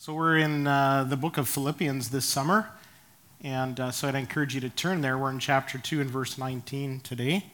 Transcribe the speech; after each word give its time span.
So, 0.00 0.14
we're 0.14 0.38
in 0.38 0.68
uh, 0.68 1.06
the 1.08 1.16
book 1.16 1.38
of 1.38 1.48
Philippians 1.48 2.10
this 2.10 2.24
summer, 2.24 2.68
and 3.42 3.80
uh, 3.80 3.90
so 3.90 4.06
I'd 4.06 4.14
encourage 4.14 4.54
you 4.54 4.60
to 4.60 4.70
turn 4.70 5.00
there. 5.00 5.18
We're 5.18 5.32
in 5.32 5.40
chapter 5.40 5.76
2 5.76 6.00
and 6.00 6.08
verse 6.08 6.38
19 6.38 7.00
today. 7.00 7.46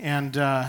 And 0.00 0.38
uh, 0.38 0.66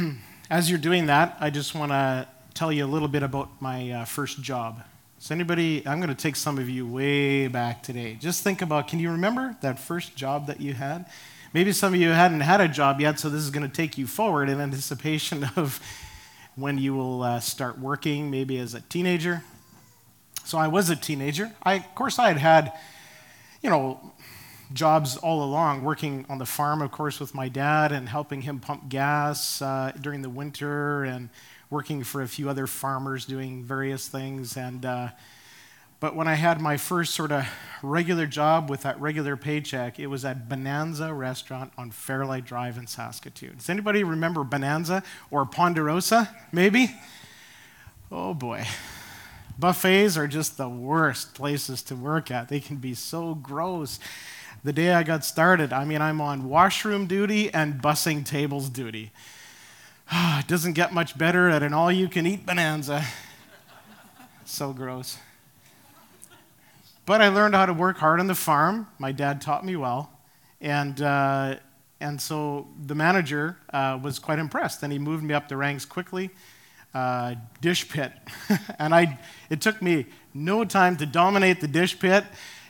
as 0.50 0.70
you're 0.70 0.78
doing 0.78 1.06
that, 1.06 1.36
I 1.40 1.50
just 1.50 1.74
want 1.74 1.92
to 1.92 2.26
tell 2.54 2.72
you 2.72 2.86
a 2.86 2.88
little 2.88 3.06
bit 3.06 3.22
about 3.22 3.50
my 3.60 3.90
uh, 3.90 4.04
first 4.06 4.40
job. 4.40 4.82
So, 5.18 5.34
anybody, 5.34 5.86
I'm 5.86 5.98
going 5.98 6.08
to 6.08 6.14
take 6.14 6.36
some 6.36 6.56
of 6.56 6.70
you 6.70 6.86
way 6.86 7.46
back 7.46 7.82
today. 7.82 8.16
Just 8.18 8.42
think 8.42 8.62
about 8.62 8.88
can 8.88 8.98
you 8.98 9.10
remember 9.10 9.58
that 9.60 9.78
first 9.78 10.16
job 10.16 10.46
that 10.46 10.62
you 10.62 10.72
had? 10.72 11.04
Maybe 11.52 11.72
some 11.72 11.92
of 11.92 12.00
you 12.00 12.08
hadn't 12.08 12.40
had 12.40 12.62
a 12.62 12.68
job 12.68 12.98
yet, 12.98 13.20
so 13.20 13.28
this 13.28 13.42
is 13.42 13.50
going 13.50 13.68
to 13.68 13.76
take 13.76 13.98
you 13.98 14.06
forward 14.06 14.48
in 14.48 14.58
anticipation 14.58 15.44
of 15.56 15.82
when 16.56 16.78
you 16.78 16.94
will 16.94 17.22
uh, 17.22 17.40
start 17.40 17.78
working, 17.78 18.30
maybe 18.30 18.58
as 18.58 18.74
a 18.74 18.80
teenager. 18.80 19.42
So 20.44 20.58
I 20.58 20.68
was 20.68 20.90
a 20.90 20.96
teenager. 20.96 21.52
I, 21.62 21.74
of 21.74 21.94
course, 21.94 22.18
I 22.18 22.28
had 22.28 22.38
had, 22.38 22.72
you 23.62 23.70
know, 23.70 24.12
jobs 24.72 25.16
all 25.16 25.42
along, 25.42 25.82
working 25.82 26.26
on 26.28 26.38
the 26.38 26.46
farm, 26.46 26.82
of 26.82 26.90
course, 26.90 27.20
with 27.20 27.34
my 27.34 27.48
dad 27.48 27.92
and 27.92 28.08
helping 28.08 28.42
him 28.42 28.60
pump 28.60 28.88
gas 28.88 29.62
uh, 29.62 29.92
during 30.00 30.22
the 30.22 30.28
winter 30.28 31.04
and 31.04 31.30
working 31.70 32.04
for 32.04 32.22
a 32.22 32.28
few 32.28 32.48
other 32.48 32.66
farmers 32.66 33.24
doing 33.26 33.64
various 33.64 34.08
things. 34.08 34.56
And 34.56 34.84
uh, 34.84 35.08
but 36.04 36.14
when 36.14 36.28
I 36.28 36.34
had 36.34 36.60
my 36.60 36.76
first 36.76 37.14
sort 37.14 37.32
of 37.32 37.48
regular 37.82 38.26
job 38.26 38.68
with 38.68 38.82
that 38.82 39.00
regular 39.00 39.38
paycheck, 39.38 39.98
it 39.98 40.08
was 40.08 40.22
at 40.22 40.50
Bonanza 40.50 41.14
Restaurant 41.14 41.72
on 41.78 41.90
Fairlight 41.90 42.44
Drive 42.44 42.76
in 42.76 42.86
Saskatoon. 42.86 43.56
Does 43.56 43.70
anybody 43.70 44.04
remember 44.04 44.44
Bonanza 44.44 45.02
or 45.30 45.46
Ponderosa, 45.46 46.28
maybe? 46.52 46.94
Oh 48.12 48.34
boy. 48.34 48.66
Buffets 49.58 50.18
are 50.18 50.28
just 50.28 50.58
the 50.58 50.68
worst 50.68 51.32
places 51.32 51.80
to 51.84 51.96
work 51.96 52.30
at. 52.30 52.50
They 52.50 52.60
can 52.60 52.76
be 52.76 52.92
so 52.92 53.34
gross. 53.34 53.98
The 54.62 54.74
day 54.74 54.92
I 54.92 55.04
got 55.04 55.24
started, 55.24 55.72
I 55.72 55.86
mean, 55.86 56.02
I'm 56.02 56.20
on 56.20 56.50
washroom 56.50 57.06
duty 57.06 57.48
and 57.54 57.80
bussing 57.80 58.26
tables 58.26 58.68
duty. 58.68 59.10
it 60.12 60.48
doesn't 60.48 60.74
get 60.74 60.92
much 60.92 61.16
better 61.16 61.48
at 61.48 61.62
an 61.62 61.72
all 61.72 61.90
you 61.90 62.08
can 62.08 62.26
eat 62.26 62.44
bonanza. 62.44 63.06
so 64.44 64.74
gross. 64.74 65.16
But 67.06 67.20
I 67.20 67.28
learned 67.28 67.54
how 67.54 67.66
to 67.66 67.74
work 67.74 67.98
hard 67.98 68.18
on 68.18 68.28
the 68.28 68.34
farm. 68.34 68.88
My 68.98 69.12
dad 69.12 69.42
taught 69.42 69.64
me 69.64 69.76
well. 69.76 70.10
And, 70.60 71.00
uh, 71.02 71.56
and 72.00 72.20
so 72.20 72.68
the 72.86 72.94
manager 72.94 73.58
uh, 73.72 73.98
was 74.02 74.18
quite 74.18 74.38
impressed, 74.38 74.82
and 74.82 74.90
he 74.90 74.98
moved 74.98 75.22
me 75.22 75.34
up 75.34 75.48
the 75.48 75.56
ranks 75.56 75.84
quickly. 75.84 76.30
Uh, 76.94 77.34
dish 77.60 77.88
pit. 77.88 78.12
and 78.78 78.94
I, 78.94 79.18
it 79.50 79.60
took 79.60 79.82
me 79.82 80.06
no 80.32 80.64
time 80.64 80.96
to 80.96 81.04
dominate 81.04 81.60
the 81.60 81.68
dish 81.68 81.98
pit 81.98 82.24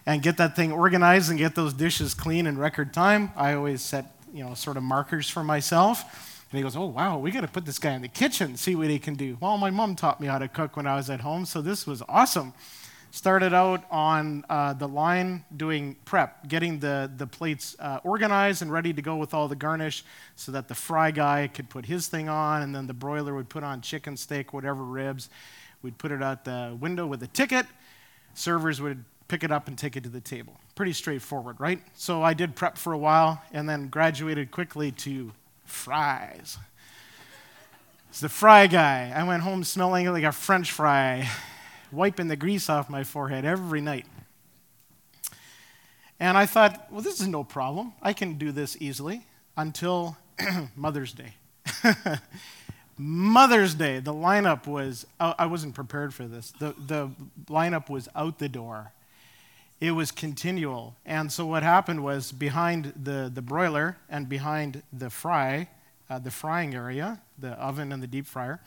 and 0.05 0.21
get 0.21 0.37
that 0.39 0.57
thing 0.57 0.73
organized 0.73 1.31
and 1.31 1.39
get 1.39 1.55
those 1.55 1.73
dishes 1.73 2.13
clean 2.13 2.47
in 2.47 2.59
record 2.59 2.93
time. 2.93 3.31
I 3.37 3.55
always 3.55 3.83
set, 3.83 4.07
you 4.33 4.43
know, 4.43 4.55
sort 4.55 4.77
of 4.77 4.83
markers 4.83 5.31
for 5.31 5.45
myself. 5.45 6.47
And 6.51 6.59
he 6.59 6.63
goes, 6.63 6.77
Oh, 6.77 6.87
wow, 6.87 7.19
we 7.19 7.31
got 7.31 7.43
to 7.43 7.49
put 7.49 7.67
this 7.67 7.79
guy 7.79 7.93
in 7.93 8.03
the 8.03 8.09
kitchen, 8.09 8.57
see 8.57 8.75
what 8.75 8.89
he 8.89 8.99
can 8.99 9.15
do. 9.15 9.37
Well, 9.41 9.57
my 9.59 9.71
mom 9.71 9.95
taught 9.95 10.21
me 10.21 10.27
how 10.27 10.39
to 10.39 10.49
cook 10.49 10.77
when 10.77 10.87
I 10.87 10.97
was 10.97 11.09
at 11.09 11.21
home, 11.21 11.45
so 11.47 11.61
this 11.61 11.87
was 11.87 12.03
awesome. 12.09 12.53
Started 13.15 13.55
out 13.55 13.85
on 13.93 14.45
uh, 14.51 14.73
the 14.73 14.89
line 14.89 15.45
doing 15.57 15.95
prep, 16.05 16.49
getting 16.49 16.81
the, 16.81 17.09
the 17.17 17.29
plates 17.29 17.77
uh, 17.79 18.01
organized 18.03 18.61
and 18.61 18.73
ready 18.73 18.93
to 18.93 19.01
go 19.01 19.15
with 19.15 19.33
all 19.33 19.47
the 19.47 19.55
garnish 19.55 20.05
so 20.35 20.51
that 20.51 20.67
the 20.67 20.75
fry 20.75 21.13
guy 21.13 21.47
could 21.47 21.71
put 21.71 21.87
his 21.87 22.09
thing 22.09 22.29
on, 22.29 22.63
and 22.63 22.75
then 22.75 22.89
the 22.89 22.93
broiler 22.93 23.33
would 23.33 23.49
put 23.49 23.63
on 23.63 23.81
chicken, 23.83 24.17
steak, 24.17 24.53
whatever 24.53 24.83
ribs. 24.83 25.29
We'd 25.81 25.97
put 25.97 26.11
it 26.11 26.25
out 26.25 26.45
the 26.45 26.77
window 26.81 27.07
with 27.07 27.23
a 27.23 27.29
ticket. 27.29 27.67
Servers 28.35 28.81
would 28.81 29.05
pick 29.29 29.45
it 29.45 29.53
up 29.53 29.69
and 29.69 29.79
take 29.79 29.95
it 29.95 30.03
to 30.03 30.11
the 30.11 30.21
table. 30.21 30.59
Pretty 30.75 30.93
straightforward, 30.93 31.61
right? 31.61 31.81
So 31.95 32.21
I 32.21 32.35
did 32.35 32.57
prep 32.57 32.77
for 32.77 32.93
a 32.93 32.99
while 32.99 33.41
and 33.53 33.69
then 33.69 33.91
graduated 33.91 34.51
quickly 34.51 34.91
to 34.91 35.31
fries. 35.65 36.59
It's 38.09 38.19
the 38.19 38.29
fry 38.29 38.67
guy. 38.67 39.13
I 39.15 39.23
went 39.23 39.45
home 39.45 39.63
smelling 39.63 40.11
like 40.11 40.25
a 40.25 40.33
french 40.33 40.73
fry 40.73 41.29
wiping 41.95 42.29
the 42.29 42.37
grease 42.37 42.69
off 42.69 42.91
my 42.91 43.05
forehead 43.05 43.45
every 43.45 43.81
night. 43.81 44.07
And 46.21 46.39
I 46.39 46.47
thought, 46.47 46.87
well, 46.91 47.01
this 47.01 47.21
is 47.21 47.29
no 47.29 47.45
problem. 47.45 47.93
I 48.03 48.13
can 48.13 48.35
do 48.39 48.53
this 48.53 48.77
easily 48.81 49.27
until 49.57 50.17
Mother's 50.77 51.13
Day. 51.13 51.35
Mother's 52.97 53.75
Day, 53.75 53.99
the 53.99 54.15
lineup 54.15 54.67
was, 54.67 55.07
I 55.19 55.47
wasn't 55.47 55.75
prepared 55.75 56.15
for 56.15 56.27
this. 56.27 56.53
The, 56.53 56.75
the 56.87 57.11
lineup 57.47 57.91
was 57.91 58.09
out 58.15 58.39
the 58.39 58.49
door. 58.49 58.93
It 59.81 59.91
was 59.91 60.13
continual. 60.13 60.95
And 61.05 61.33
so 61.33 61.45
what 61.45 61.65
happened 61.65 62.05
was 62.05 62.31
behind 62.31 62.93
the, 63.03 63.31
the 63.33 63.43
broiler 63.43 63.97
and 64.09 64.29
behind 64.29 64.83
the 64.93 65.11
fry, 65.11 65.69
uh, 66.09 66.21
the 66.21 66.31
frying 66.31 66.75
area, 66.75 67.21
the 67.37 67.51
oven 67.51 67.91
and 67.93 68.03
the 68.03 68.07
deep 68.07 68.27
fryer, 68.27 68.61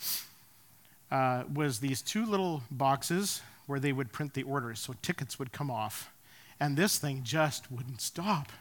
uh, 1.11 1.43
was 1.53 1.79
these 1.79 2.01
two 2.01 2.25
little 2.25 2.63
boxes 2.69 3.41
where 3.65 3.79
they 3.79 3.91
would 3.91 4.11
print 4.11 4.33
the 4.33 4.43
orders, 4.43 4.79
so 4.79 4.93
tickets 5.01 5.37
would 5.39 5.51
come 5.51 5.69
off. 5.69 6.11
And 6.59 6.75
this 6.75 6.97
thing 6.97 7.21
just 7.23 7.71
wouldn't 7.71 8.01
stop. 8.01 8.51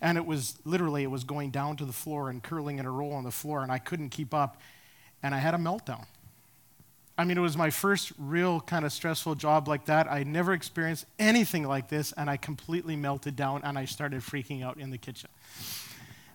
And 0.00 0.16
it 0.16 0.24
was 0.24 0.58
literally, 0.64 1.02
it 1.02 1.10
was 1.10 1.24
going 1.24 1.50
down 1.50 1.76
to 1.76 1.84
the 1.84 1.92
floor 1.92 2.30
and 2.30 2.42
curling 2.42 2.78
in 2.78 2.86
a 2.86 2.90
roll 2.90 3.12
on 3.12 3.24
the 3.24 3.30
floor, 3.30 3.62
and 3.62 3.70
I 3.70 3.78
couldn't 3.78 4.10
keep 4.10 4.32
up. 4.32 4.60
And 5.22 5.34
I 5.34 5.38
had 5.38 5.54
a 5.54 5.58
meltdown. 5.58 6.06
I 7.18 7.24
mean, 7.24 7.36
it 7.36 7.42
was 7.42 7.54
my 7.54 7.68
first 7.68 8.12
real 8.18 8.62
kind 8.62 8.86
of 8.86 8.92
stressful 8.94 9.34
job 9.34 9.68
like 9.68 9.84
that. 9.86 10.10
I 10.10 10.22
never 10.22 10.54
experienced 10.54 11.04
anything 11.18 11.68
like 11.68 11.88
this, 11.88 12.12
and 12.12 12.30
I 12.30 12.38
completely 12.38 12.96
melted 12.96 13.36
down 13.36 13.60
and 13.62 13.76
I 13.76 13.84
started 13.84 14.22
freaking 14.22 14.64
out 14.64 14.78
in 14.78 14.90
the 14.90 14.96
kitchen. 14.96 15.28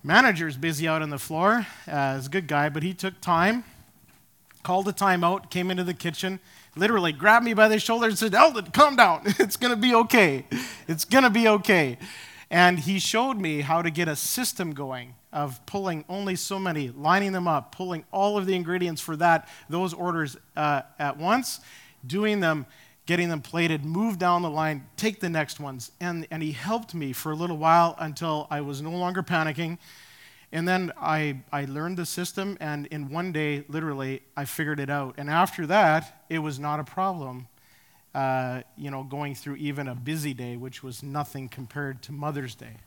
Manager's 0.06 0.56
busy 0.56 0.88
out 0.88 1.02
on 1.02 1.10
the 1.10 1.18
floor. 1.18 1.66
Uh, 1.88 2.16
he's 2.16 2.28
a 2.28 2.30
good 2.30 2.46
guy, 2.46 2.70
but 2.70 2.84
he 2.84 2.94
took 2.94 3.20
time, 3.22 3.64
called 4.62 4.88
a 4.88 4.94
timeout, 4.94 5.50
came 5.50 5.72
into 5.72 5.84
the 5.84 5.96
kitchen, 5.96 6.40
literally 6.76 7.12
grabbed 7.12 7.44
me 7.44 7.56
by 7.56 7.68
the 7.68 7.80
shoulder 7.80 8.06
and 8.10 8.16
said, 8.16 8.36
Eldon, 8.36 8.68
calm 8.68 8.96
down. 8.96 9.24
It's 9.40 9.58
going 9.58 9.74
to 9.74 9.82
be 9.82 9.96
okay. 9.96 10.46
It's 10.88 11.06
going 11.06 11.24
to 11.24 11.32
be 11.32 11.48
okay. 11.48 11.98
And 12.52 12.78
he 12.78 13.00
showed 13.00 13.38
me 13.38 13.62
how 13.62 13.82
to 13.82 13.90
get 13.90 14.08
a 14.08 14.16
system 14.16 14.76
going 14.76 15.16
of 15.34 15.66
pulling 15.66 16.06
only 16.08 16.36
so 16.36 16.60
many, 16.60 16.92
lining 16.92 17.32
them 17.32 17.48
up, 17.48 17.72
pulling 17.72 18.06
all 18.14 18.38
of 18.38 18.46
the 18.46 18.54
ingredients 18.54 19.02
for 19.02 19.16
that, 19.16 19.50
those 19.70 19.92
orders 19.92 20.38
uh, 20.56 20.84
at 21.00 21.18
once, 21.18 21.62
doing 22.06 22.42
them 22.42 22.68
getting 23.06 23.30
them 23.30 23.42
plated, 23.42 23.86
move 23.86 24.18
down 24.18 24.42
the 24.42 24.50
line, 24.50 24.88
take 24.98 25.20
the 25.20 25.30
next 25.30 25.60
ones. 25.60 25.92
And, 26.00 26.28
and 26.32 26.42
he 26.42 26.52
helped 26.52 26.94
me 26.94 27.14
for 27.14 27.32
a 27.32 27.36
little 27.36 27.58
while 27.58 27.96
until 28.00 28.48
I 28.50 28.62
was 28.62 28.82
no 28.82 28.92
longer 28.92 29.22
panicking. 29.22 29.78
And 30.52 30.68
then 30.68 30.92
I, 30.98 31.42
I 31.52 31.66
learned 31.66 31.98
the 31.98 32.06
system, 32.06 32.58
and 32.62 32.86
in 32.88 33.10
one 33.10 33.32
day, 33.32 33.66
literally, 33.68 34.22
I 34.38 34.46
figured 34.46 34.80
it 34.80 34.90
out. 34.90 35.16
And 35.18 35.30
after 35.30 35.66
that, 35.68 36.24
it 36.30 36.40
was 36.40 36.60
not 36.60 36.80
a 36.80 36.84
problem, 36.84 37.48
uh, 38.14 38.62
you 38.78 38.90
know, 38.90 39.04
going 39.04 39.36
through 39.36 39.56
even 39.56 39.88
a 39.88 39.96
busy 39.96 40.34
day, 40.34 40.56
which 40.56 40.82
was 40.82 41.04
nothing 41.04 41.50
compared 41.50 42.02
to 42.04 42.12
Mother's 42.12 42.56
Day. 42.56 42.78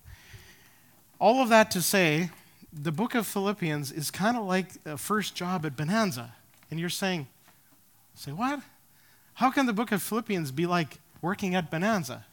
All 1.21 1.43
of 1.43 1.49
that 1.51 1.71
to 1.73 1.83
say, 1.83 2.31
the 2.73 2.93
book 2.93 3.15
of 3.15 3.27
Philippians 3.27 3.93
is 3.93 4.11
kind 4.11 4.37
of 4.37 4.45
like 4.45 4.71
a 4.87 4.97
first 4.97 5.35
job 5.35 5.67
at 5.67 5.77
Bonanza. 5.77 6.35
And 6.71 6.81
you're 6.81 6.89
saying, 6.89 7.27
say 8.15 8.33
what? 8.33 8.61
How 9.39 9.53
can 9.53 9.67
the 9.67 9.73
book 9.73 9.93
of 9.93 10.03
Philippians 10.03 10.51
be 10.51 10.67
like 10.67 10.99
working 11.23 11.55
at 11.55 11.71
Bonanza? 11.71 12.27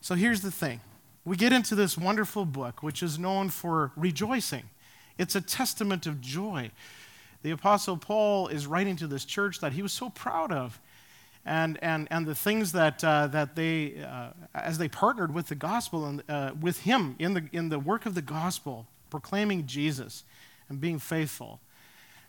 So 0.00 0.16
here's 0.16 0.40
the 0.40 0.50
thing 0.50 0.80
we 1.24 1.36
get 1.36 1.52
into 1.52 1.76
this 1.76 1.96
wonderful 1.96 2.44
book, 2.44 2.82
which 2.82 3.04
is 3.04 3.20
known 3.20 3.50
for 3.50 3.92
rejoicing, 3.94 4.64
it's 5.16 5.36
a 5.36 5.40
testament 5.40 6.06
of 6.08 6.20
joy. 6.20 6.72
The 7.44 7.52
Apostle 7.52 7.96
Paul 7.96 8.48
is 8.48 8.66
writing 8.66 8.96
to 8.96 9.06
this 9.06 9.24
church 9.24 9.60
that 9.60 9.74
he 9.74 9.82
was 9.82 9.92
so 9.92 10.10
proud 10.10 10.50
of. 10.50 10.80
And, 11.46 11.78
and, 11.82 12.08
and 12.10 12.26
the 12.26 12.34
things 12.34 12.72
that, 12.72 13.04
uh, 13.04 13.28
that 13.28 13.54
they, 13.54 14.02
uh, 14.02 14.30
as 14.56 14.78
they 14.78 14.88
partnered 14.88 15.32
with 15.32 15.46
the 15.46 15.54
gospel 15.54 16.04
and 16.04 16.22
uh, 16.28 16.50
with 16.60 16.80
him 16.80 17.14
in 17.20 17.34
the, 17.34 17.48
in 17.52 17.68
the 17.68 17.78
work 17.78 18.06
of 18.06 18.16
the 18.16 18.22
gospel, 18.22 18.88
proclaiming 19.08 19.66
Jesus 19.66 20.24
and 20.68 20.80
being 20.80 20.98
faithful. 20.98 21.60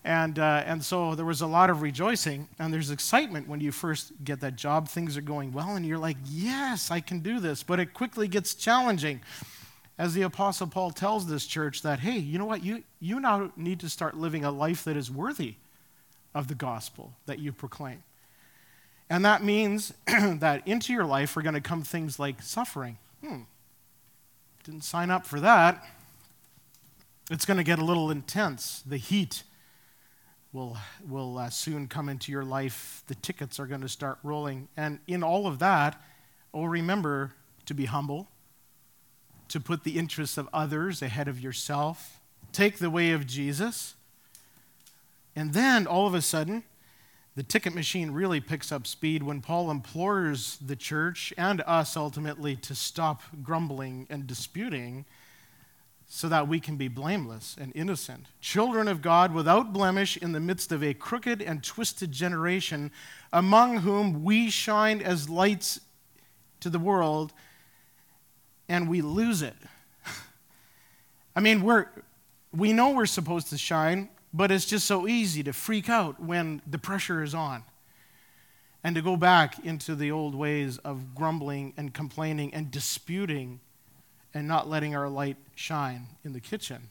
And, 0.05 0.37
uh, 0.37 0.61
and 0.67 0.85
so 0.85 1.15
there 1.15 1.25
was 1.25 1.41
a 1.41 1.47
lot 1.47 1.71
of 1.71 1.81
rejoicing, 1.81 2.47
and 2.59 2.71
there's 2.71 2.91
excitement 2.91 3.47
when 3.47 3.59
you 3.59 3.71
first 3.71 4.11
get 4.23 4.39
that 4.41 4.55
job. 4.55 4.87
Things 4.87 5.17
are 5.17 5.21
going 5.21 5.51
well, 5.51 5.75
and 5.75 5.83
you're 5.83 5.97
like, 5.97 6.17
yes, 6.29 6.91
I 6.91 6.99
can 6.99 7.21
do 7.21 7.39
this. 7.39 7.63
But 7.63 7.79
it 7.79 7.95
quickly 7.95 8.27
gets 8.27 8.53
challenging 8.53 9.21
as 9.97 10.13
the 10.13 10.21
Apostle 10.21 10.67
Paul 10.67 10.91
tells 10.91 11.25
this 11.25 11.47
church 11.47 11.81
that, 11.81 12.01
hey, 12.01 12.19
you 12.19 12.37
know 12.37 12.45
what? 12.45 12.63
You, 12.63 12.83
you 12.99 13.19
now 13.19 13.51
need 13.57 13.79
to 13.79 13.89
start 13.89 14.15
living 14.15 14.45
a 14.45 14.51
life 14.51 14.83
that 14.83 14.95
is 14.95 15.09
worthy 15.09 15.55
of 16.35 16.49
the 16.49 16.55
gospel 16.55 17.13
that 17.25 17.39
you 17.39 17.51
proclaim. 17.51 18.03
And 19.09 19.25
that 19.25 19.43
means 19.43 19.91
that 20.05 20.67
into 20.67 20.93
your 20.93 21.05
life 21.05 21.35
are 21.35 21.41
going 21.41 21.55
to 21.55 21.61
come 21.61 21.81
things 21.81 22.19
like 22.19 22.43
suffering. 22.43 22.99
Hmm, 23.25 23.41
didn't 24.63 24.83
sign 24.83 25.09
up 25.09 25.25
for 25.25 25.39
that. 25.39 25.83
It's 27.31 27.45
going 27.45 27.57
to 27.57 27.63
get 27.63 27.79
a 27.79 27.85
little 27.85 28.11
intense. 28.11 28.83
The 28.85 28.97
heat 28.97 29.41
will, 30.55 30.77
will 31.07 31.37
uh, 31.37 31.49
soon 31.49 31.87
come 31.87 32.07
into 32.07 32.31
your 32.31 32.45
life. 32.45 33.03
The 33.07 33.15
tickets 33.15 33.59
are 33.59 33.67
going 33.67 33.81
to 33.81 33.89
start 33.89 34.17
rolling. 34.23 34.69
And 34.77 34.99
in 35.05 35.21
all 35.21 35.47
of 35.47 35.59
that, 35.59 36.01
oh, 36.53 36.63
remember 36.63 37.33
to 37.65 37.73
be 37.73 37.85
humble, 37.85 38.29
to 39.49 39.59
put 39.59 39.83
the 39.83 39.99
interests 39.99 40.37
of 40.37 40.47
others 40.53 41.01
ahead 41.01 41.27
of 41.27 41.41
yourself, 41.41 42.21
take 42.53 42.77
the 42.77 42.89
way 42.89 43.11
of 43.11 43.27
Jesus. 43.27 43.95
And 45.35 45.53
then 45.53 45.85
all 45.85 46.07
of 46.07 46.13
a 46.13 46.21
sudden, 46.21 46.63
the 47.35 47.43
ticket 47.43 47.75
machine 47.75 48.11
really 48.11 48.39
picks 48.39 48.71
up 48.71 48.87
speed 48.87 49.23
when 49.23 49.41
Paul 49.41 49.69
implores 49.69 50.57
the 50.65 50.77
church 50.77 51.33
and 51.37 51.61
us 51.67 51.97
ultimately 51.97 52.55
to 52.55 52.73
stop 52.73 53.21
grumbling 53.43 54.07
and 54.09 54.25
disputing 54.25 55.03
so 56.07 56.29
that 56.29 56.47
we 56.47 56.59
can 56.59 56.77
be 56.77 56.87
blameless 56.87 57.55
and 57.59 57.71
innocent. 57.75 58.27
Children 58.39 58.87
of 58.87 59.01
God 59.01 59.33
without 59.33 59.73
blemish 59.73 60.17
in 60.17 60.31
the 60.31 60.39
midst 60.39 60.71
of 60.71 60.83
a 60.83 60.93
crooked 60.93 61.41
and 61.41 61.63
twisted 61.63 62.11
generation, 62.11 62.91
among 63.33 63.77
whom 63.77 64.23
we 64.23 64.49
shine 64.49 65.01
as 65.01 65.29
lights 65.29 65.79
to 66.59 66.69
the 66.69 66.79
world 66.79 67.33
and 68.69 68.89
we 68.89 69.01
lose 69.01 69.41
it. 69.41 69.55
I 71.35 71.39
mean, 71.39 71.63
we're, 71.63 71.87
we 72.53 72.71
know 72.71 72.91
we're 72.91 73.05
supposed 73.05 73.49
to 73.49 73.57
shine, 73.57 74.09
but 74.33 74.51
it's 74.51 74.65
just 74.65 74.85
so 74.85 75.07
easy 75.07 75.43
to 75.43 75.53
freak 75.53 75.89
out 75.89 76.19
when 76.19 76.61
the 76.67 76.77
pressure 76.77 77.23
is 77.23 77.33
on 77.33 77.63
and 78.83 78.95
to 78.95 79.01
go 79.01 79.17
back 79.17 79.65
into 79.65 79.95
the 79.95 80.11
old 80.11 80.35
ways 80.35 80.77
of 80.79 81.15
grumbling 81.15 81.73
and 81.77 81.93
complaining 81.93 82.53
and 82.53 82.69
disputing 82.69 83.59
and 84.35 84.47
not 84.47 84.69
letting 84.69 84.95
our 84.95 85.09
light 85.09 85.37
shine 85.55 86.07
in 86.23 86.33
the 86.33 86.39
kitchen. 86.39 86.89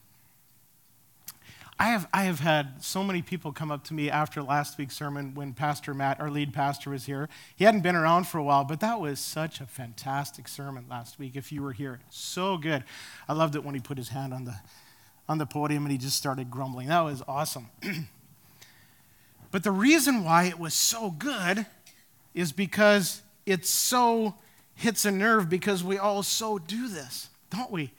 I 1.78 1.88
have, 1.88 2.08
I 2.12 2.24
have 2.24 2.40
had 2.40 2.82
so 2.82 3.02
many 3.02 3.20
people 3.20 3.52
come 3.52 3.70
up 3.70 3.84
to 3.84 3.94
me 3.94 4.08
after 4.08 4.42
last 4.42 4.78
week's 4.78 4.96
sermon 4.96 5.34
when 5.34 5.52
Pastor 5.52 5.92
Matt, 5.92 6.20
our 6.20 6.30
lead 6.30 6.54
pastor, 6.54 6.90
was 6.90 7.04
here. 7.04 7.28
He 7.56 7.64
hadn't 7.64 7.82
been 7.82 7.96
around 7.96 8.28
for 8.28 8.38
a 8.38 8.44
while, 8.44 8.64
but 8.64 8.80
that 8.80 9.00
was 9.00 9.18
such 9.18 9.60
a 9.60 9.66
fantastic 9.66 10.46
sermon 10.46 10.86
last 10.88 11.18
week 11.18 11.36
if 11.36 11.52
you 11.52 11.62
were 11.62 11.72
here. 11.72 12.00
So 12.10 12.56
good. 12.56 12.84
I 13.28 13.32
loved 13.32 13.56
it 13.56 13.64
when 13.64 13.74
he 13.74 13.80
put 13.80 13.98
his 13.98 14.10
hand 14.10 14.32
on 14.32 14.44
the, 14.44 14.54
on 15.28 15.38
the 15.38 15.46
podium 15.46 15.84
and 15.84 15.92
he 15.92 15.98
just 15.98 16.16
started 16.16 16.50
grumbling. 16.50 16.88
That 16.88 17.00
was 17.00 17.22
awesome. 17.26 17.68
but 19.50 19.64
the 19.64 19.72
reason 19.72 20.24
why 20.24 20.44
it 20.44 20.58
was 20.58 20.74
so 20.74 21.10
good 21.10 21.66
is 22.34 22.52
because 22.52 23.20
it 23.46 23.66
so 23.66 24.36
hits 24.74 25.04
a 25.04 25.10
nerve 25.10 25.48
because 25.48 25.82
we 25.82 25.98
all 25.98 26.22
so 26.22 26.58
do 26.58 26.88
this, 26.88 27.28
don't 27.50 27.70
we? 27.70 27.92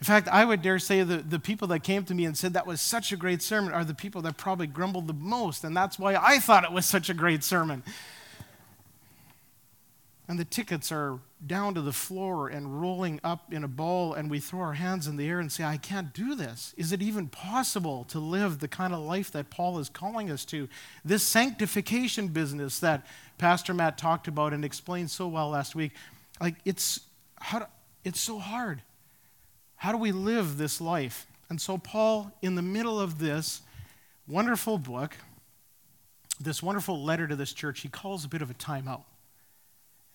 In 0.00 0.04
fact, 0.04 0.26
I 0.26 0.44
would 0.44 0.62
dare 0.62 0.80
say 0.80 1.04
that 1.04 1.30
the 1.30 1.38
people 1.38 1.68
that 1.68 1.84
came 1.84 2.04
to 2.06 2.14
me 2.14 2.24
and 2.24 2.36
said 2.36 2.54
that 2.54 2.66
was 2.66 2.80
such 2.80 3.12
a 3.12 3.16
great 3.16 3.40
sermon 3.40 3.72
are 3.72 3.84
the 3.84 3.94
people 3.94 4.20
that 4.22 4.36
probably 4.36 4.66
grumbled 4.66 5.06
the 5.06 5.12
most, 5.12 5.62
and 5.62 5.76
that's 5.76 5.96
why 5.96 6.16
I 6.16 6.40
thought 6.40 6.64
it 6.64 6.72
was 6.72 6.86
such 6.86 7.08
a 7.08 7.14
great 7.14 7.44
sermon. 7.44 7.84
And 10.26 10.40
the 10.40 10.44
tickets 10.44 10.90
are 10.90 11.20
down 11.46 11.74
to 11.74 11.80
the 11.80 11.92
floor 11.92 12.48
and 12.48 12.80
rolling 12.80 13.20
up 13.22 13.52
in 13.52 13.62
a 13.62 13.68
ball, 13.68 14.14
and 14.14 14.30
we 14.30 14.40
throw 14.40 14.60
our 14.60 14.72
hands 14.72 15.06
in 15.06 15.16
the 15.16 15.28
air 15.28 15.38
and 15.38 15.52
say, 15.52 15.62
I 15.62 15.76
can't 15.76 16.12
do 16.12 16.34
this. 16.34 16.74
Is 16.76 16.90
it 16.92 17.02
even 17.02 17.28
possible 17.28 18.04
to 18.04 18.18
live 18.18 18.58
the 18.58 18.68
kind 18.68 18.94
of 18.94 19.00
life 19.00 19.30
that 19.32 19.50
Paul 19.50 19.78
is 19.78 19.88
calling 19.88 20.30
us 20.30 20.44
to? 20.46 20.68
This 21.04 21.22
sanctification 21.22 22.28
business 22.28 22.80
that 22.80 23.06
Pastor 23.38 23.74
Matt 23.74 23.98
talked 23.98 24.26
about 24.26 24.52
and 24.52 24.64
explained 24.64 25.10
so 25.10 25.28
well 25.28 25.50
last 25.50 25.74
week, 25.74 25.92
like 26.40 26.56
it's, 26.64 27.00
how, 27.40 27.68
it's 28.04 28.20
so 28.20 28.38
hard. 28.38 28.82
How 29.76 29.92
do 29.92 29.98
we 29.98 30.12
live 30.12 30.58
this 30.58 30.80
life? 30.80 31.26
And 31.48 31.60
so, 31.60 31.78
Paul, 31.78 32.32
in 32.40 32.54
the 32.54 32.62
middle 32.62 33.00
of 33.00 33.18
this 33.18 33.62
wonderful 34.26 34.78
book, 34.78 35.16
this 36.40 36.62
wonderful 36.62 37.02
letter 37.02 37.26
to 37.26 37.36
this 37.36 37.52
church, 37.52 37.80
he 37.80 37.88
calls 37.88 38.24
a 38.24 38.28
bit 38.28 38.42
of 38.42 38.50
a 38.50 38.54
timeout. 38.54 39.02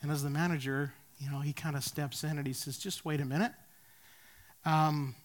And 0.02 0.12
as 0.12 0.24
the 0.24 0.30
manager, 0.30 0.94
you 1.20 1.30
know, 1.30 1.40
he 1.40 1.54
kind 1.54 1.76
of 1.76 1.84
steps 1.84 2.24
in 2.24 2.38
and 2.38 2.46
he 2.46 2.54
says, 2.54 2.78
just 2.78 3.06
wait 3.06 3.22
a 3.22 3.26
minute. 3.26 3.52
Um, 4.66 5.16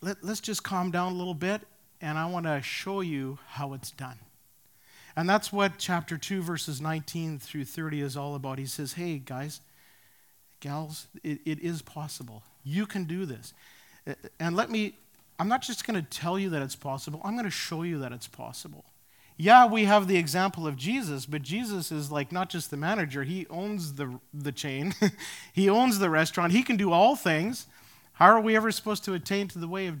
let, 0.00 0.22
let's 0.22 0.40
just 0.40 0.62
calm 0.62 0.90
down 0.90 1.12
a 1.12 1.14
little 1.16 1.34
bit, 1.34 1.62
and 2.00 2.18
I 2.18 2.26
want 2.26 2.46
to 2.46 2.60
show 2.62 3.00
you 3.00 3.38
how 3.48 3.72
it's 3.72 3.90
done. 3.90 4.18
And 5.16 5.28
that's 5.28 5.52
what 5.52 5.78
chapter 5.78 6.18
2, 6.18 6.42
verses 6.42 6.80
19 6.80 7.38
through 7.38 7.64
30 7.64 8.00
is 8.00 8.16
all 8.16 8.34
about. 8.34 8.58
He 8.58 8.66
says, 8.66 8.94
hey, 8.94 9.18
guys, 9.18 9.60
gals, 10.64 11.08
it, 11.22 11.40
it 11.44 11.60
is 11.60 11.82
possible. 11.82 12.42
You 12.64 12.86
can 12.86 13.04
do 13.04 13.26
this. 13.26 13.52
And 14.40 14.56
let 14.56 14.70
me, 14.70 14.96
I'm 15.38 15.48
not 15.48 15.62
just 15.62 15.86
going 15.86 16.02
to 16.02 16.08
tell 16.10 16.38
you 16.38 16.50
that 16.50 16.62
it's 16.62 16.74
possible, 16.74 17.20
I'm 17.22 17.34
going 17.34 17.44
to 17.44 17.50
show 17.50 17.82
you 17.82 17.98
that 17.98 18.12
it's 18.12 18.26
possible. 18.26 18.84
Yeah, 19.36 19.66
we 19.66 19.84
have 19.84 20.06
the 20.06 20.16
example 20.16 20.66
of 20.66 20.76
Jesus, 20.76 21.26
but 21.26 21.42
Jesus 21.42 21.92
is 21.92 22.10
like 22.10 22.32
not 22.32 22.48
just 22.48 22.70
the 22.70 22.76
manager, 22.76 23.24
he 23.24 23.46
owns 23.48 23.94
the, 23.94 24.18
the 24.32 24.52
chain, 24.52 24.94
he 25.52 25.68
owns 25.68 25.98
the 25.98 26.08
restaurant, 26.08 26.52
he 26.52 26.62
can 26.62 26.76
do 26.76 26.92
all 26.92 27.14
things. 27.14 27.66
How 28.14 28.26
are 28.26 28.40
we 28.40 28.56
ever 28.56 28.70
supposed 28.70 29.04
to 29.04 29.14
attain 29.14 29.48
to 29.48 29.58
the 29.58 29.68
way 29.68 29.88
of 29.88 29.96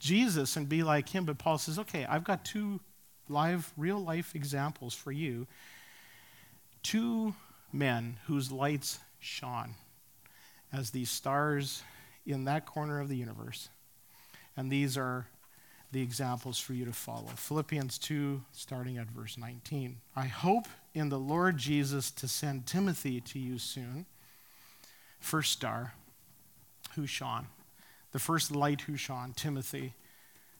Jesus 0.00 0.56
and 0.56 0.68
be 0.68 0.82
like 0.82 1.10
him? 1.10 1.26
But 1.26 1.38
Paul 1.38 1.58
says, 1.58 1.78
okay, 1.78 2.06
I've 2.06 2.24
got 2.24 2.44
two 2.44 2.80
live, 3.28 3.72
real 3.76 3.98
life 3.98 4.34
examples 4.34 4.94
for 4.94 5.12
you. 5.12 5.46
Two 6.82 7.34
men 7.72 8.16
whose 8.26 8.50
lights 8.50 8.98
shone 9.20 9.74
as 10.72 10.90
these 10.90 11.10
stars 11.10 11.82
in 12.26 12.44
that 12.44 12.66
corner 12.66 13.00
of 13.00 13.08
the 13.08 13.16
universe. 13.16 13.68
And 14.56 14.70
these 14.70 14.96
are 14.96 15.26
the 15.92 16.02
examples 16.02 16.58
for 16.58 16.74
you 16.74 16.84
to 16.84 16.92
follow. 16.92 17.28
Philippians 17.34 17.98
2, 17.98 18.42
starting 18.52 18.98
at 18.98 19.06
verse 19.06 19.38
19. 19.38 19.96
I 20.14 20.26
hope 20.26 20.66
in 20.94 21.08
the 21.08 21.18
Lord 21.18 21.56
Jesus 21.56 22.10
to 22.12 22.28
send 22.28 22.66
Timothy 22.66 23.20
to 23.22 23.38
you 23.38 23.58
soon, 23.58 24.04
first 25.18 25.52
star, 25.52 25.94
who 26.94 27.06
shone, 27.06 27.46
the 28.12 28.18
first 28.18 28.54
light 28.54 28.82
who 28.82 28.96
shone, 28.96 29.32
Timothy, 29.34 29.94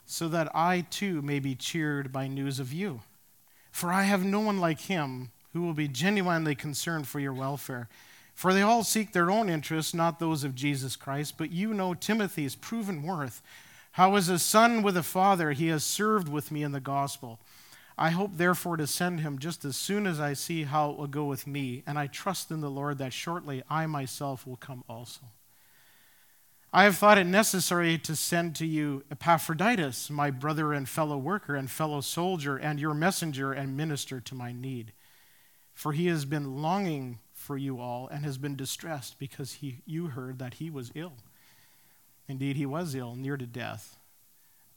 so 0.07 0.29
that 0.29 0.55
I 0.55 0.87
too 0.89 1.21
may 1.21 1.39
be 1.39 1.55
cheered 1.55 2.11
by 2.13 2.29
news 2.29 2.59
of 2.59 2.73
you. 2.73 3.03
For 3.71 3.93
I 3.93 4.05
have 4.05 4.25
no 4.25 4.41
one 4.41 4.59
like 4.59 4.81
him 4.81 5.31
who 5.53 5.63
will 5.63 5.75
be 5.75 5.89
genuinely 5.89 6.55
concerned 6.55 7.07
for 7.07 7.21
your 7.21 7.35
welfare. 7.35 7.89
For 8.39 8.55
they 8.55 8.63
all 8.63 8.85
seek 8.85 9.11
their 9.11 9.33
own 9.33 9.49
interests, 9.49 9.93
not 9.93 10.21
those 10.21 10.45
of 10.45 10.55
Jesus 10.55 10.95
Christ. 10.95 11.35
But 11.37 11.51
you 11.51 11.75
know 11.75 11.93
Timothy's 11.93 12.55
proven 12.55 13.03
worth. 13.03 13.43
How, 13.91 14.15
as 14.15 14.29
a 14.29 14.39
son 14.39 14.83
with 14.85 14.97
a 14.97 15.03
father, 15.03 15.51
he 15.51 15.67
has 15.67 15.83
served 15.83 16.29
with 16.29 16.53
me 16.53 16.63
in 16.63 16.71
the 16.71 16.79
gospel. 16.79 17.41
I 17.99 18.11
hope, 18.11 18.37
therefore, 18.37 18.77
to 18.77 18.87
send 18.87 19.19
him 19.19 19.41
just 19.41 19.65
as 19.65 19.77
soon 19.77 20.07
as 20.07 20.21
I 20.21 20.35
see 20.35 20.63
how 20.63 20.91
it 20.91 20.99
will 20.99 21.09
go 21.09 21.25
with 21.25 21.49
me, 21.49 21.83
and 21.85 21.99
I 21.99 22.07
trust 22.07 22.53
in 22.53 22.61
the 22.61 22.71
Lord 22.71 22.99
that 22.99 23.13
shortly 23.13 23.65
I 23.69 23.87
myself 23.87 24.47
will 24.47 24.55
come 24.55 24.85
also. 24.89 25.23
I 26.73 26.85
have 26.85 26.97
thought 26.97 27.19
it 27.19 27.27
necessary 27.27 27.99
to 27.99 28.15
send 28.15 28.55
to 28.55 28.67
you 28.67 29.03
Epaphroditus, 29.11 30.11
my 30.11 30.31
brother 30.31 30.73
and 30.73 30.89
fellow 30.89 31.19
worker 31.19 31.57
and 31.57 31.69
fellow 31.69 32.01
soldier, 32.01 32.57
and 32.57 32.79
your 32.79 32.95
messenger 32.95 33.53
and 33.53 33.77
minister 33.77 34.21
to 34.21 34.37
my 34.37 34.53
need. 34.53 34.93
For 35.75 35.91
he 35.91 36.07
has 36.07 36.25
been 36.25 36.63
longing 36.63 37.19
for 37.49 37.57
you 37.57 37.81
all 37.81 38.09
and 38.09 38.27
has 38.27 38.37
been 38.37 38.57
distressed 38.57 39.19
because 39.19 39.55
he, 39.55 39.79
you 39.87 40.09
heard 40.09 40.39
that 40.39 40.55
he 40.55 40.69
was 40.69 40.93
ill. 40.95 41.15
Indeed, 42.29 42.57
he 42.57 42.67
was 42.67 42.95
ill, 42.95 43.15
near 43.15 43.39
to 43.39 43.47
death. 43.47 43.97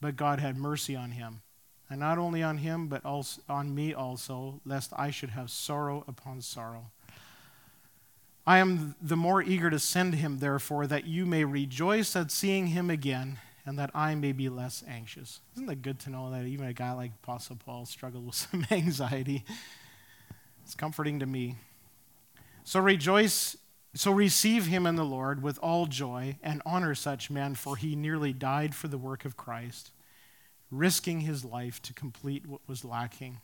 But 0.00 0.16
God 0.16 0.40
had 0.40 0.56
mercy 0.56 0.96
on 0.96 1.10
him. 1.10 1.42
And 1.90 2.00
not 2.00 2.16
only 2.16 2.42
on 2.42 2.56
him, 2.56 2.88
but 2.88 3.04
also 3.04 3.42
on 3.46 3.74
me 3.74 3.92
also, 3.92 4.62
lest 4.64 4.90
I 4.96 5.10
should 5.10 5.28
have 5.28 5.50
sorrow 5.50 6.02
upon 6.08 6.40
sorrow. 6.40 6.86
I 8.46 8.56
am 8.56 8.94
the 9.02 9.18
more 9.18 9.42
eager 9.42 9.68
to 9.68 9.78
send 9.78 10.14
him, 10.14 10.38
therefore, 10.38 10.86
that 10.86 11.04
you 11.04 11.26
may 11.26 11.44
rejoice 11.44 12.16
at 12.16 12.30
seeing 12.30 12.68
him 12.68 12.88
again, 12.88 13.38
and 13.66 13.78
that 13.78 13.90
I 13.94 14.14
may 14.14 14.32
be 14.32 14.48
less 14.48 14.82
anxious. 14.88 15.40
Isn't 15.56 15.66
that 15.66 15.82
good 15.82 16.00
to 16.00 16.10
know 16.10 16.30
that 16.30 16.46
even 16.46 16.66
a 16.66 16.72
guy 16.72 16.92
like 16.92 17.12
Apostle 17.22 17.56
Paul 17.56 17.84
struggled 17.84 18.24
with 18.28 18.34
some 18.34 18.66
anxiety? 18.70 19.44
It's 20.64 20.74
comforting 20.74 21.20
to 21.20 21.26
me. 21.26 21.56
So 22.64 22.80
rejoice, 22.80 23.56
so 23.94 24.12
receive 24.12 24.66
him 24.66 24.86
in 24.86 24.94
the 24.94 25.04
Lord 25.04 25.42
with 25.42 25.58
all 25.60 25.86
joy 25.86 26.38
and 26.42 26.62
honor 26.64 26.94
such 26.94 27.30
men, 27.30 27.54
for 27.54 27.76
he 27.76 27.96
nearly 27.96 28.32
died 28.32 28.74
for 28.74 28.88
the 28.88 28.98
work 28.98 29.24
of 29.24 29.36
Christ, 29.36 29.90
risking 30.70 31.22
his 31.22 31.44
life 31.44 31.82
to 31.82 31.92
complete 31.92 32.46
what 32.46 32.60
was 32.68 32.84
lacking 32.84 33.40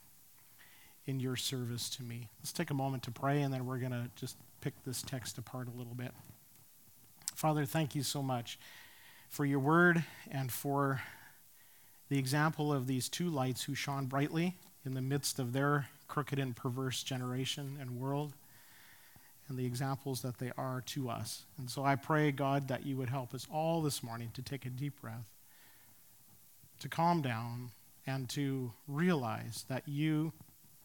in 1.04 1.18
your 1.18 1.36
service 1.36 1.90
to 1.90 2.02
me. 2.02 2.28
Let's 2.40 2.52
take 2.52 2.70
a 2.70 2.74
moment 2.74 3.02
to 3.04 3.10
pray, 3.10 3.42
and 3.42 3.52
then 3.52 3.66
we're 3.66 3.78
going 3.78 3.92
to 3.92 4.08
just 4.14 4.36
pick 4.60 4.74
this 4.84 5.02
text 5.02 5.36
apart 5.36 5.66
a 5.66 5.76
little 5.76 5.94
bit. 5.94 6.12
Father, 7.34 7.64
thank 7.64 7.94
you 7.94 8.02
so 8.02 8.22
much 8.22 8.58
for 9.28 9.44
your 9.44 9.58
word 9.58 10.04
and 10.30 10.52
for 10.52 11.02
the 12.08 12.18
example 12.18 12.72
of 12.72 12.86
these 12.86 13.08
two 13.08 13.28
lights 13.28 13.64
who 13.64 13.74
shone 13.74 14.06
brightly 14.06 14.56
in 14.84 14.94
the 14.94 15.02
midst 15.02 15.38
of 15.38 15.52
their 15.52 15.88
crooked 16.06 16.38
and 16.38 16.54
perverse 16.56 17.02
generation 17.02 17.76
and 17.80 17.98
world 17.98 18.32
and 19.48 19.58
the 19.58 19.66
examples 19.66 20.22
that 20.22 20.38
they 20.38 20.52
are 20.58 20.82
to 20.86 21.08
us. 21.08 21.44
And 21.56 21.70
so 21.70 21.84
I 21.84 21.96
pray, 21.96 22.30
God, 22.32 22.68
that 22.68 22.84
you 22.84 22.96
would 22.96 23.08
help 23.08 23.34
us 23.34 23.46
all 23.50 23.82
this 23.82 24.02
morning 24.02 24.30
to 24.34 24.42
take 24.42 24.66
a 24.66 24.70
deep 24.70 25.00
breath, 25.00 25.26
to 26.80 26.88
calm 26.88 27.22
down, 27.22 27.70
and 28.06 28.28
to 28.30 28.72
realize 28.86 29.64
that 29.68 29.88
you 29.88 30.32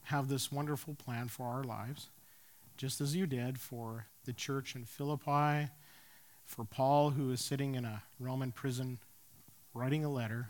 have 0.04 0.28
this 0.28 0.52
wonderful 0.52 0.96
plan 0.96 1.28
for 1.28 1.48
our 1.48 1.64
lives, 1.64 2.10
just 2.78 3.02
as 3.02 3.16
you 3.16 3.26
did 3.26 3.60
for 3.60 4.08
the 4.26 4.34
church 4.34 4.76
in 4.76 4.86
Philippi, 4.86 5.70
for 6.46 6.66
Paul, 6.66 7.12
who 7.12 7.32
is 7.32 7.42
sitting 7.42 7.76
in 7.76 7.86
a 7.86 8.04
Roman 8.20 8.52
prison 8.52 9.00
writing 9.74 10.04
a 10.04 10.10
letter, 10.12 10.50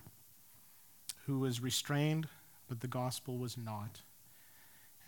who 1.25 1.39
was 1.39 1.61
restrained, 1.61 2.27
but 2.67 2.81
the 2.81 2.87
gospel 2.87 3.37
was 3.37 3.57
not, 3.57 4.01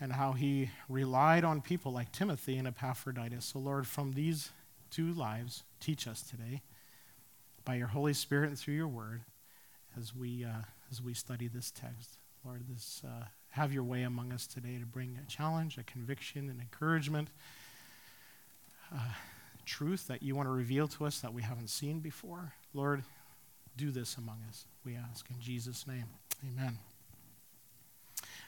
and 0.00 0.12
how 0.12 0.32
he 0.32 0.70
relied 0.88 1.44
on 1.44 1.60
people 1.60 1.92
like 1.92 2.12
Timothy 2.12 2.56
and 2.56 2.68
Epaphroditus. 2.68 3.46
So, 3.46 3.58
Lord, 3.58 3.86
from 3.86 4.12
these 4.12 4.50
two 4.90 5.12
lives, 5.12 5.62
teach 5.80 6.06
us 6.06 6.22
today 6.22 6.62
by 7.64 7.76
your 7.76 7.88
Holy 7.88 8.12
Spirit 8.12 8.48
and 8.48 8.58
through 8.58 8.74
your 8.74 8.88
word 8.88 9.22
as 9.98 10.14
we, 10.14 10.44
uh, 10.44 10.64
as 10.90 11.02
we 11.02 11.14
study 11.14 11.48
this 11.48 11.70
text. 11.70 12.18
Lord, 12.44 12.62
this, 12.68 13.02
uh, 13.04 13.24
have 13.50 13.72
your 13.72 13.82
way 13.82 14.02
among 14.02 14.32
us 14.32 14.46
today 14.46 14.78
to 14.78 14.86
bring 14.86 15.18
a 15.22 15.30
challenge, 15.30 15.78
a 15.78 15.82
conviction, 15.82 16.50
an 16.50 16.60
encouragement, 16.60 17.28
uh, 18.94 18.98
truth 19.64 20.06
that 20.06 20.22
you 20.22 20.36
want 20.36 20.46
to 20.46 20.52
reveal 20.52 20.86
to 20.86 21.06
us 21.06 21.20
that 21.20 21.32
we 21.32 21.42
haven't 21.42 21.70
seen 21.70 22.00
before. 22.00 22.52
Lord, 22.72 23.02
do 23.76 23.90
this 23.90 24.16
among 24.16 24.38
us, 24.48 24.66
we 24.84 24.94
ask. 24.94 25.28
In 25.30 25.40
Jesus' 25.40 25.86
name, 25.86 26.04
amen. 26.46 26.78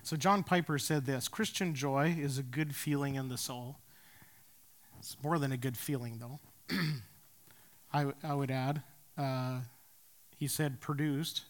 So, 0.02 0.17
John 0.17 0.43
Piper 0.43 0.78
said 0.78 1.07
this 1.07 1.28
Christian 1.28 1.75
joy 1.75 2.17
is 2.19 2.38
a 2.38 2.43
good 2.43 2.75
feeling 2.75 3.14
in 3.14 3.28
the 3.28 3.38
soul. 3.38 3.78
It's 4.99 5.17
more 5.23 5.38
than 5.38 5.52
a 5.52 5.57
good 5.57 5.76
feeling, 5.76 6.19
though. 6.19 6.40
I, 7.93 8.12
I 8.23 8.35
would 8.35 8.50
add, 8.50 8.83
uh, 9.17 9.61
he 10.37 10.47
said, 10.47 10.81
produced 10.81 11.43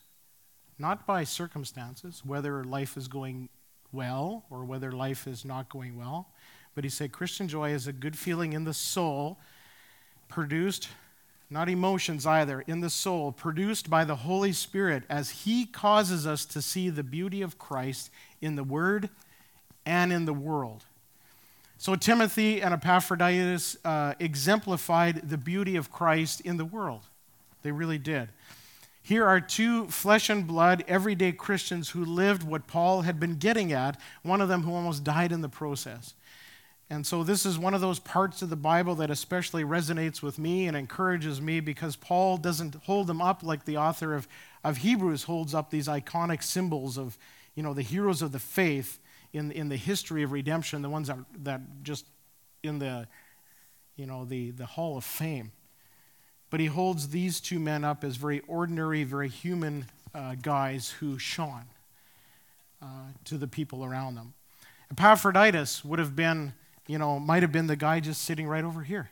not 0.78 1.06
by 1.06 1.24
circumstances, 1.24 2.22
whether 2.24 2.62
life 2.62 2.96
is 2.96 3.08
going 3.08 3.48
well 3.90 4.44
or 4.50 4.64
whether 4.64 4.92
life 4.92 5.26
is 5.26 5.44
not 5.44 5.68
going 5.68 5.98
well, 5.98 6.28
but 6.74 6.84
he 6.84 6.90
said, 6.90 7.10
Christian 7.10 7.48
joy 7.48 7.70
is 7.70 7.86
a 7.86 7.92
good 7.92 8.16
feeling 8.16 8.52
in 8.52 8.64
the 8.64 8.74
soul, 8.74 9.38
produced, 10.28 10.88
not 11.50 11.68
emotions 11.68 12.26
either, 12.26 12.60
in 12.62 12.80
the 12.80 12.90
soul, 12.90 13.32
produced 13.32 13.90
by 13.90 14.04
the 14.04 14.16
Holy 14.16 14.52
Spirit 14.52 15.02
as 15.08 15.30
he 15.30 15.66
causes 15.66 16.26
us 16.26 16.44
to 16.44 16.62
see 16.62 16.90
the 16.90 17.02
beauty 17.02 17.42
of 17.42 17.58
Christ 17.58 18.10
in 18.40 18.56
the 18.56 18.64
Word 18.64 19.10
and 19.84 20.12
in 20.12 20.26
the 20.26 20.34
world. 20.34 20.84
So, 21.80 21.94
Timothy 21.94 22.60
and 22.60 22.74
Epaphroditus 22.74 23.76
uh, 23.84 24.14
exemplified 24.18 25.28
the 25.28 25.38
beauty 25.38 25.76
of 25.76 25.92
Christ 25.92 26.40
in 26.40 26.56
the 26.56 26.64
world. 26.64 27.02
They 27.62 27.70
really 27.70 27.98
did. 27.98 28.30
Here 29.00 29.24
are 29.24 29.40
two 29.40 29.86
flesh 29.86 30.28
and 30.28 30.46
blood, 30.46 30.84
everyday 30.88 31.32
Christians 31.32 31.90
who 31.90 32.04
lived 32.04 32.42
what 32.42 32.66
Paul 32.66 33.02
had 33.02 33.20
been 33.20 33.36
getting 33.36 33.72
at, 33.72 33.98
one 34.22 34.40
of 34.40 34.48
them 34.48 34.64
who 34.64 34.74
almost 34.74 35.04
died 35.04 35.30
in 35.30 35.40
the 35.40 35.48
process. 35.48 36.14
And 36.90 37.06
so, 37.06 37.22
this 37.22 37.46
is 37.46 37.58
one 37.58 37.74
of 37.74 37.80
those 37.80 38.00
parts 38.00 38.42
of 38.42 38.50
the 38.50 38.56
Bible 38.56 38.96
that 38.96 39.10
especially 39.10 39.62
resonates 39.62 40.20
with 40.20 40.36
me 40.36 40.66
and 40.66 40.76
encourages 40.76 41.40
me 41.40 41.60
because 41.60 41.94
Paul 41.94 42.38
doesn't 42.38 42.74
hold 42.86 43.06
them 43.06 43.22
up 43.22 43.44
like 43.44 43.64
the 43.64 43.76
author 43.76 44.14
of, 44.14 44.26
of 44.64 44.78
Hebrews 44.78 45.22
holds 45.22 45.54
up 45.54 45.70
these 45.70 45.86
iconic 45.86 46.42
symbols 46.42 46.98
of, 46.98 47.16
you 47.58 47.64
know, 47.64 47.74
the 47.74 47.82
heroes 47.82 48.22
of 48.22 48.30
the 48.30 48.38
faith 48.38 49.00
in, 49.32 49.50
in 49.50 49.68
the 49.68 49.74
history 49.74 50.22
of 50.22 50.30
redemption, 50.30 50.80
the 50.80 50.88
ones 50.88 51.08
that, 51.08 51.18
that 51.42 51.60
just 51.82 52.06
in 52.62 52.78
the, 52.78 53.08
you 53.96 54.06
know, 54.06 54.24
the, 54.24 54.52
the 54.52 54.64
hall 54.64 54.96
of 54.96 55.02
fame. 55.02 55.50
But 56.50 56.60
he 56.60 56.66
holds 56.66 57.08
these 57.08 57.40
two 57.40 57.58
men 57.58 57.82
up 57.82 58.04
as 58.04 58.14
very 58.14 58.42
ordinary, 58.46 59.02
very 59.02 59.28
human 59.28 59.86
uh, 60.14 60.36
guys 60.40 60.90
who 61.00 61.18
shone 61.18 61.64
uh, 62.80 63.08
to 63.24 63.36
the 63.36 63.48
people 63.48 63.84
around 63.84 64.14
them. 64.14 64.34
Epaphroditus 64.92 65.84
would 65.84 65.98
have 65.98 66.14
been, 66.14 66.52
you 66.86 66.96
know, 66.96 67.18
might 67.18 67.42
have 67.42 67.50
been 67.50 67.66
the 67.66 67.74
guy 67.74 67.98
just 67.98 68.22
sitting 68.22 68.46
right 68.46 68.62
over 68.62 68.84
here. 68.84 69.10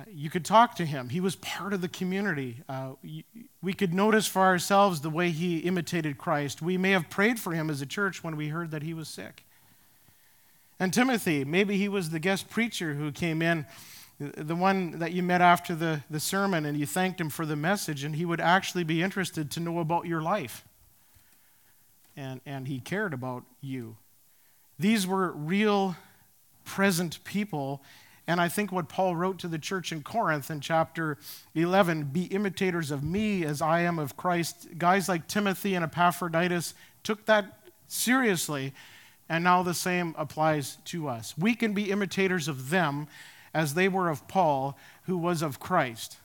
Uh, 0.00 0.04
you 0.10 0.30
could 0.30 0.46
talk 0.46 0.76
to 0.76 0.86
him. 0.86 1.10
He 1.10 1.20
was 1.20 1.36
part 1.36 1.74
of 1.74 1.82
the 1.82 1.88
community. 1.88 2.62
Uh, 2.70 2.92
we 3.62 3.72
could 3.72 3.94
notice 3.94 4.26
for 4.26 4.42
ourselves 4.42 5.00
the 5.00 5.10
way 5.10 5.30
he 5.30 5.58
imitated 5.58 6.18
Christ. 6.18 6.60
We 6.60 6.76
may 6.76 6.90
have 6.90 7.08
prayed 7.08 7.38
for 7.38 7.52
him 7.52 7.70
as 7.70 7.80
a 7.80 7.86
church 7.86 8.24
when 8.24 8.36
we 8.36 8.48
heard 8.48 8.72
that 8.72 8.82
he 8.82 8.92
was 8.92 9.08
sick. 9.08 9.44
And 10.80 10.92
Timothy, 10.92 11.44
maybe 11.44 11.76
he 11.76 11.88
was 11.88 12.10
the 12.10 12.18
guest 12.18 12.50
preacher 12.50 12.94
who 12.94 13.12
came 13.12 13.40
in, 13.40 13.66
the 14.18 14.56
one 14.56 14.98
that 14.98 15.12
you 15.12 15.22
met 15.22 15.40
after 15.40 15.76
the, 15.76 16.02
the 16.10 16.18
sermon, 16.18 16.66
and 16.66 16.76
you 16.76 16.86
thanked 16.86 17.20
him 17.20 17.30
for 17.30 17.46
the 17.46 17.54
message, 17.54 18.02
and 18.02 18.16
he 18.16 18.24
would 18.24 18.40
actually 18.40 18.82
be 18.82 19.00
interested 19.00 19.50
to 19.52 19.60
know 19.60 19.78
about 19.78 20.06
your 20.06 20.20
life. 20.20 20.64
And, 22.16 22.40
and 22.44 22.66
he 22.66 22.80
cared 22.80 23.14
about 23.14 23.44
you. 23.60 23.96
These 24.78 25.06
were 25.06 25.30
real, 25.30 25.96
present 26.64 27.22
people 27.22 27.80
and 28.26 28.40
I 28.40 28.48
think 28.48 28.70
what 28.70 28.88
Paul 28.88 29.16
wrote 29.16 29.38
to 29.40 29.48
the 29.48 29.58
church 29.58 29.90
in 29.90 30.02
Corinth 30.02 30.50
in 30.50 30.60
chapter 30.60 31.18
11 31.54 32.04
be 32.04 32.24
imitators 32.24 32.90
of 32.90 33.02
me 33.02 33.44
as 33.44 33.60
I 33.60 33.80
am 33.80 33.98
of 33.98 34.16
Christ. 34.16 34.68
Guys 34.78 35.08
like 35.08 35.26
Timothy 35.26 35.74
and 35.74 35.84
Epaphroditus 35.84 36.74
took 37.02 37.26
that 37.26 37.58
seriously, 37.88 38.72
and 39.28 39.42
now 39.42 39.62
the 39.62 39.74
same 39.74 40.14
applies 40.16 40.76
to 40.86 41.08
us. 41.08 41.36
We 41.36 41.54
can 41.54 41.72
be 41.72 41.90
imitators 41.90 42.46
of 42.46 42.70
them 42.70 43.08
as 43.52 43.74
they 43.74 43.88
were 43.88 44.08
of 44.08 44.28
Paul, 44.28 44.78
who 45.04 45.18
was 45.18 45.42
of 45.42 45.58
Christ, 45.58 46.16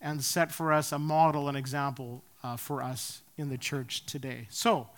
and 0.00 0.24
set 0.24 0.50
for 0.50 0.72
us 0.72 0.90
a 0.90 0.98
model, 0.98 1.48
an 1.48 1.56
example 1.56 2.24
uh, 2.42 2.56
for 2.56 2.82
us 2.82 3.22
in 3.36 3.50
the 3.50 3.58
church 3.58 4.04
today. 4.06 4.46
So, 4.50 4.88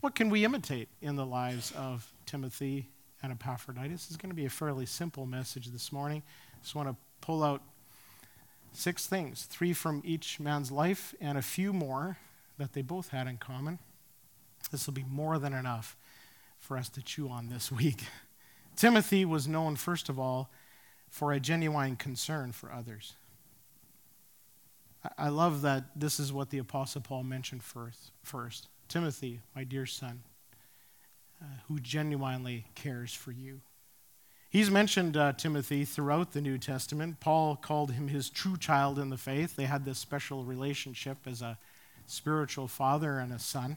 what 0.00 0.14
can 0.14 0.30
we 0.30 0.44
imitate 0.44 0.88
in 1.02 1.16
the 1.16 1.26
lives 1.26 1.72
of 1.76 2.12
Timothy 2.24 2.88
and 3.22 3.32
Epaphroditus. 3.32 4.10
is 4.10 4.16
going 4.16 4.30
to 4.30 4.36
be 4.36 4.46
a 4.46 4.50
fairly 4.50 4.86
simple 4.86 5.26
message 5.26 5.68
this 5.68 5.92
morning. 5.92 6.22
Just 6.62 6.74
want 6.74 6.88
to 6.88 6.96
pull 7.20 7.42
out 7.42 7.62
six 8.72 9.06
things, 9.06 9.44
three 9.44 9.72
from 9.72 10.02
each 10.04 10.38
man's 10.38 10.70
life 10.70 11.14
and 11.20 11.36
a 11.36 11.42
few 11.42 11.72
more 11.72 12.18
that 12.58 12.72
they 12.72 12.82
both 12.82 13.08
had 13.08 13.26
in 13.26 13.36
common. 13.36 13.78
This 14.70 14.86
will 14.86 14.94
be 14.94 15.04
more 15.08 15.38
than 15.38 15.52
enough 15.52 15.96
for 16.58 16.76
us 16.76 16.88
to 16.90 17.02
chew 17.02 17.28
on 17.28 17.48
this 17.48 17.72
week. 17.72 18.04
Timothy 18.76 19.24
was 19.24 19.48
known, 19.48 19.76
first 19.76 20.08
of 20.08 20.18
all, 20.18 20.50
for 21.10 21.32
a 21.32 21.40
genuine 21.40 21.96
concern 21.96 22.52
for 22.52 22.72
others. 22.72 23.14
I 25.16 25.28
love 25.28 25.62
that 25.62 25.84
this 25.96 26.20
is 26.20 26.32
what 26.32 26.50
the 26.50 26.58
Apostle 26.58 27.00
Paul 27.00 27.22
mentioned 27.22 27.62
first. 27.62 28.10
first. 28.22 28.68
Timothy, 28.88 29.40
my 29.54 29.64
dear 29.64 29.86
son, 29.86 30.22
uh, 31.40 31.44
who 31.68 31.78
genuinely 31.80 32.66
cares 32.74 33.12
for 33.12 33.32
you. 33.32 33.60
He's 34.50 34.70
mentioned 34.70 35.16
uh, 35.16 35.34
Timothy 35.34 35.84
throughout 35.84 36.32
the 36.32 36.40
New 36.40 36.56
Testament. 36.56 37.20
Paul 37.20 37.54
called 37.54 37.92
him 37.92 38.08
his 38.08 38.30
true 38.30 38.56
child 38.56 38.98
in 38.98 39.10
the 39.10 39.18
faith. 39.18 39.56
They 39.56 39.66
had 39.66 39.84
this 39.84 39.98
special 39.98 40.42
relationship 40.42 41.18
as 41.26 41.42
a 41.42 41.58
spiritual 42.06 42.66
father 42.66 43.18
and 43.18 43.32
a 43.32 43.38
son. 43.38 43.76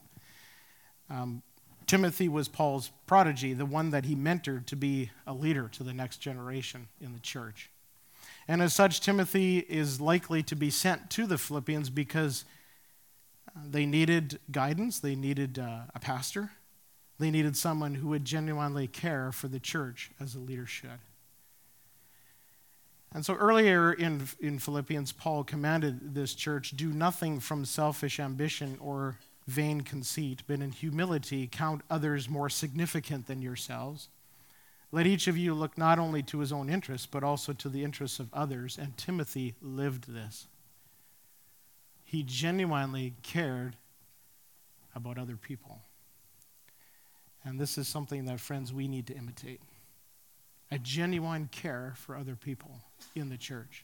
Um, 1.09 1.43
Timothy 1.87 2.29
was 2.29 2.47
Paul's 2.47 2.89
prodigy, 3.05 3.53
the 3.53 3.65
one 3.65 3.89
that 3.89 4.05
he 4.05 4.15
mentored 4.15 4.65
to 4.67 4.77
be 4.77 5.11
a 5.27 5.33
leader 5.33 5.67
to 5.73 5.83
the 5.83 5.93
next 5.93 6.17
generation 6.17 6.87
in 7.01 7.11
the 7.11 7.19
church. 7.19 7.69
And 8.47 8.61
as 8.61 8.73
such, 8.73 9.01
Timothy 9.01 9.59
is 9.59 9.99
likely 9.99 10.41
to 10.43 10.55
be 10.55 10.69
sent 10.69 11.09
to 11.11 11.27
the 11.27 11.37
Philippians 11.37 11.89
because 11.89 12.45
uh, 13.49 13.59
they 13.69 13.85
needed 13.85 14.39
guidance, 14.51 14.99
they 14.99 15.15
needed 15.15 15.59
uh, 15.59 15.81
a 15.93 15.99
pastor, 15.99 16.51
they 17.21 17.29
needed 17.29 17.55
someone 17.55 17.93
who 17.95 18.07
would 18.07 18.25
genuinely 18.25 18.87
care 18.87 19.31
for 19.31 19.47
the 19.47 19.59
church 19.59 20.09
as 20.19 20.33
a 20.33 20.39
leader 20.39 20.65
should. 20.65 20.99
And 23.13 23.23
so 23.23 23.35
earlier 23.35 23.93
in, 23.93 24.27
in 24.39 24.57
Philippians, 24.57 25.11
Paul 25.11 25.43
commanded 25.43 26.15
this 26.15 26.33
church 26.33 26.71
do 26.71 26.91
nothing 26.91 27.39
from 27.39 27.63
selfish 27.63 28.19
ambition 28.19 28.77
or 28.81 29.17
vain 29.45 29.81
conceit, 29.81 30.41
but 30.47 30.61
in 30.61 30.71
humility 30.71 31.47
count 31.51 31.83
others 31.91 32.27
more 32.27 32.49
significant 32.49 33.27
than 33.27 33.41
yourselves. 33.41 34.07
Let 34.91 35.05
each 35.05 35.27
of 35.27 35.37
you 35.37 35.53
look 35.53 35.77
not 35.77 35.99
only 35.99 36.23
to 36.23 36.39
his 36.39 36.51
own 36.51 36.69
interests, 36.69 37.05
but 37.05 37.23
also 37.23 37.53
to 37.53 37.69
the 37.69 37.83
interests 37.83 38.19
of 38.19 38.33
others. 38.33 38.79
And 38.79 38.97
Timothy 38.97 39.53
lived 39.61 40.11
this. 40.11 40.47
He 42.03 42.23
genuinely 42.23 43.13
cared 43.21 43.75
about 44.95 45.19
other 45.19 45.37
people. 45.37 45.81
And 47.43 47.59
this 47.59 47.77
is 47.77 47.87
something 47.87 48.25
that, 48.25 48.39
friends, 48.39 48.71
we 48.71 48.87
need 48.87 49.07
to 49.07 49.15
imitate 49.15 49.61
a 50.71 50.79
genuine 50.79 51.49
care 51.51 51.93
for 51.97 52.15
other 52.15 52.35
people 52.35 52.71
in 53.15 53.29
the 53.29 53.37
church. 53.37 53.83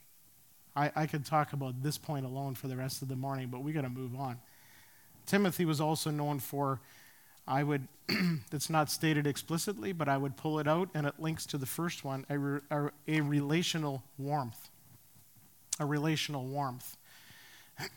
I, 0.75 0.91
I 0.95 1.05
could 1.07 1.25
talk 1.25 1.53
about 1.53 1.81
this 1.81 1.97
point 1.97 2.25
alone 2.25 2.55
for 2.55 2.67
the 2.67 2.77
rest 2.77 3.01
of 3.01 3.07
the 3.07 3.15
morning, 3.15 3.49
but 3.49 3.63
we 3.63 3.73
got 3.73 3.81
to 3.81 3.89
move 3.89 4.15
on. 4.15 4.37
Timothy 5.25 5.65
was 5.65 5.81
also 5.81 6.11
known 6.11 6.39
for, 6.39 6.79
I 7.47 7.63
would, 7.63 7.87
it's 8.51 8.69
not 8.69 8.89
stated 8.89 9.27
explicitly, 9.27 9.91
but 9.91 10.07
I 10.07 10.17
would 10.17 10.37
pull 10.37 10.59
it 10.59 10.67
out, 10.67 10.89
and 10.93 11.05
it 11.05 11.15
links 11.19 11.45
to 11.47 11.57
the 11.57 11.65
first 11.65 12.05
one 12.05 12.25
a, 12.29 12.37
re, 12.37 12.59
a, 12.69 12.89
a 13.07 13.21
relational 13.21 14.03
warmth. 14.17 14.69
A 15.79 15.85
relational 15.85 16.45
warmth. 16.45 16.95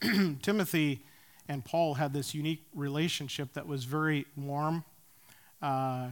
Timothy 0.42 1.04
and 1.48 1.64
Paul 1.64 1.94
had 1.94 2.12
this 2.12 2.34
unique 2.34 2.64
relationship 2.74 3.52
that 3.52 3.66
was 3.66 3.84
very 3.84 4.26
warm, 4.36 4.84
uh, 5.62 6.08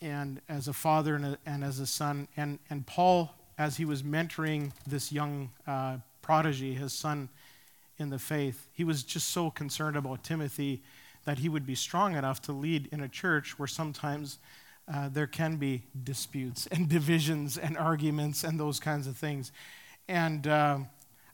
and 0.00 0.40
as 0.48 0.68
a 0.68 0.72
father 0.72 1.16
and, 1.16 1.24
a, 1.24 1.38
and, 1.46 1.64
as 1.64 1.80
a 1.80 1.86
son. 1.86 2.28
And, 2.36 2.58
and 2.70 2.86
Paul, 2.86 3.30
as 3.56 3.76
he 3.76 3.84
was 3.84 4.02
mentoring 4.02 4.72
this 4.86 5.12
young 5.12 5.50
uh, 5.66 5.98
prodigy, 6.22 6.74
his 6.74 6.92
son 6.92 7.28
in 7.98 8.10
the 8.10 8.18
faith, 8.18 8.68
he 8.72 8.84
was 8.84 9.02
just 9.02 9.30
so 9.30 9.50
concerned 9.50 9.96
about 9.96 10.22
Timothy 10.22 10.82
that 11.24 11.38
he 11.38 11.48
would 11.48 11.66
be 11.66 11.74
strong 11.74 12.16
enough 12.16 12.40
to 12.42 12.52
lead 12.52 12.88
in 12.92 13.00
a 13.00 13.08
church 13.08 13.58
where 13.58 13.66
sometimes 13.66 14.38
uh, 14.92 15.08
there 15.08 15.26
can 15.26 15.56
be 15.56 15.82
disputes 16.04 16.66
and 16.68 16.88
divisions 16.98 17.58
and 17.58 17.76
arguments 17.76 18.44
and 18.44 18.58
those 18.58 18.80
kinds 18.80 19.06
of 19.06 19.16
things. 19.16 19.52
And 20.08 20.46
uh, 20.46 20.78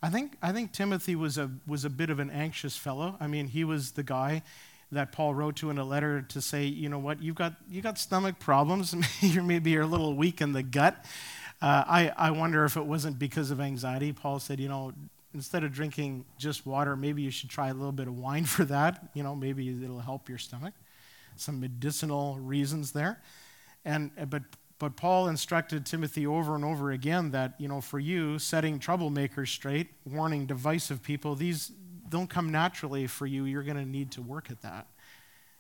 I 0.03 0.11
think, 0.11 0.37
I 0.43 0.53
think 0.53 0.73
Timothy 0.73 1.15
was 1.15 1.39
a, 1.39 1.51
was 1.67 1.85
a 1.85 1.91
bit 1.91 2.11
of 2.11 2.19
an 2.19 2.31
anxious 2.31 2.77
fellow. 2.77 3.17
I 3.21 3.27
mean, 3.27 3.49
he 3.49 3.63
was 3.65 3.93
the 3.93 4.03
guy 4.03 4.43
that 4.93 5.13
Paul 5.13 5.35
wrote 5.35 5.57
to 5.57 5.71
in 5.71 5.79
a 5.79 5.85
letter 5.85 6.23
to 6.23 6.41
say, 6.41 6.65
you 6.65 6.89
know 6.89 6.99
what, 6.99 7.23
you've 7.23 7.35
got, 7.35 7.55
you 7.69 7.83
got 7.83 7.99
stomach 7.99 8.39
problems. 8.39 8.95
maybe 9.23 9.71
you're 9.71 9.83
a 9.83 9.87
little 9.87 10.15
weak 10.15 10.41
in 10.41 10.53
the 10.53 10.63
gut. 10.63 11.05
Uh, 11.61 11.85
I, 11.87 12.13
I 12.17 12.31
wonder 12.31 12.65
if 12.65 12.77
it 12.77 12.85
wasn't 12.85 13.19
because 13.19 13.51
of 13.51 13.61
anxiety. 13.61 14.13
Paul 14.13 14.39
said, 14.39 14.61
you 14.61 14.69
know, 14.69 14.93
instead 15.35 15.65
of 15.65 15.73
drinking 15.73 16.25
just 16.39 16.67
water, 16.67 16.97
maybe 16.97 17.23
you 17.23 17.31
should 17.31 17.51
try 17.51 17.69
a 17.69 17.75
little 17.75 17.93
bit 17.93 18.07
of 18.07 18.17
wine 18.17 18.45
for 18.45 18.65
that. 18.67 19.09
You 19.15 19.23
know, 19.23 19.35
maybe 19.35 19.69
it'll 19.69 20.01
help 20.01 20.29
your 20.29 20.39
stomach. 20.39 20.75
Some 21.37 21.61
medicinal 21.61 22.39
reasons 22.39 22.93
there. 22.93 23.21
And, 23.85 24.11
but 24.31 24.43
but 24.79 24.97
Paul 24.97 25.29
instructed 25.29 25.87
Timothy 25.87 26.27
over 26.27 26.55
and 26.55 26.65
over 26.65 26.91
again 26.91 27.31
that, 27.31 27.55
you 27.59 27.69
know, 27.69 27.81
for 27.81 28.01
you, 28.01 28.39
setting 28.39 28.79
troublemakers 28.79 29.49
straight, 29.49 29.89
warning 30.05 30.47
divisive 30.47 31.03
people, 31.03 31.35
these 31.35 31.73
don't 32.09 32.29
come 32.29 32.51
naturally 32.51 33.07
for 33.07 33.27
you. 33.27 33.45
You're 33.45 33.63
going 33.63 33.77
to 33.77 33.85
need 33.85 34.13
to 34.13 34.23
work 34.23 34.51
at 34.51 34.63
that. 34.63 34.87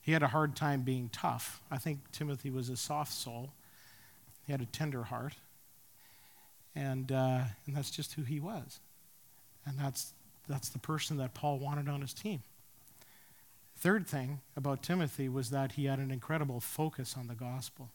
He 0.00 0.12
had 0.12 0.22
a 0.22 0.28
hard 0.28 0.54
time 0.54 0.82
being 0.82 1.08
tough. 1.10 1.62
I 1.70 1.78
think 1.78 2.00
Timothy 2.12 2.50
was 2.50 2.68
a 2.68 2.76
soft 2.76 3.12
soul, 3.12 3.52
he 4.46 4.52
had 4.52 4.60
a 4.60 4.66
tender 4.66 5.04
heart. 5.04 5.34
And, 6.76 7.12
uh, 7.12 7.42
and 7.66 7.76
that's 7.76 7.90
just 7.90 8.14
who 8.14 8.22
he 8.22 8.40
was. 8.40 8.80
And 9.64 9.78
that's, 9.78 10.12
that's 10.48 10.68
the 10.68 10.80
person 10.80 11.16
that 11.18 11.32
Paul 11.32 11.58
wanted 11.58 11.88
on 11.88 12.00
his 12.00 12.12
team. 12.12 12.42
Third 13.76 14.06
thing 14.06 14.40
about 14.56 14.82
Timothy 14.82 15.28
was 15.28 15.50
that 15.50 15.72
he 15.72 15.84
had 15.84 16.00
an 16.00 16.10
incredible 16.10 16.60
focus 16.60 17.14
on 17.16 17.28
the 17.28 17.34
gospel. 17.34 17.90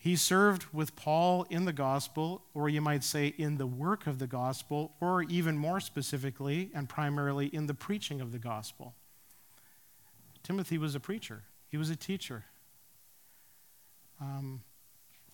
He 0.00 0.14
served 0.14 0.66
with 0.72 0.94
Paul 0.94 1.44
in 1.50 1.64
the 1.64 1.72
gospel, 1.72 2.42
or 2.54 2.68
you 2.68 2.80
might 2.80 3.02
say 3.02 3.34
in 3.36 3.58
the 3.58 3.66
work 3.66 4.06
of 4.06 4.20
the 4.20 4.28
gospel, 4.28 4.92
or 5.00 5.24
even 5.24 5.58
more 5.58 5.80
specifically 5.80 6.70
and 6.72 6.88
primarily 6.88 7.46
in 7.46 7.66
the 7.66 7.74
preaching 7.74 8.20
of 8.20 8.30
the 8.30 8.38
gospel. 8.38 8.94
Timothy 10.44 10.78
was 10.78 10.94
a 10.94 11.00
preacher, 11.00 11.42
he 11.68 11.76
was 11.76 11.90
a 11.90 11.96
teacher. 11.96 12.44
Um, 14.20 14.62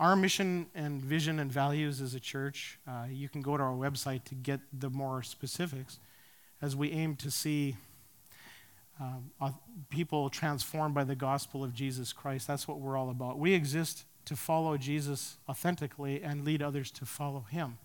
our 0.00 0.16
mission 0.16 0.66
and 0.74 1.00
vision 1.00 1.38
and 1.38 1.52
values 1.52 2.00
as 2.00 2.14
a 2.14 2.20
church, 2.20 2.78
uh, 2.86 3.04
you 3.10 3.28
can 3.28 3.42
go 3.42 3.56
to 3.56 3.62
our 3.62 3.72
website 3.72 4.24
to 4.24 4.34
get 4.34 4.60
the 4.72 4.90
more 4.90 5.22
specifics 5.22 5.98
as 6.60 6.74
we 6.74 6.90
aim 6.90 7.16
to 7.16 7.30
see 7.30 7.76
uh, 9.00 9.50
people 9.88 10.30
transformed 10.30 10.94
by 10.94 11.04
the 11.04 11.14
gospel 11.14 11.62
of 11.62 11.74
Jesus 11.74 12.12
Christ. 12.12 12.46
That's 12.46 12.66
what 12.66 12.80
we're 12.80 12.96
all 12.96 13.10
about. 13.10 13.38
We 13.38 13.54
exist 13.54 14.04
to 14.24 14.36
follow 14.36 14.76
Jesus 14.76 15.36
authentically 15.48 16.22
and 16.22 16.44
lead 16.44 16.62
others 16.62 16.90
to 16.92 17.06
follow 17.06 17.46
him, 17.50 17.78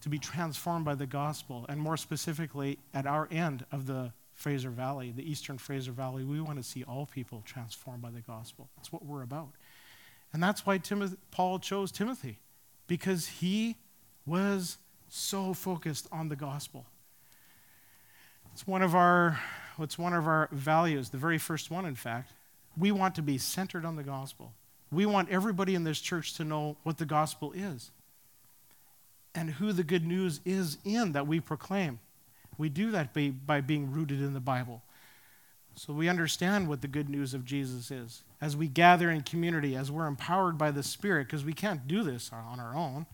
to 0.00 0.08
be 0.08 0.18
transformed 0.18 0.84
by 0.84 0.94
the 0.94 1.06
gospel. 1.06 1.66
And 1.68 1.80
more 1.80 1.96
specifically, 1.96 2.78
at 2.94 3.06
our 3.06 3.28
end 3.30 3.64
of 3.70 3.86
the 3.86 4.12
Fraser 4.32 4.70
Valley, 4.70 5.12
the 5.14 5.30
eastern 5.30 5.58
Fraser 5.58 5.92
Valley, 5.92 6.24
we 6.24 6.40
want 6.40 6.56
to 6.56 6.62
see 6.62 6.82
all 6.84 7.04
people 7.04 7.42
transformed 7.44 8.00
by 8.00 8.10
the 8.10 8.22
gospel. 8.22 8.70
That's 8.76 8.90
what 8.90 9.04
we're 9.04 9.22
about. 9.22 9.50
And 10.32 10.42
that's 10.42 10.64
why 10.64 10.78
Timothy, 10.78 11.16
Paul 11.30 11.58
chose 11.58 11.92
Timothy, 11.92 12.38
because 12.86 13.26
he 13.26 13.76
was 14.24 14.78
so 15.08 15.52
focused 15.52 16.08
on 16.10 16.28
the 16.28 16.36
gospel. 16.36 16.86
It's 18.52 18.66
one 18.66 18.80
of 18.82 18.94
our, 18.94 19.38
it's 19.78 19.98
one 19.98 20.14
of 20.14 20.26
our 20.26 20.48
values, 20.52 21.10
the 21.10 21.18
very 21.18 21.38
first 21.38 21.70
one, 21.70 21.84
in 21.84 21.94
fact. 21.94 22.32
We 22.78 22.92
want 22.92 23.14
to 23.16 23.22
be 23.22 23.36
centered 23.36 23.84
on 23.84 23.96
the 23.96 24.02
gospel. 24.02 24.52
We 24.92 25.06
want 25.06 25.30
everybody 25.30 25.74
in 25.74 25.84
this 25.84 26.00
church 26.00 26.34
to 26.34 26.44
know 26.44 26.76
what 26.82 26.98
the 26.98 27.06
gospel 27.06 27.52
is 27.52 27.90
and 29.34 29.50
who 29.50 29.72
the 29.72 29.84
good 29.84 30.04
news 30.04 30.40
is 30.44 30.78
in 30.84 31.12
that 31.12 31.26
we 31.26 31.40
proclaim. 31.40 32.00
We 32.58 32.68
do 32.68 32.90
that 32.90 33.14
by, 33.14 33.30
by 33.30 33.60
being 33.60 33.92
rooted 33.92 34.20
in 34.20 34.34
the 34.34 34.40
Bible. 34.40 34.82
So 35.76 35.92
we 35.92 36.08
understand 36.08 36.68
what 36.68 36.82
the 36.82 36.88
good 36.88 37.08
news 37.08 37.32
of 37.32 37.44
Jesus 37.44 37.90
is. 37.90 38.22
As 38.40 38.56
we 38.56 38.66
gather 38.66 39.10
in 39.10 39.22
community, 39.22 39.76
as 39.76 39.90
we're 39.90 40.06
empowered 40.06 40.58
by 40.58 40.70
the 40.72 40.82
Spirit, 40.82 41.26
because 41.26 41.44
we 41.44 41.52
can't 41.52 41.86
do 41.86 42.02
this 42.02 42.30
on 42.32 42.58
our 42.58 42.74
own, 42.74 43.06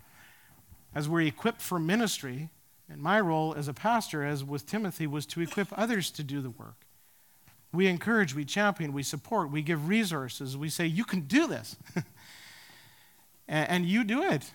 as 0.95 1.09
we're 1.09 1.21
equipped 1.21 1.61
for 1.61 1.79
ministry, 1.79 2.49
and 2.89 3.01
my 3.01 3.21
role 3.21 3.55
as 3.55 3.69
a 3.69 3.75
pastor, 3.75 4.25
as 4.25 4.43
with 4.43 4.67
Timothy, 4.67 5.07
was 5.07 5.27
to 5.27 5.43
equip 5.43 5.69
others 5.79 6.11
to 6.13 6.23
do 6.23 6.41
the 6.41 6.51
work. 6.51 6.86
We 7.73 7.87
encourage, 7.87 8.35
we 8.35 8.45
champion, 8.45 8.93
we 8.93 9.03
support, 9.03 9.51
we 9.51 9.63
give 9.63 9.89
resources. 9.89 10.57
We 10.57 10.69
say, 10.69 10.87
You 10.87 11.05
can 11.05 11.23
do 11.23 11.47
this. 11.47 11.77
and, 13.49 13.69
and 13.69 13.87
you 13.87 14.05
do 14.05 14.23
it. 14.23 14.53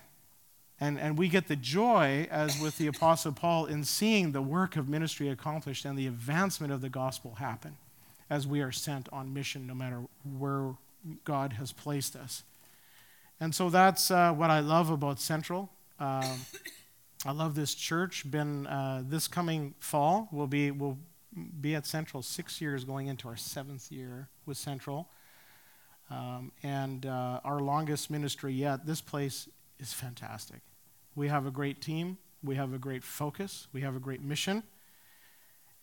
And, 0.80 0.98
and 0.98 1.16
we 1.16 1.28
get 1.28 1.46
the 1.46 1.54
joy, 1.54 2.26
as 2.28 2.58
with 2.60 2.76
the 2.76 2.88
Apostle 2.88 3.32
Paul, 3.32 3.66
in 3.66 3.84
seeing 3.84 4.32
the 4.32 4.42
work 4.42 4.76
of 4.76 4.88
ministry 4.88 5.28
accomplished 5.28 5.84
and 5.84 5.96
the 5.96 6.08
advancement 6.08 6.72
of 6.72 6.80
the 6.80 6.88
gospel 6.88 7.36
happen 7.36 7.76
as 8.28 8.48
we 8.48 8.62
are 8.62 8.72
sent 8.72 9.08
on 9.12 9.32
mission, 9.32 9.66
no 9.66 9.74
matter 9.74 10.00
where 10.24 10.74
God 11.24 11.52
has 11.52 11.70
placed 11.70 12.16
us. 12.16 12.42
And 13.38 13.54
so 13.54 13.70
that's 13.70 14.10
uh, 14.10 14.32
what 14.32 14.50
I 14.50 14.60
love 14.60 14.90
about 14.90 15.20
Central. 15.20 15.70
Uh, 16.00 16.36
I 17.24 17.30
love 17.30 17.54
this 17.54 17.74
church. 17.74 18.28
Been 18.28 18.66
uh, 18.66 19.02
this 19.06 19.28
coming 19.28 19.74
fall, 19.78 20.28
we'll 20.32 20.46
be 20.46 20.70
we'll 20.70 20.98
be 21.60 21.74
at 21.74 21.86
Central 21.86 22.22
six 22.22 22.60
years, 22.60 22.84
going 22.84 23.06
into 23.06 23.28
our 23.28 23.36
seventh 23.36 23.90
year 23.90 24.28
with 24.46 24.56
Central. 24.56 25.08
Um, 26.10 26.52
and 26.62 27.06
uh, 27.06 27.40
our 27.42 27.60
longest 27.60 28.10
ministry 28.10 28.52
yet. 28.52 28.84
This 28.84 29.00
place 29.00 29.48
is 29.78 29.92
fantastic. 29.92 30.60
We 31.14 31.28
have 31.28 31.46
a 31.46 31.50
great 31.50 31.80
team, 31.80 32.18
we 32.42 32.56
have 32.56 32.74
a 32.74 32.78
great 32.78 33.04
focus, 33.04 33.66
we 33.72 33.80
have 33.82 33.96
a 33.96 33.98
great 33.98 34.22
mission, 34.22 34.62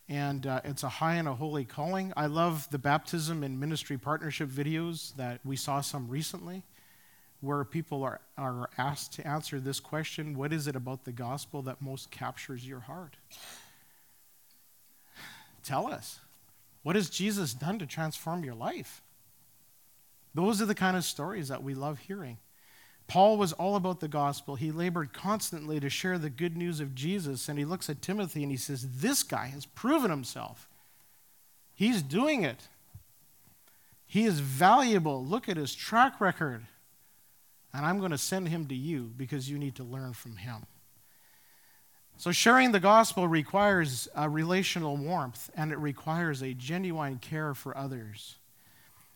and 0.08 0.46
uh, 0.46 0.60
it's 0.64 0.82
a 0.82 0.88
high 0.88 1.14
and 1.14 1.28
a 1.28 1.34
holy 1.34 1.64
calling. 1.64 2.12
I 2.16 2.26
love 2.26 2.68
the 2.70 2.78
baptism 2.78 3.42
and 3.42 3.58
ministry 3.58 3.98
partnership 3.98 4.48
videos 4.48 5.14
that 5.16 5.40
we 5.44 5.56
saw 5.56 5.80
some 5.80 6.08
recently, 6.08 6.64
where 7.40 7.64
people 7.64 8.02
are, 8.02 8.20
are 8.36 8.68
asked 8.76 9.12
to 9.14 9.26
answer 9.26 9.58
this 9.58 9.80
question 9.80 10.36
What 10.36 10.52
is 10.52 10.66
it 10.66 10.76
about 10.76 11.04
the 11.04 11.12
gospel 11.12 11.62
that 11.62 11.80
most 11.80 12.10
captures 12.10 12.66
your 12.66 12.80
heart? 12.80 13.16
Tell 15.62 15.92
us. 15.92 16.20
What 16.82 16.96
has 16.96 17.10
Jesus 17.10 17.52
done 17.54 17.78
to 17.78 17.86
transform 17.86 18.44
your 18.44 18.54
life? 18.54 19.02
Those 20.34 20.62
are 20.62 20.66
the 20.66 20.74
kind 20.74 20.96
of 20.96 21.04
stories 21.04 21.48
that 21.48 21.62
we 21.62 21.74
love 21.74 21.98
hearing. 21.98 22.38
Paul 23.08 23.36
was 23.36 23.52
all 23.52 23.74
about 23.74 23.98
the 23.98 24.08
gospel. 24.08 24.54
He 24.54 24.70
labored 24.70 25.12
constantly 25.12 25.80
to 25.80 25.90
share 25.90 26.16
the 26.16 26.30
good 26.30 26.56
news 26.56 26.78
of 26.78 26.94
Jesus. 26.94 27.48
And 27.48 27.58
he 27.58 27.64
looks 27.64 27.90
at 27.90 28.00
Timothy 28.00 28.42
and 28.42 28.52
he 28.52 28.56
says, 28.56 29.00
This 29.00 29.24
guy 29.24 29.46
has 29.48 29.66
proven 29.66 30.10
himself. 30.10 30.68
He's 31.74 32.02
doing 32.02 32.44
it. 32.44 32.68
He 34.06 34.24
is 34.24 34.38
valuable. 34.38 35.24
Look 35.24 35.48
at 35.48 35.56
his 35.56 35.74
track 35.74 36.20
record. 36.20 36.66
And 37.72 37.84
I'm 37.84 37.98
going 37.98 38.10
to 38.12 38.18
send 38.18 38.48
him 38.48 38.66
to 38.66 38.74
you 38.74 39.12
because 39.16 39.50
you 39.50 39.58
need 39.58 39.74
to 39.76 39.84
learn 39.84 40.12
from 40.12 40.36
him. 40.36 40.66
So, 42.20 42.32
sharing 42.32 42.72
the 42.72 42.80
gospel 42.80 43.26
requires 43.26 44.06
a 44.14 44.28
relational 44.28 44.98
warmth 44.98 45.48
and 45.56 45.72
it 45.72 45.78
requires 45.78 46.42
a 46.42 46.52
genuine 46.52 47.16
care 47.16 47.54
for 47.54 47.74
others. 47.74 48.36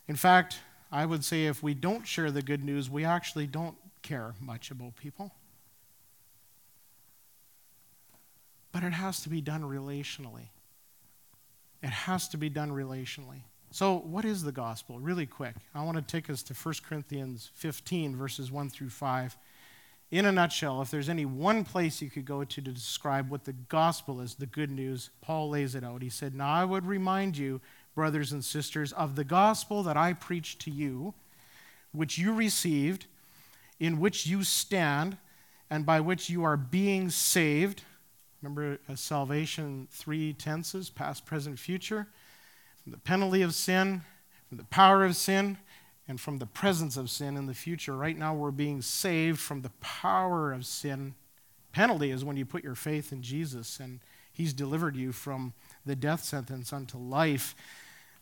In 0.07 0.15
fact, 0.15 0.57
I 0.91 1.05
would 1.05 1.23
say 1.23 1.45
if 1.45 1.61
we 1.61 1.75
don't 1.75 2.07
share 2.07 2.31
the 2.31 2.41
good 2.41 2.63
news, 2.63 2.89
we 2.89 3.05
actually 3.05 3.45
don't 3.45 3.75
care 4.01 4.33
much 4.41 4.71
about 4.71 4.95
people. 4.95 5.35
But 8.71 8.81
it 8.81 8.93
has 8.93 9.21
to 9.21 9.29
be 9.29 9.39
done 9.39 9.61
relationally. 9.61 10.47
It 11.83 11.91
has 11.91 12.27
to 12.29 12.37
be 12.37 12.49
done 12.49 12.71
relationally. 12.71 13.43
So, 13.69 13.99
what 13.99 14.25
is 14.25 14.41
the 14.41 14.51
gospel? 14.51 14.97
Really 14.97 15.27
quick. 15.27 15.53
I 15.75 15.83
want 15.83 15.97
to 15.97 16.01
take 16.01 16.27
us 16.27 16.41
to 16.41 16.55
1 16.55 16.73
Corinthians 16.89 17.51
15, 17.53 18.15
verses 18.15 18.51
1 18.51 18.71
through 18.71 18.89
5 18.89 19.37
in 20.11 20.25
a 20.25 20.31
nutshell, 20.31 20.81
if 20.81 20.91
there's 20.91 21.09
any 21.09 21.25
one 21.25 21.63
place 21.63 22.01
you 22.01 22.09
could 22.09 22.25
go 22.25 22.43
to 22.43 22.61
to 22.61 22.71
describe 22.71 23.29
what 23.29 23.45
the 23.45 23.53
gospel 23.53 24.21
is, 24.21 24.35
the 24.35 24.45
good 24.45 24.69
news, 24.69 25.09
Paul 25.21 25.49
lays 25.49 25.75
it 25.75 25.83
out. 25.83 26.01
He 26.01 26.09
said, 26.09 26.35
Now 26.35 26.49
I 26.49 26.63
would 26.63 26.85
remind 26.85 27.37
you, 27.37 27.59
brothers 27.95 28.31
and 28.31 28.43
sisters, 28.43 28.93
of 28.93 29.15
the 29.15 29.23
gospel 29.23 29.81
that 29.83 29.97
I 29.97 30.13
preached 30.13 30.61
to 30.61 30.71
you, 30.71 31.15
which 31.91 32.17
you 32.17 32.33
received, 32.33 33.07
in 33.79 33.99
which 33.99 34.27
you 34.27 34.43
stand, 34.43 35.17
and 35.69 35.85
by 35.85 35.99
which 35.99 36.29
you 36.29 36.43
are 36.43 36.57
being 36.57 37.09
saved. 37.09 37.81
Remember 38.41 38.77
uh, 38.87 38.95
salvation, 38.95 39.87
three 39.91 40.33
tenses 40.33 40.89
past, 40.89 41.25
present, 41.25 41.57
future. 41.57 42.07
from 42.83 42.91
the 42.91 42.99
penalty 42.99 43.41
of 43.41 43.55
sin, 43.55 44.03
from 44.47 44.57
the 44.59 44.65
power 44.65 45.03
of 45.03 45.15
sin, 45.15 45.57
and 46.07 46.19
from 46.19 46.37
the 46.37 46.45
presence 46.45 46.97
of 46.97 47.09
sin 47.09 47.37
in 47.37 47.45
the 47.47 47.53
future. 47.53 47.95
Right 47.95 48.17
now, 48.17 48.33
we're 48.33 48.51
being 48.51 48.81
saved 48.81 49.39
from 49.39 49.61
the 49.61 49.71
power 49.81 50.53
of 50.53 50.65
sin. 50.65 51.15
Penalty 51.71 52.11
is 52.11 52.23
when 52.23 52.37
you 52.37 52.45
put 52.45 52.63
your 52.63 52.75
faith 52.75 53.11
in 53.11 53.21
Jesus 53.21 53.79
and 53.79 53.99
He's 54.35 54.53
delivered 54.53 54.97
you 54.97 55.13
from 55.13 55.53
the 55.85 55.95
death 55.95 56.23
sentence 56.23 56.73
unto 56.73 56.97
life. 56.97 57.55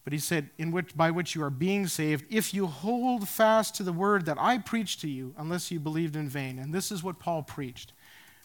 But 0.04 0.13
he 0.13 0.19
said, 0.19 0.50
in 0.60 0.72
which, 0.72 0.96
by 0.96 1.10
which 1.10 1.34
you 1.34 1.41
are 1.43 1.50
being 1.50 1.88
saved, 1.88 2.26
if 2.30 2.54
you 2.54 2.67
hold 2.67 3.28
fast 3.28 3.74
to 3.76 3.84
the 3.84 3.93
word 3.93 4.26
that 4.26 4.38
I 4.39 4.60
preached 4.60 5.02
to 5.02 5.10
you, 5.10 5.34
unless 5.38 5.72
you 5.72 5.80
believed 5.80 6.15
in 6.15 6.30
vain. 6.30 6.60
And 6.60 6.74
this 6.74 6.91
is 6.91 7.04
what 7.04 7.19
Paul 7.19 7.41
preached. 7.41 7.93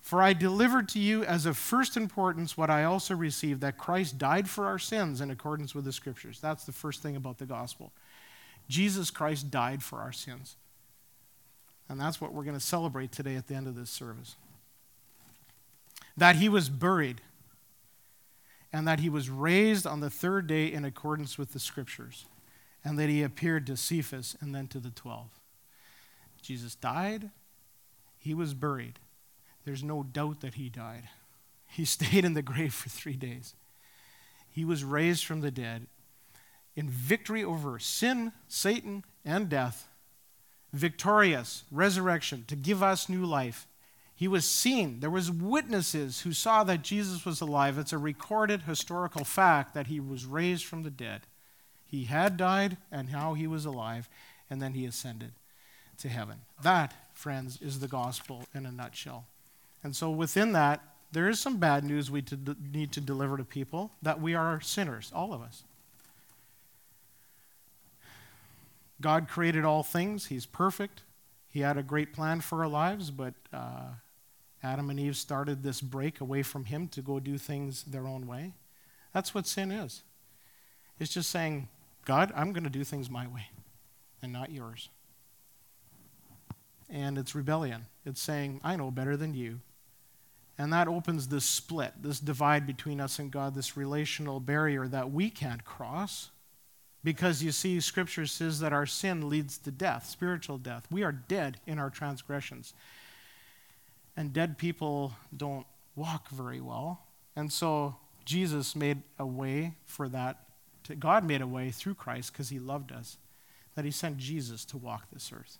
For 0.00 0.22
I 0.22 0.32
delivered 0.32 0.88
to 0.90 0.98
you 0.98 1.24
as 1.24 1.44
of 1.44 1.58
first 1.58 1.96
importance 1.96 2.56
what 2.56 2.70
I 2.70 2.84
also 2.84 3.14
received 3.14 3.60
that 3.60 3.76
Christ 3.76 4.16
died 4.16 4.48
for 4.48 4.64
our 4.64 4.78
sins 4.78 5.20
in 5.20 5.30
accordance 5.30 5.74
with 5.74 5.84
the 5.84 5.92
scriptures. 5.92 6.38
That's 6.40 6.64
the 6.64 6.72
first 6.72 7.02
thing 7.02 7.16
about 7.16 7.36
the 7.36 7.44
gospel. 7.44 7.92
Jesus 8.68 9.10
Christ 9.10 9.50
died 9.50 9.82
for 9.82 10.00
our 10.00 10.12
sins. 10.12 10.56
And 11.88 12.00
that's 12.00 12.20
what 12.20 12.32
we're 12.32 12.44
going 12.44 12.58
to 12.58 12.64
celebrate 12.64 13.12
today 13.12 13.36
at 13.36 13.46
the 13.46 13.54
end 13.54 13.66
of 13.66 13.74
this 13.74 13.90
service. 13.90 14.36
That 16.16 16.36
he 16.36 16.48
was 16.48 16.68
buried 16.68 17.22
and 18.72 18.86
that 18.86 19.00
he 19.00 19.08
was 19.08 19.30
raised 19.30 19.86
on 19.86 20.00
the 20.00 20.10
third 20.10 20.46
day 20.46 20.70
in 20.70 20.84
accordance 20.84 21.38
with 21.38 21.52
the 21.52 21.58
scriptures, 21.58 22.26
and 22.84 22.98
that 22.98 23.08
he 23.08 23.22
appeared 23.22 23.66
to 23.66 23.76
Cephas 23.76 24.36
and 24.40 24.54
then 24.54 24.66
to 24.68 24.78
the 24.78 24.90
twelve. 24.90 25.30
Jesus 26.42 26.74
died, 26.74 27.30
he 28.18 28.34
was 28.34 28.54
buried. 28.54 28.98
There's 29.64 29.82
no 29.82 30.02
doubt 30.02 30.40
that 30.40 30.54
he 30.54 30.68
died. 30.68 31.04
He 31.66 31.84
stayed 31.86 32.24
in 32.24 32.34
the 32.34 32.42
grave 32.42 32.74
for 32.74 32.88
three 32.88 33.16
days. 33.16 33.54
He 34.50 34.64
was 34.64 34.84
raised 34.84 35.24
from 35.24 35.40
the 35.40 35.50
dead 35.50 35.86
in 36.78 36.88
victory 36.88 37.42
over 37.42 37.80
sin, 37.80 38.30
Satan, 38.46 39.04
and 39.24 39.48
death, 39.48 39.88
victorious, 40.72 41.64
resurrection 41.72 42.44
to 42.46 42.54
give 42.54 42.84
us 42.84 43.08
new 43.08 43.24
life 43.26 43.66
he 44.14 44.26
was 44.26 44.44
seen. 44.44 44.98
There 44.98 45.10
was 45.10 45.30
witnesses 45.30 46.22
who 46.22 46.32
saw 46.32 46.64
that 46.64 46.82
Jesus 46.82 47.24
was 47.24 47.40
alive. 47.40 47.78
It's 47.78 47.92
a 47.92 47.98
recorded 47.98 48.62
historical 48.62 49.24
fact 49.24 49.74
that 49.74 49.86
he 49.86 50.00
was 50.00 50.24
raised 50.24 50.64
from 50.64 50.82
the 50.82 50.90
dead. 50.90 51.22
He 51.86 52.04
had 52.04 52.36
died 52.36 52.78
and 52.90 53.10
how 53.10 53.34
he 53.34 53.46
was 53.46 53.64
alive 53.64 54.08
and 54.50 54.60
then 54.62 54.74
he 54.74 54.86
ascended 54.86 55.32
to 55.98 56.08
heaven. 56.08 56.38
That, 56.62 56.94
friends, 57.12 57.60
is 57.60 57.78
the 57.78 57.86
gospel 57.86 58.44
in 58.54 58.66
a 58.66 58.72
nutshell. 58.72 59.26
And 59.84 59.94
so 59.94 60.10
within 60.10 60.50
that, 60.52 60.80
there 61.12 61.28
is 61.28 61.38
some 61.40 61.58
bad 61.58 61.84
news 61.84 62.10
we 62.10 62.24
need 62.72 62.90
to 62.92 63.00
deliver 63.00 63.36
to 63.36 63.44
people 63.44 63.92
that 64.02 64.20
we 64.20 64.34
are 64.34 64.60
sinners, 64.60 65.12
all 65.14 65.32
of 65.32 65.42
us. 65.42 65.62
God 69.00 69.28
created 69.28 69.64
all 69.64 69.82
things. 69.82 70.26
He's 70.26 70.46
perfect. 70.46 71.02
He 71.48 71.60
had 71.60 71.76
a 71.76 71.82
great 71.82 72.12
plan 72.12 72.40
for 72.40 72.62
our 72.62 72.68
lives, 72.68 73.10
but 73.10 73.34
uh, 73.52 73.90
Adam 74.62 74.90
and 74.90 74.98
Eve 74.98 75.16
started 75.16 75.62
this 75.62 75.80
break 75.80 76.20
away 76.20 76.42
from 76.42 76.64
Him 76.64 76.88
to 76.88 77.00
go 77.00 77.20
do 77.20 77.38
things 77.38 77.84
their 77.84 78.06
own 78.06 78.26
way. 78.26 78.54
That's 79.12 79.34
what 79.34 79.46
sin 79.46 79.70
is. 79.70 80.02
It's 80.98 81.12
just 81.12 81.30
saying, 81.30 81.68
God, 82.04 82.32
I'm 82.34 82.52
going 82.52 82.64
to 82.64 82.70
do 82.70 82.84
things 82.84 83.08
my 83.08 83.26
way 83.26 83.48
and 84.22 84.32
not 84.32 84.50
yours. 84.50 84.88
And 86.90 87.18
it's 87.18 87.34
rebellion. 87.34 87.86
It's 88.04 88.20
saying, 88.20 88.60
I 88.64 88.76
know 88.76 88.90
better 88.90 89.16
than 89.16 89.34
you. 89.34 89.60
And 90.56 90.72
that 90.72 90.88
opens 90.88 91.28
this 91.28 91.44
split, 91.44 91.92
this 92.02 92.18
divide 92.18 92.66
between 92.66 93.00
us 93.00 93.20
and 93.20 93.30
God, 93.30 93.54
this 93.54 93.76
relational 93.76 94.40
barrier 94.40 94.88
that 94.88 95.12
we 95.12 95.30
can't 95.30 95.64
cross. 95.64 96.30
Because 97.04 97.42
you 97.42 97.52
see, 97.52 97.80
Scripture 97.80 98.26
says 98.26 98.60
that 98.60 98.72
our 98.72 98.86
sin 98.86 99.28
leads 99.28 99.56
to 99.58 99.70
death, 99.70 100.06
spiritual 100.06 100.58
death. 100.58 100.86
We 100.90 101.04
are 101.04 101.12
dead 101.12 101.58
in 101.66 101.78
our 101.78 101.90
transgressions 101.90 102.74
and 104.18 104.32
dead 104.32 104.58
people 104.58 105.12
don't 105.34 105.64
walk 105.94 106.28
very 106.30 106.60
well. 106.60 107.06
And 107.36 107.52
so 107.52 107.94
Jesus 108.24 108.74
made 108.74 109.02
a 109.16 109.24
way 109.24 109.74
for 109.84 110.08
that. 110.08 110.40
To, 110.84 110.96
God 110.96 111.22
made 111.22 111.40
a 111.40 111.46
way 111.46 111.70
through 111.70 111.94
Christ 111.94 112.32
because 112.32 112.48
he 112.48 112.58
loved 112.58 112.90
us, 112.90 113.16
that 113.76 113.84
he 113.84 113.92
sent 113.92 114.18
Jesus 114.18 114.64
to 114.66 114.76
walk 114.76 115.06
this 115.12 115.30
earth. 115.32 115.58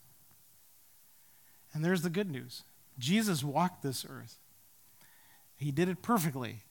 And 1.73 1.85
there's 1.85 2.03
the 2.03 2.11
good 2.11 2.29
news 2.29 2.65
Jesus 2.99 3.45
walked 3.45 3.85
this 3.85 4.05
earth. 4.05 4.39
He 5.57 5.71
did 5.71 5.89
it 5.89 6.03
perfectly. 6.03 6.63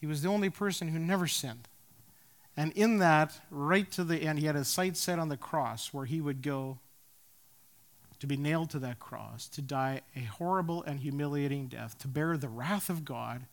He 0.00 0.06
was 0.06 0.22
the 0.22 0.28
only 0.28 0.48
person 0.48 0.88
who 0.88 0.98
never 1.00 1.26
sinned. 1.26 1.66
And 2.56 2.72
in 2.72 2.98
that, 2.98 3.40
right 3.50 3.90
to 3.92 4.04
the 4.04 4.22
end, 4.22 4.38
he 4.38 4.46
had 4.46 4.54
his 4.54 4.68
sight 4.68 4.96
set 4.96 5.18
on 5.18 5.28
the 5.28 5.36
cross 5.36 5.92
where 5.92 6.06
he 6.06 6.20
would 6.20 6.42
go 6.42 6.78
to 8.18 8.26
be 8.26 8.36
nailed 8.36 8.70
to 8.70 8.78
that 8.78 8.98
cross, 8.98 9.46
to 9.48 9.60
die 9.60 10.00
a 10.14 10.20
horrible 10.20 10.82
and 10.82 11.00
humiliating 11.00 11.66
death, 11.66 11.98
to 11.98 12.08
bear 12.08 12.36
the 12.36 12.48
wrath 12.48 12.88
of 12.88 13.04
God 13.04 13.44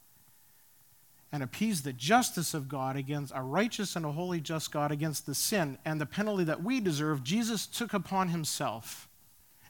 and 1.34 1.44
appease 1.44 1.82
the 1.82 1.92
justice 1.92 2.54
of 2.54 2.70
God 2.70 2.96
against 2.96 3.34
a 3.36 3.42
righteous 3.42 3.96
and 3.96 4.06
a 4.06 4.12
holy 4.12 4.40
just 4.40 4.72
God 4.72 4.92
against 4.92 5.26
the 5.26 5.34
sin 5.34 5.80
and 5.84 6.00
the 6.00 6.06
penalty 6.06 6.44
that 6.44 6.64
we 6.64 6.80
deserve, 6.80 7.24
Jesus 7.24 7.66
took 7.66 7.94
upon 7.94 8.30
himself. 8.30 9.10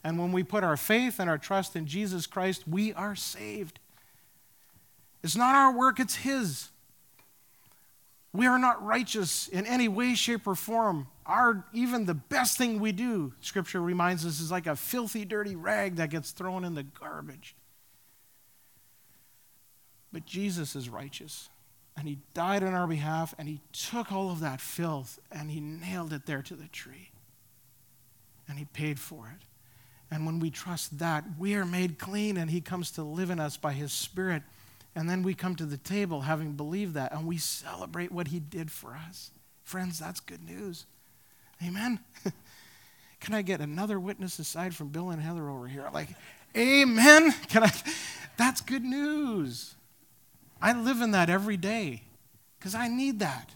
And 0.04 0.18
when 0.18 0.30
we 0.30 0.42
put 0.42 0.62
our 0.62 0.76
faith 0.76 1.18
and 1.18 1.30
our 1.30 1.38
trust 1.38 1.74
in 1.74 1.86
Jesus 1.86 2.26
Christ, 2.26 2.68
we 2.68 2.92
are 2.92 3.16
saved. 3.16 3.80
It's 5.22 5.34
not 5.34 5.54
our 5.54 5.74
work, 5.74 5.98
it's 5.98 6.16
His. 6.16 6.68
We 8.34 8.46
are 8.48 8.58
not 8.58 8.84
righteous 8.84 9.46
in 9.46 9.64
any 9.64 9.86
way, 9.86 10.14
shape, 10.14 10.48
or 10.48 10.56
form. 10.56 11.06
Our 11.24 11.64
even 11.72 12.04
the 12.04 12.14
best 12.14 12.58
thing 12.58 12.80
we 12.80 12.90
do, 12.90 13.32
Scripture 13.40 13.80
reminds 13.80 14.26
us, 14.26 14.40
is 14.40 14.50
like 14.50 14.66
a 14.66 14.74
filthy, 14.74 15.24
dirty 15.24 15.54
rag 15.54 15.96
that 15.96 16.10
gets 16.10 16.32
thrown 16.32 16.64
in 16.64 16.74
the 16.74 16.82
garbage. 16.82 17.54
But 20.12 20.26
Jesus 20.26 20.74
is 20.74 20.88
righteous. 20.88 21.48
And 21.96 22.08
he 22.08 22.18
died 22.34 22.64
on 22.64 22.74
our 22.74 22.88
behalf, 22.88 23.36
and 23.38 23.48
he 23.48 23.60
took 23.72 24.10
all 24.10 24.32
of 24.32 24.40
that 24.40 24.60
filth 24.60 25.20
and 25.30 25.48
he 25.48 25.60
nailed 25.60 26.12
it 26.12 26.26
there 26.26 26.42
to 26.42 26.56
the 26.56 26.66
tree. 26.66 27.10
And 28.48 28.58
he 28.58 28.64
paid 28.64 28.98
for 28.98 29.32
it. 29.32 29.46
And 30.10 30.26
when 30.26 30.40
we 30.40 30.50
trust 30.50 30.98
that, 30.98 31.24
we 31.38 31.54
are 31.54 31.64
made 31.64 32.00
clean, 32.00 32.36
and 32.36 32.50
he 32.50 32.60
comes 32.60 32.90
to 32.92 33.04
live 33.04 33.30
in 33.30 33.38
us 33.38 33.56
by 33.56 33.72
his 33.72 33.92
Spirit. 33.92 34.42
And 34.94 35.10
then 35.10 35.22
we 35.22 35.34
come 35.34 35.56
to 35.56 35.66
the 35.66 35.76
table 35.76 36.22
having 36.22 36.52
believed 36.52 36.94
that 36.94 37.12
and 37.12 37.26
we 37.26 37.36
celebrate 37.36 38.12
what 38.12 38.28
he 38.28 38.38
did 38.38 38.70
for 38.70 38.94
us. 38.94 39.30
Friends, 39.64 39.98
that's 39.98 40.20
good 40.20 40.44
news. 40.44 40.86
Amen. 41.66 41.98
Can 43.20 43.34
I 43.34 43.42
get 43.42 43.60
another 43.60 43.98
witness 43.98 44.38
aside 44.38 44.74
from 44.74 44.88
Bill 44.88 45.10
and 45.10 45.20
Heather 45.20 45.48
over 45.48 45.66
here? 45.66 45.88
Like, 45.92 46.08
amen. 46.56 47.32
Can 47.48 47.64
I 47.64 47.72
That's 48.36 48.60
good 48.60 48.84
news. 48.84 49.74
I 50.60 50.72
live 50.72 51.00
in 51.00 51.10
that 51.12 51.30
every 51.30 51.56
day 51.56 52.02
cuz 52.60 52.74
I 52.74 52.88
need 52.88 53.18
that. 53.18 53.50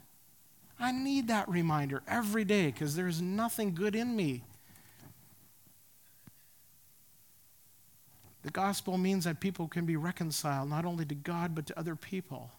I 0.80 0.92
need 0.92 1.28
that 1.28 1.48
reminder 1.48 2.02
every 2.06 2.44
day 2.44 2.72
cuz 2.72 2.94
there's 2.96 3.20
nothing 3.20 3.74
good 3.74 3.94
in 3.94 4.16
me. 4.16 4.42
The 8.42 8.50
gospel 8.50 8.98
means 8.98 9.24
that 9.24 9.40
people 9.40 9.68
can 9.68 9.84
be 9.84 9.96
reconciled 9.96 10.70
not 10.70 10.84
only 10.84 11.04
to 11.06 11.14
God 11.14 11.54
but 11.54 11.66
to 11.66 11.78
other 11.78 11.96
people. 11.96 12.52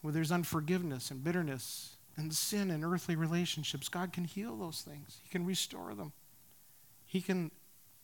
Where 0.00 0.12
there's 0.12 0.32
unforgiveness 0.32 1.10
and 1.10 1.22
bitterness 1.22 1.96
and 2.16 2.32
sin 2.32 2.70
in 2.70 2.84
earthly 2.84 3.16
relationships, 3.16 3.88
God 3.88 4.12
can 4.12 4.24
heal 4.24 4.56
those 4.56 4.82
things. 4.82 5.18
He 5.22 5.28
can 5.28 5.44
restore 5.44 5.94
them. 5.94 6.12
He 7.04 7.20
can 7.20 7.50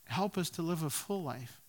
help 0.04 0.36
us 0.36 0.50
to 0.50 0.62
live 0.62 0.82
a 0.82 0.90
full 0.90 1.22
life. 1.22 1.60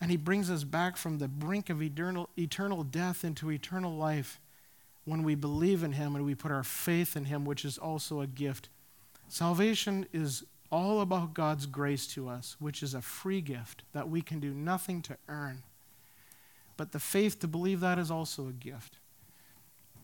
And 0.00 0.10
He 0.10 0.16
brings 0.16 0.50
us 0.50 0.64
back 0.64 0.96
from 0.96 1.18
the 1.18 1.28
brink 1.28 1.70
of 1.70 1.80
eternal, 1.80 2.28
eternal 2.36 2.82
death 2.82 3.24
into 3.24 3.50
eternal 3.50 3.96
life 3.96 4.40
when 5.04 5.22
we 5.22 5.34
believe 5.34 5.82
in 5.82 5.92
Him 5.92 6.16
and 6.16 6.24
we 6.24 6.34
put 6.34 6.50
our 6.50 6.64
faith 6.64 7.16
in 7.16 7.26
Him, 7.26 7.44
which 7.44 7.64
is 7.64 7.78
also 7.78 8.20
a 8.20 8.26
gift. 8.26 8.68
Salvation 9.28 10.06
is 10.12 10.44
all 10.72 11.02
about 11.02 11.34
God's 11.34 11.66
grace 11.66 12.06
to 12.08 12.28
us, 12.28 12.56
which 12.58 12.82
is 12.82 12.94
a 12.94 13.02
free 13.02 13.42
gift 13.42 13.82
that 13.92 14.08
we 14.08 14.22
can 14.22 14.40
do 14.40 14.52
nothing 14.54 15.02
to 15.02 15.16
earn. 15.28 15.62
But 16.78 16.92
the 16.92 16.98
faith 16.98 17.38
to 17.40 17.46
believe 17.46 17.80
that 17.80 17.98
is 17.98 18.10
also 18.10 18.48
a 18.48 18.52
gift. 18.52 18.96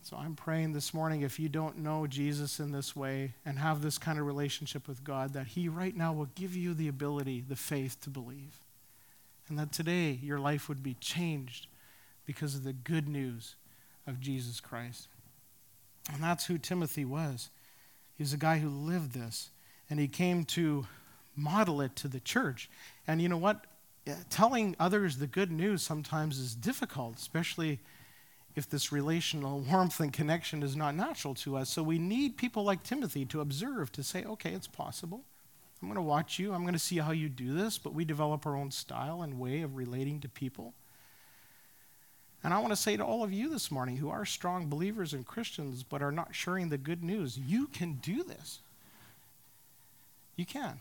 So 0.03 0.17
I'm 0.17 0.37
praying 0.37 0.75
this 0.75 0.93
morning 0.93 1.23
if 1.23 1.41
you 1.41 1.49
don't 1.49 1.79
know 1.79 2.07
Jesus 2.07 2.61
in 2.61 2.71
this 2.71 2.95
way 2.95 3.33
and 3.45 3.59
have 3.59 3.83
this 3.83 3.99
kind 3.99 4.19
of 4.19 4.27
relationship 4.27 4.87
with 4.87 5.03
God, 5.03 5.33
that 5.33 5.49
He 5.49 5.69
right 5.69 5.97
now 5.97 6.13
will 6.13 6.29
give 6.35 6.55
you 6.55 6.75
the 6.75 6.89
ability, 6.89 7.43
the 7.47 7.57
faith 7.57 8.01
to 8.03 8.11
believe. 8.11 8.61
And 9.49 9.59
that 9.59 9.73
today 9.73 10.19
your 10.23 10.39
life 10.39 10.69
would 10.69 10.83
be 10.83 10.95
changed 10.95 11.67
because 12.27 12.55
of 12.55 12.65
the 12.65 12.75
good 12.75 13.09
news 13.09 13.57
of 14.07 14.21
Jesus 14.21 14.61
Christ. 14.61 15.09
And 16.13 16.23
that's 16.23 16.47
who 16.47 16.59
Timothy 16.59 17.07
was. 17.07 17.49
He's 18.17 18.35
a 18.35 18.39
guy 18.39 18.59
who 18.59 18.69
lived 18.69 19.13
this 19.13 19.51
and 19.91 19.99
he 19.99 20.09
came 20.09 20.45
to 20.45 20.87
model 21.37 21.81
it 21.81 21.97
to 21.97 22.09
the 22.09 22.21
church. 22.21 22.71
And 23.07 23.23
you 23.23 23.29
know 23.29 23.37
what? 23.37 23.65
Telling 24.31 24.75
others 24.81 25.19
the 25.19 25.27
good 25.27 25.53
news 25.53 25.83
sometimes 25.83 26.39
is 26.39 26.55
difficult, 26.55 27.17
especially 27.17 27.79
if 28.57 28.69
this 28.69 28.91
relational 28.91 29.61
warmth 29.61 30.01
and 30.01 30.13
connection 30.13 30.63
is 30.63 30.75
not 30.75 30.95
natural 30.95 31.35
to 31.35 31.57
us. 31.57 31.71
So 31.71 31.83
we 31.83 31.99
need 31.99 32.37
people 32.37 32.65
like 32.65 32.83
Timothy 32.83 33.25
to 33.27 33.41
observe, 33.41 33.93
to 33.93 34.03
say, 34.03 34.25
okay, 34.25 34.53
it's 34.53 34.67
possible. 34.67 35.23
I'm 35.81 35.89
going 35.89 35.97
to 35.97 36.03
watch 36.03 36.41
you. 36.41 36.53
I'm 36.53 36.63
going 36.63 36.73
to 36.73 36.79
see 36.79 36.99
how 36.99 37.13
you 37.13 37.29
do 37.29 37.55
this, 37.55 37.79
but 37.79 37.95
we 37.95 38.05
develop 38.05 38.47
our 38.47 38.57
own 38.57 38.73
style 38.73 39.23
and 39.23 39.39
way 39.39 39.61
of 39.61 39.77
relating 39.77 40.21
to 40.21 40.29
people. 40.29 40.75
And 42.43 42.53
I 42.53 42.59
want 42.59 42.71
to 42.71 42.77
say 42.77 42.97
to 42.97 43.05
all 43.05 43.23
of 43.23 43.33
you 43.33 43.49
this 43.49 43.71
morning 43.71 43.97
who 43.97 44.11
are 44.11 44.25
strong 44.25 44.69
believers 44.69 45.13
and 45.13 45.27
Christians 45.27 45.83
but 45.83 46.03
are 46.03 46.13
not 46.13 46.35
sharing 46.35 46.69
the 46.69 46.79
good 46.79 47.05
news, 47.05 47.39
you 47.39 47.69
can 47.69 47.95
do 47.95 48.25
this. 48.25 48.61
You 50.39 50.47
can. 50.47 50.79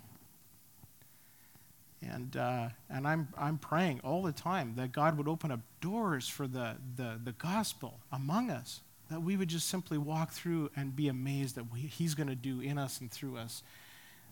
And, 2.02 2.38
uh, 2.38 2.70
and 2.92 3.08
I'm, 3.08 3.28
I'm 3.36 3.58
praying 3.58 4.02
all 4.04 4.22
the 4.22 4.32
time 4.32 4.76
that 4.76 4.92
God 4.92 5.18
would 5.18 5.28
open 5.28 5.52
up 5.52 5.62
doors 5.82 6.30
for 6.30 6.48
the, 6.48 6.76
the, 6.96 7.20
the 7.22 7.32
gospel 7.32 8.00
among 8.12 8.52
us, 8.52 8.82
that 9.10 9.24
we 9.24 9.36
would 9.36 9.48
just 9.48 9.68
simply 9.68 9.98
walk 9.98 10.32
through 10.32 10.70
and 10.76 10.96
be 10.96 11.08
amazed 11.08 11.58
at 11.58 11.72
what 11.72 11.80
He's 11.80 12.14
going 12.14 12.30
to 12.30 12.36
do 12.36 12.62
in 12.62 12.78
us 12.78 13.02
and 13.02 13.12
through 13.12 13.38
us 13.38 13.64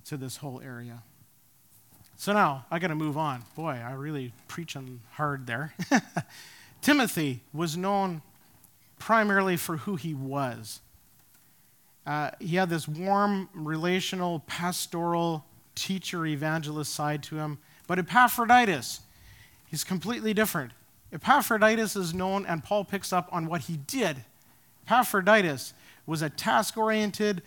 to 0.05 0.15
this 0.15 0.38
whole 0.38 0.61
area. 0.61 1.01
So 2.17 2.31
now 2.31 2.67
I 2.69 2.77
got 2.77 2.89
to 2.89 2.95
move 2.95 3.17
on. 3.17 3.45
Boy, 3.55 3.81
I 3.83 3.93
really 3.93 4.31
preaching 4.47 5.01
hard 5.13 5.47
there. 5.47 5.73
Timothy 6.83 7.41
was 7.51 7.75
known 7.75 8.21
primarily 8.99 9.57
for 9.57 9.77
who 9.77 9.95
he 9.95 10.13
was. 10.13 10.81
Uh, 12.06 12.32
he 12.39 12.56
had 12.56 12.70
this 12.70 12.88
warm, 12.88 13.50
relational, 13.54 14.39
pastoral, 14.48 15.46
teacher, 15.74 16.26
evangelist 16.26 16.94
side 16.94 17.24
to 17.24 17.38
him. 17.38 17.58
But 17.88 18.00
Epaphroditus, 18.00 19.02
he's 19.65 19.84
completely 19.84 20.34
different. 20.34 20.72
Epaphroditus 21.12 21.96
is 21.96 22.13
known, 22.13 22.46
and 22.46 22.63
Paul 22.63 22.84
picks 22.84 23.13
up 23.13 23.30
on 23.32 23.48
what 23.48 23.62
he 23.62 23.78
did. 23.78 24.24
Epaphroditus 24.86 25.74
was 26.06 26.22
a 26.22 26.30
task 26.30 26.78
oriented, 26.78 27.41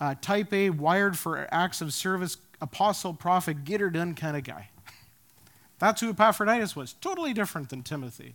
uh, 0.00 0.14
type 0.20 0.52
A, 0.52 0.70
wired 0.70 1.18
for 1.18 1.46
acts 1.52 1.80
of 1.80 1.92
service, 1.92 2.36
apostle, 2.60 3.12
prophet, 3.12 3.64
get 3.64 3.80
her 3.80 3.90
done 3.90 4.14
kind 4.14 4.36
of 4.36 4.44
guy. 4.44 4.70
That's 5.78 6.00
who 6.00 6.10
Epaphroditus 6.10 6.74
was. 6.74 6.94
Totally 6.94 7.32
different 7.34 7.68
than 7.68 7.82
Timothy. 7.82 8.34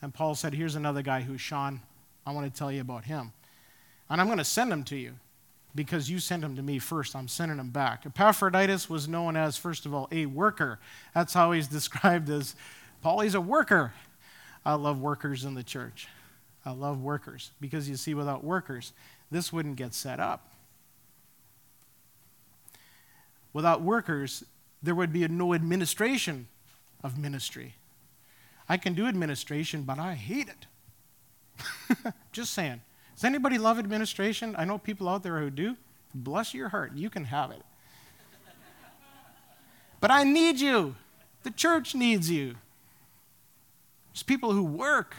And 0.00 0.14
Paul 0.14 0.34
said, 0.34 0.54
Here's 0.54 0.74
another 0.74 1.02
guy 1.02 1.22
who's 1.22 1.40
shone. 1.40 1.80
I 2.26 2.32
want 2.32 2.52
to 2.52 2.58
tell 2.58 2.72
you 2.72 2.80
about 2.80 3.04
him. 3.04 3.32
And 4.12 4.20
I'm 4.20 4.26
going 4.26 4.36
to 4.36 4.44
send 4.44 4.70
them 4.70 4.84
to 4.84 4.96
you 4.96 5.14
because 5.74 6.10
you 6.10 6.18
sent 6.18 6.42
them 6.42 6.54
to 6.56 6.62
me 6.62 6.78
first. 6.78 7.16
I'm 7.16 7.28
sending 7.28 7.56
them 7.56 7.70
back. 7.70 8.04
Epaphroditus 8.04 8.90
was 8.90 9.08
known 9.08 9.38
as, 9.38 9.56
first 9.56 9.86
of 9.86 9.94
all, 9.94 10.06
a 10.12 10.26
worker. 10.26 10.78
That's 11.14 11.32
how 11.32 11.52
he's 11.52 11.66
described 11.78 12.28
as 12.28 12.54
Paul, 13.00 13.20
he's 13.20 13.34
a 13.34 13.40
worker. 13.40 13.94
I 14.66 14.74
love 14.74 15.00
workers 15.00 15.44
in 15.44 15.54
the 15.54 15.62
church. 15.62 16.08
I 16.64 16.72
love 16.72 17.00
workers 17.00 17.52
because 17.58 17.88
you 17.88 17.96
see, 17.96 18.12
without 18.12 18.44
workers, 18.44 18.92
this 19.30 19.50
wouldn't 19.50 19.76
get 19.76 19.94
set 19.94 20.20
up. 20.20 20.46
Without 23.54 23.80
workers, 23.80 24.44
there 24.82 24.94
would 24.94 25.12
be 25.12 25.26
no 25.26 25.54
administration 25.54 26.48
of 27.02 27.16
ministry. 27.16 27.76
I 28.68 28.76
can 28.76 28.92
do 28.92 29.06
administration, 29.06 29.84
but 29.84 29.98
I 29.98 30.12
hate 30.14 30.48
it. 30.48 32.12
Just 32.32 32.52
saying. 32.52 32.82
Does 33.22 33.28
anybody 33.28 33.56
love 33.56 33.78
administration? 33.78 34.56
I 34.58 34.64
know 34.64 34.78
people 34.78 35.08
out 35.08 35.22
there 35.22 35.38
who 35.38 35.48
do. 35.48 35.76
Bless 36.12 36.54
your 36.54 36.70
heart. 36.70 36.96
You 36.96 37.08
can 37.08 37.26
have 37.26 37.52
it. 37.52 37.62
but 40.00 40.10
I 40.10 40.24
need 40.24 40.58
you. 40.58 40.96
The 41.44 41.52
church 41.52 41.94
needs 41.94 42.28
you. 42.28 42.56
There's 44.12 44.24
people 44.24 44.50
who 44.50 44.64
work. 44.64 45.14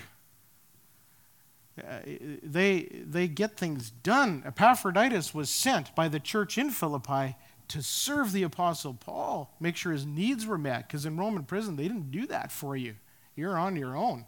Uh, 1.80 2.00
they, 2.44 2.90
they 2.92 3.30
get 3.30 3.56
things 3.56 3.90
done. 3.90 4.44
Epaphroditus 4.46 5.34
was 5.34 5.50
sent 5.50 5.96
by 5.96 6.10
the 6.10 6.20
church 6.20 6.58
in 6.58 6.72
Philippi 6.72 7.38
to 7.70 7.82
serve 7.82 8.34
the 8.34 8.44
Apostle 8.44 8.96
Paul, 8.96 9.56
make 9.62 9.78
sure 9.78 9.94
his 9.94 10.06
needs 10.06 10.46
were 10.46 10.58
met, 10.58 10.90
because 10.90 11.06
in 11.06 11.16
Roman 11.16 11.44
prison, 11.44 11.78
they 11.78 11.88
didn't 11.88 12.12
do 12.12 12.28
that 12.28 12.52
for 12.52 12.76
you. 12.76 12.96
You're 13.38 13.58
on 13.58 13.78
your 13.78 13.96
own. 13.96 14.26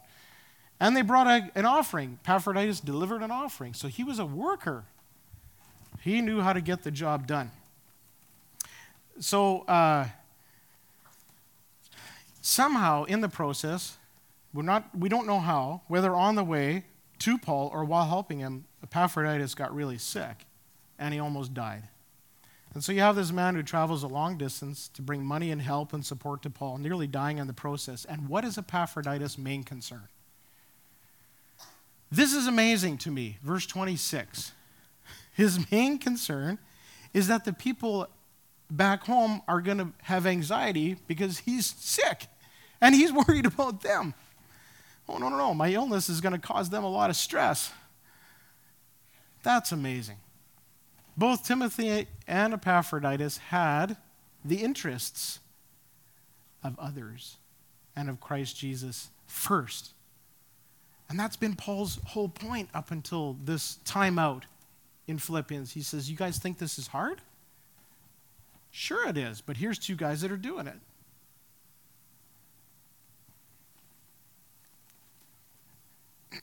And 0.78 0.96
they 0.96 1.02
brought 1.02 1.26
a, 1.26 1.50
an 1.54 1.64
offering. 1.64 2.18
Epaphroditus 2.24 2.80
delivered 2.80 3.22
an 3.22 3.30
offering. 3.30 3.74
So 3.74 3.88
he 3.88 4.04
was 4.04 4.18
a 4.18 4.26
worker. 4.26 4.84
He 6.00 6.20
knew 6.20 6.40
how 6.40 6.52
to 6.52 6.60
get 6.60 6.82
the 6.82 6.90
job 6.90 7.26
done. 7.26 7.50
So 9.18 9.60
uh, 9.62 10.08
somehow 12.42 13.04
in 13.04 13.22
the 13.22 13.28
process, 13.28 13.96
we're 14.52 14.62
not, 14.62 14.88
we 14.96 15.08
don't 15.08 15.26
know 15.26 15.40
how, 15.40 15.82
whether 15.88 16.14
on 16.14 16.34
the 16.34 16.44
way 16.44 16.84
to 17.20 17.38
Paul 17.38 17.70
or 17.72 17.84
while 17.84 18.06
helping 18.06 18.38
him, 18.38 18.66
Epaphroditus 18.82 19.54
got 19.54 19.74
really 19.74 19.98
sick 19.98 20.44
and 20.98 21.14
he 21.14 21.20
almost 21.20 21.54
died. 21.54 21.84
And 22.74 22.84
so 22.84 22.92
you 22.92 23.00
have 23.00 23.16
this 23.16 23.32
man 23.32 23.54
who 23.54 23.62
travels 23.62 24.02
a 24.02 24.06
long 24.06 24.36
distance 24.36 24.88
to 24.88 25.00
bring 25.00 25.24
money 25.24 25.50
and 25.50 25.62
help 25.62 25.94
and 25.94 26.04
support 26.04 26.42
to 26.42 26.50
Paul, 26.50 26.76
nearly 26.76 27.06
dying 27.06 27.38
in 27.38 27.46
the 27.46 27.54
process. 27.54 28.04
And 28.04 28.28
what 28.28 28.44
is 28.44 28.58
Epaphroditus' 28.58 29.38
main 29.38 29.62
concern? 29.62 30.08
This 32.10 32.32
is 32.32 32.46
amazing 32.46 32.98
to 32.98 33.10
me. 33.10 33.38
Verse 33.42 33.66
26. 33.66 34.52
His 35.32 35.70
main 35.70 35.98
concern 35.98 36.58
is 37.12 37.28
that 37.28 37.44
the 37.44 37.52
people 37.52 38.08
back 38.70 39.04
home 39.04 39.42
are 39.46 39.60
going 39.60 39.78
to 39.78 39.92
have 40.02 40.26
anxiety 40.26 40.96
because 41.06 41.38
he's 41.38 41.66
sick 41.66 42.26
and 42.80 42.94
he's 42.94 43.12
worried 43.28 43.46
about 43.46 43.82
them. 43.82 44.14
Oh, 45.08 45.18
no, 45.18 45.28
no, 45.28 45.36
no. 45.36 45.54
My 45.54 45.70
illness 45.70 46.08
is 46.08 46.20
going 46.20 46.32
to 46.32 46.38
cause 46.38 46.70
them 46.70 46.84
a 46.84 46.88
lot 46.88 47.10
of 47.10 47.16
stress. 47.16 47.72
That's 49.42 49.70
amazing. 49.72 50.16
Both 51.16 51.46
Timothy 51.46 52.08
and 52.26 52.52
Epaphroditus 52.52 53.38
had 53.38 53.96
the 54.44 54.56
interests 54.56 55.40
of 56.62 56.78
others 56.78 57.36
and 57.94 58.10
of 58.10 58.20
Christ 58.20 58.56
Jesus 58.56 59.10
first. 59.26 59.92
And 61.08 61.18
that's 61.18 61.36
been 61.36 61.54
Paul's 61.54 61.98
whole 62.04 62.28
point 62.28 62.68
up 62.74 62.90
until 62.90 63.36
this 63.44 63.76
time 63.84 64.18
out 64.18 64.44
in 65.06 65.18
Philippians. 65.18 65.72
He 65.72 65.82
says, 65.82 66.10
You 66.10 66.16
guys 66.16 66.38
think 66.38 66.58
this 66.58 66.78
is 66.78 66.88
hard? 66.88 67.20
Sure, 68.70 69.08
it 69.08 69.16
is, 69.16 69.40
but 69.40 69.56
here's 69.56 69.78
two 69.78 69.96
guys 69.96 70.20
that 70.20 70.30
are 70.30 70.36
doing 70.36 70.66
it. 70.66 70.76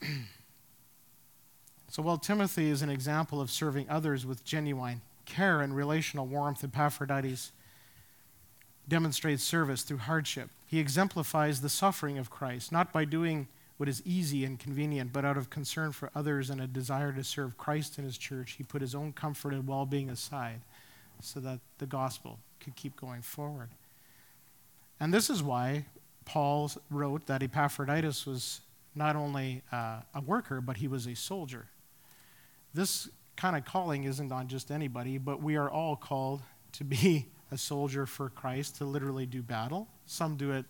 So 1.94 2.02
while 2.02 2.18
Timothy 2.18 2.72
is 2.72 2.82
an 2.82 2.90
example 2.90 3.40
of 3.40 3.52
serving 3.52 3.88
others 3.88 4.26
with 4.26 4.44
genuine 4.44 5.02
care 5.26 5.62
and 5.62 5.76
relational 5.76 6.26
warmth, 6.26 6.64
Epaphroditus 6.64 7.52
demonstrates 8.88 9.44
service 9.44 9.84
through 9.84 10.00
hardship. 10.00 10.50
He 10.66 10.80
exemplifies 10.80 11.62
the 11.62 11.70
suffering 11.70 12.18
of 12.18 12.32
Christ, 12.32 12.72
not 12.72 12.92
by 12.92 13.06
doing 13.06 13.48
what 13.84 13.90
is 13.90 14.02
easy 14.06 14.46
and 14.46 14.58
convenient, 14.58 15.12
but 15.12 15.26
out 15.26 15.36
of 15.36 15.50
concern 15.50 15.92
for 15.92 16.10
others 16.16 16.50
and 16.50 16.62
a 16.62 16.68
desire 16.68 17.12
to 17.12 17.24
serve 17.24 17.58
Christ 17.58 17.98
and 17.98 18.06
his 18.06 18.18
church. 18.18 18.54
He 18.54 18.64
put 18.64 18.82
his 18.82 18.96
own 18.96 19.12
comfort 19.12 19.54
and 19.54 19.68
well 19.68 19.86
being 19.86 20.10
aside 20.10 20.62
so 21.20 21.42
that 21.42 21.60
the 21.80 21.86
gospel 21.86 22.40
could 22.62 22.78
keep 22.78 22.96
going 22.96 23.22
forward. 23.22 23.70
And 25.02 25.14
this 25.14 25.30
is 25.30 25.44
why 25.44 25.86
Paul 26.24 26.72
wrote 26.90 27.26
that 27.26 27.44
Epaphroditus 27.44 28.26
was 28.26 28.62
not 28.96 29.18
only 29.18 29.64
uh, 29.70 30.00
a 30.16 30.22
worker, 30.22 30.62
but 30.62 30.78
he 30.78 30.88
was 30.88 31.06
a 31.06 31.16
soldier 31.16 31.68
this 32.74 33.10
kind 33.36 33.56
of 33.56 33.66
calling 33.66 34.04
isn't 34.04 34.32
on 34.32 34.48
just 34.48 34.72
anybody, 34.72 35.18
but 35.18 35.42
we 35.42 35.56
are 35.56 35.70
all 35.70 35.96
called 35.96 36.42
to 36.74 36.84
be 36.84 37.28
a 37.52 37.58
soldier 37.58 38.06
for 38.06 38.30
Christ, 38.30 38.78
to 38.78 38.86
literally 38.86 39.26
do 39.26 39.44
battle. 39.44 39.88
Some 40.06 40.38
do 40.38 40.52
it 40.52 40.66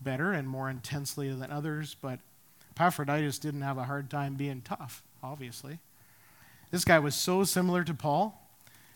better 0.00 0.32
and 0.32 0.48
more 0.48 0.68
intensely 0.68 1.32
than 1.32 1.50
others, 1.50 1.96
but 2.00 2.20
Epaphroditus 2.72 3.38
didn't 3.38 3.62
have 3.62 3.78
a 3.78 3.84
hard 3.84 4.10
time 4.10 4.34
being 4.34 4.60
tough, 4.62 5.02
obviously. 5.22 5.78
This 6.70 6.84
guy 6.84 6.98
was 6.98 7.14
so 7.14 7.44
similar 7.44 7.84
to 7.84 7.94
Paul, 7.94 8.42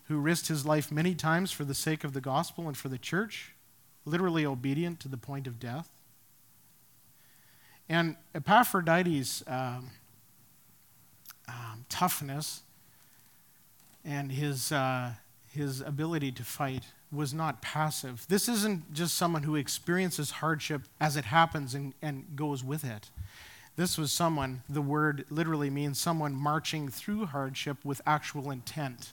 who 0.05 0.19
risked 0.19 0.49
his 0.49 0.67
life 0.67 0.91
many 0.91 1.15
times 1.15 1.53
for 1.53 1.65
the 1.65 1.75
sake 1.75 2.05
of 2.05 2.13
the 2.13 2.21
gospel 2.21 2.67
and 2.67 2.77
for 2.77 2.89
the 2.89 2.99
church, 2.99 3.53
literally 4.05 4.45
obedient 4.45 5.01
to 5.01 5.09
the 5.09 5.17
point 5.17 5.47
of 5.47 5.59
death. 5.59 5.89
And 7.89 8.17
Epaphroditus. 8.35 9.43
Um, 9.47 9.91
um, 11.51 11.85
toughness 11.89 12.63
and 14.05 14.33
his, 14.33 14.73
uh, 14.73 15.13
his 15.53 15.81
ability 15.81 16.33
to 16.33 16.45
fight 16.45 16.85
was 17.13 17.35
not 17.35 17.61
passive. 17.61 18.25
This 18.29 18.49
isn't 18.49 18.93
just 18.93 19.17
someone 19.17 19.43
who 19.43 19.57
experiences 19.57 20.31
hardship 20.31 20.83
as 21.01 21.17
it 21.17 21.27
happens 21.27 21.75
and, 21.75 21.95
and 22.01 22.25
goes 22.37 22.63
with 22.63 22.85
it. 22.85 23.11
This 23.77 23.97
was 23.97 24.13
someone, 24.13 24.63
the 24.69 24.83
word 24.83 25.25
literally 25.31 25.71
means 25.71 25.99
someone 25.99 26.35
marching 26.35 26.89
through 26.89 27.27
hardship 27.27 27.79
with 27.85 28.01
actual 28.07 28.51
intent. 28.51 29.13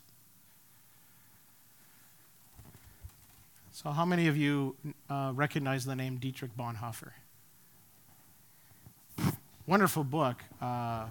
So, 3.72 3.92
how 3.92 4.06
many 4.06 4.28
of 4.28 4.36
you 4.36 4.76
uh, 5.10 5.32
recognize 5.36 5.86
the 5.86 5.96
name 5.96 6.18
Dietrich 6.18 6.58
Bonhoeffer? 6.58 7.12
wonderful 9.68 10.06
book, 10.06 10.38
uh, 10.62 11.06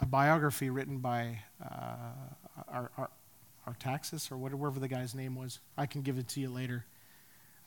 a 0.00 0.06
biography 0.06 0.70
written 0.70 0.98
by 0.98 1.40
uh, 1.62 3.06
Artaxis 3.70 4.30
or 4.30 4.36
whatever 4.36 4.80
the 4.80 4.88
guy's 4.88 5.14
name 5.14 5.36
was. 5.36 5.60
I 5.76 5.86
can 5.86 6.02
give 6.02 6.18
it 6.18 6.28
to 6.28 6.40
you 6.40 6.50
later 6.50 6.84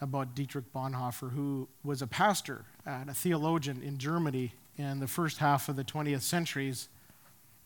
about 0.02 0.36
Dietrich 0.36 0.72
Bonhoeffer, 0.74 1.32
who 1.32 1.68
was 1.84 2.02
a 2.02 2.08
pastor 2.08 2.66
and 2.86 3.10
a 3.10 3.14
theologian 3.14 3.82
in 3.82 3.98
Germany 3.98 4.54
in 4.78 5.00
the 5.00 5.08
first 5.08 5.38
half 5.38 5.70
of 5.70 5.76
the 5.76 5.84
20th 5.84 6.22
centuries, 6.22 6.90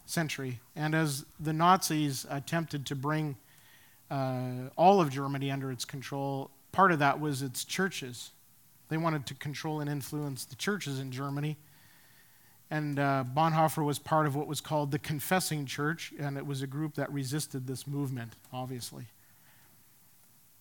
century. 0.05 0.59
And 0.75 0.93
as 0.93 1.25
the 1.39 1.53
Nazis 1.53 2.25
attempted 2.29 2.85
to 2.87 2.95
bring 2.95 3.37
uh, 4.11 4.69
all 4.75 5.01
of 5.01 5.09
Germany 5.09 5.51
under 5.51 5.71
its 5.71 5.85
control, 5.85 6.51
part 6.71 6.91
of 6.91 6.99
that 6.99 7.19
was 7.19 7.41
its 7.41 7.65
churches. 7.65 8.31
They 8.89 8.97
wanted 8.97 9.25
to 9.27 9.33
control 9.33 9.79
and 9.79 9.89
influence 9.89 10.45
the 10.45 10.55
churches 10.55 10.99
in 10.99 11.11
Germany. 11.11 11.57
And 12.69 12.99
uh, 12.99 13.23
Bonhoeffer 13.33 13.83
was 13.83 13.97
part 13.97 14.27
of 14.27 14.35
what 14.35 14.47
was 14.47 14.59
called 14.59 14.91
the 14.91 14.99
Confessing 14.99 15.65
Church, 15.65 16.13
and 16.19 16.37
it 16.37 16.45
was 16.45 16.61
a 16.61 16.67
group 16.67 16.95
that 16.95 17.11
resisted 17.11 17.65
this 17.65 17.87
movement, 17.87 18.33
obviously. 18.51 19.05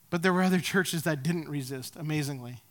But 0.08 0.22
there 0.22 0.32
were 0.32 0.42
other 0.42 0.60
churches 0.60 1.02
that 1.02 1.22
didn't 1.22 1.48
resist, 1.48 1.96
amazingly. 1.96 2.62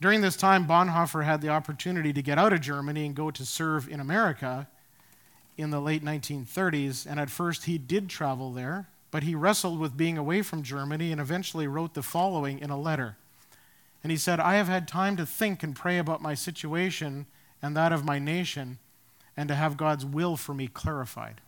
During 0.00 0.20
this 0.20 0.36
time, 0.36 0.66
Bonhoeffer 0.66 1.24
had 1.24 1.40
the 1.40 1.48
opportunity 1.48 2.12
to 2.12 2.20
get 2.20 2.38
out 2.38 2.52
of 2.52 2.60
Germany 2.60 3.06
and 3.06 3.14
go 3.14 3.30
to 3.30 3.46
serve 3.46 3.88
in 3.88 3.98
America 3.98 4.68
in 5.56 5.70
the 5.70 5.80
late 5.80 6.04
1930s. 6.04 7.06
And 7.06 7.18
at 7.18 7.30
first, 7.30 7.64
he 7.64 7.78
did 7.78 8.10
travel 8.10 8.52
there, 8.52 8.88
but 9.10 9.22
he 9.22 9.34
wrestled 9.34 9.78
with 9.78 9.96
being 9.96 10.18
away 10.18 10.42
from 10.42 10.62
Germany 10.62 11.12
and 11.12 11.20
eventually 11.20 11.66
wrote 11.66 11.94
the 11.94 12.02
following 12.02 12.58
in 12.58 12.68
a 12.68 12.78
letter. 12.78 13.16
And 14.06 14.12
he 14.12 14.16
said, 14.16 14.38
I 14.38 14.54
have 14.54 14.68
had 14.68 14.86
time 14.86 15.16
to 15.16 15.26
think 15.26 15.64
and 15.64 15.74
pray 15.74 15.98
about 15.98 16.22
my 16.22 16.34
situation 16.34 17.26
and 17.60 17.76
that 17.76 17.90
of 17.90 18.04
my 18.04 18.20
nation, 18.20 18.78
and 19.36 19.48
to 19.48 19.56
have 19.56 19.76
God's 19.76 20.06
will 20.06 20.36
for 20.36 20.54
me 20.54 20.68
clarified. 20.68 21.40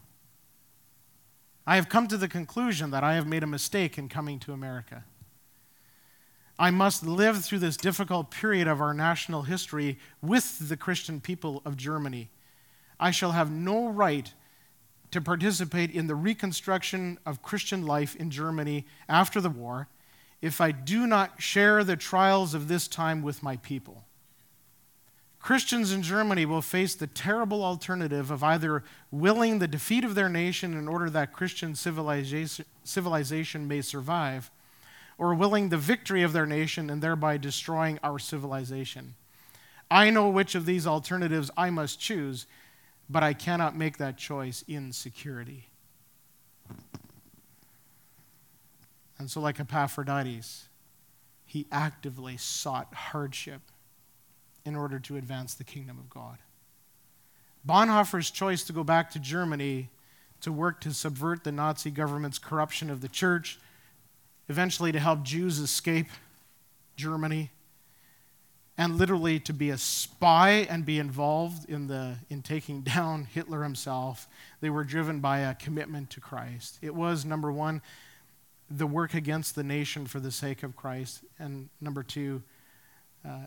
I 1.68 1.76
have 1.76 1.88
come 1.88 2.08
to 2.08 2.16
the 2.16 2.26
conclusion 2.26 2.90
that 2.90 3.04
I 3.04 3.14
have 3.14 3.28
made 3.28 3.44
a 3.44 3.46
mistake 3.46 3.96
in 3.96 4.08
coming 4.08 4.40
to 4.40 4.52
America. 4.52 5.04
I 6.58 6.72
must 6.72 7.06
live 7.06 7.44
through 7.44 7.60
this 7.60 7.76
difficult 7.76 8.32
period 8.32 8.66
of 8.66 8.80
our 8.80 8.92
national 8.92 9.42
history 9.42 9.96
with 10.20 10.68
the 10.68 10.76
Christian 10.76 11.20
people 11.20 11.62
of 11.64 11.76
Germany. 11.76 12.28
I 12.98 13.12
shall 13.12 13.30
have 13.30 13.52
no 13.52 13.88
right 13.88 14.34
to 15.12 15.20
participate 15.20 15.92
in 15.92 16.08
the 16.08 16.16
reconstruction 16.16 17.20
of 17.24 17.40
Christian 17.40 17.86
life 17.86 18.16
in 18.16 18.32
Germany 18.32 18.84
after 19.08 19.40
the 19.40 19.48
war 19.48 19.86
if 20.40 20.60
I 20.60 20.70
do 20.70 21.06
not 21.06 21.42
share 21.42 21.82
the 21.82 21.96
trials 21.96 22.54
of 22.54 22.68
this 22.68 22.86
time 22.88 23.22
with 23.22 23.42
my 23.42 23.56
people. 23.56 24.04
Christians 25.40 25.92
in 25.92 26.02
Germany 26.02 26.46
will 26.46 26.62
face 26.62 26.94
the 26.94 27.06
terrible 27.06 27.64
alternative 27.64 28.30
of 28.30 28.42
either 28.42 28.84
willing 29.10 29.58
the 29.58 29.68
defeat 29.68 30.04
of 30.04 30.14
their 30.14 30.28
nation 30.28 30.74
in 30.74 30.88
order 30.88 31.08
that 31.10 31.32
Christian 31.32 31.74
civilization, 31.74 33.68
may 33.68 33.80
survive, 33.80 34.50
or 35.16 35.34
willing 35.34 35.68
the 35.68 35.76
victory 35.76 36.22
of 36.22 36.32
their 36.32 36.46
nation 36.46 36.90
and 36.90 37.00
thereby 37.00 37.36
destroying 37.36 37.98
our 38.02 38.18
civilization. 38.18 39.14
I 39.90 40.10
know 40.10 40.28
which 40.28 40.54
of 40.54 40.66
these 40.66 40.86
alternatives 40.86 41.50
I 41.56 41.70
must 41.70 41.98
choose, 41.98 42.46
but 43.08 43.22
I 43.22 43.32
cannot 43.32 43.76
make 43.76 43.96
that 43.98 44.18
choice 44.18 44.62
in 44.68 44.92
security. 44.92 45.68
And 49.18 49.30
so, 49.30 49.40
like 49.40 49.58
Epaphroditus, 49.58 50.68
he 51.44 51.66
actively 51.72 52.36
sought 52.36 52.92
hardship 52.94 53.62
in 54.64 54.76
order 54.76 54.98
to 55.00 55.16
advance 55.16 55.54
the 55.54 55.64
kingdom 55.64 55.98
of 55.98 56.10
God. 56.10 56.38
Bonhoeffer's 57.66 58.30
choice 58.30 58.62
to 58.64 58.72
go 58.72 58.84
back 58.84 59.10
to 59.12 59.18
Germany 59.18 59.90
to 60.40 60.52
work 60.52 60.80
to 60.80 60.92
subvert 60.92 61.44
the 61.44 61.52
Nazi 61.52 61.90
government's 61.90 62.38
corruption 62.38 62.90
of 62.90 63.00
the 63.00 63.08
church, 63.08 63.58
eventually 64.48 64.92
to 64.92 65.00
help 65.00 65.22
Jews 65.22 65.58
escape 65.58 66.06
Germany, 66.96 67.50
and 68.76 68.96
literally 68.96 69.40
to 69.40 69.52
be 69.52 69.70
a 69.70 69.78
spy 69.78 70.66
and 70.70 70.86
be 70.86 70.98
involved 70.98 71.68
in, 71.68 71.88
the, 71.88 72.16
in 72.30 72.42
taking 72.42 72.82
down 72.82 73.24
Hitler 73.24 73.64
himself. 73.64 74.28
They 74.60 74.70
were 74.70 74.84
driven 74.84 75.18
by 75.20 75.40
a 75.40 75.54
commitment 75.54 76.10
to 76.10 76.20
Christ. 76.20 76.78
It 76.80 76.94
was, 76.94 77.24
number 77.24 77.50
one, 77.50 77.82
the 78.70 78.86
work 78.86 79.14
against 79.14 79.54
the 79.54 79.64
nation 79.64 80.06
for 80.06 80.20
the 80.20 80.30
sake 80.30 80.62
of 80.62 80.76
Christ, 80.76 81.24
and 81.38 81.68
number 81.80 82.02
two, 82.02 82.42
uh, 83.24 83.46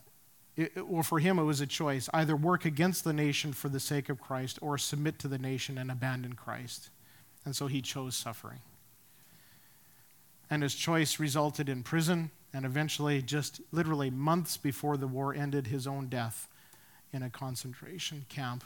it, 0.58 0.88
well, 0.88 1.04
for 1.04 1.20
him, 1.20 1.40
it 1.40 1.44
was 1.44 1.62
a 1.62 1.68
choice 1.68 2.10
either 2.14 2.36
work 2.36 2.66
against 2.66 3.04
the 3.04 3.14
nation 3.14 3.54
for 3.54 3.70
the 3.70 3.80
sake 3.80 4.10
of 4.10 4.20
Christ 4.20 4.60
or 4.62 4.78
submit 4.78 5.18
to 5.20 5.28
the 5.28 5.38
nation 5.38 5.78
and 5.78 5.90
abandon 5.90 6.34
Christ. 6.34 6.90
And 7.46 7.56
so 7.56 7.68
he 7.68 7.82
chose 7.82 8.16
suffering. 8.16 8.60
And 10.50 10.62
his 10.62 10.76
choice 10.76 11.20
resulted 11.20 11.70
in 11.70 11.84
prison 11.84 12.32
and 12.54 12.66
eventually, 12.66 13.22
just 13.22 13.62
literally 13.72 14.10
months 14.10 14.58
before 14.58 14.98
the 14.98 15.08
war 15.08 15.34
ended, 15.34 15.68
his 15.68 15.88
own 15.88 16.08
death 16.08 16.50
in 17.14 17.24
a 17.24 17.30
concentration 17.30 18.26
camp. 18.28 18.64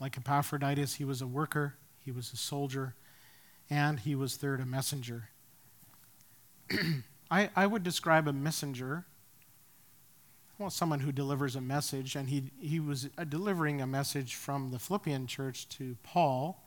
Like 0.00 0.16
Epaphroditus, 0.16 0.94
he 0.94 1.04
was 1.04 1.22
a 1.22 1.26
worker, 1.28 1.74
he 2.04 2.10
was 2.10 2.32
a 2.32 2.36
soldier, 2.36 2.94
and 3.70 4.00
he 4.00 4.14
was 4.14 4.36
third, 4.36 4.60
a 4.60 4.66
messenger. 4.66 5.28
I, 7.30 7.50
I 7.56 7.66
would 7.66 7.82
describe 7.82 8.28
a 8.28 8.32
messenger 8.32 9.06
well, 10.62 10.70
someone 10.70 11.00
who 11.00 11.10
delivers 11.10 11.56
a 11.56 11.60
message, 11.60 12.14
and 12.14 12.28
he, 12.28 12.44
he 12.60 12.78
was 12.78 13.08
uh, 13.18 13.24
delivering 13.24 13.80
a 13.80 13.86
message 13.86 14.36
from 14.36 14.70
the 14.70 14.78
Philippian 14.78 15.26
church 15.26 15.68
to 15.70 15.96
Paul. 16.04 16.62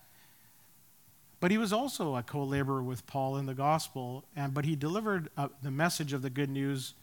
But 1.40 1.50
he 1.50 1.58
was 1.58 1.72
also 1.72 2.16
a 2.16 2.22
co 2.22 2.44
laborer 2.44 2.84
with 2.84 3.08
Paul 3.08 3.38
in 3.38 3.46
the 3.46 3.54
gospel, 3.54 4.26
and, 4.36 4.54
but 4.54 4.66
he 4.66 4.76
delivered 4.76 5.30
uh, 5.38 5.48
the 5.64 5.72
message 5.72 6.12
of 6.12 6.22
the 6.22 6.30
good 6.30 6.50
news. 6.50 6.94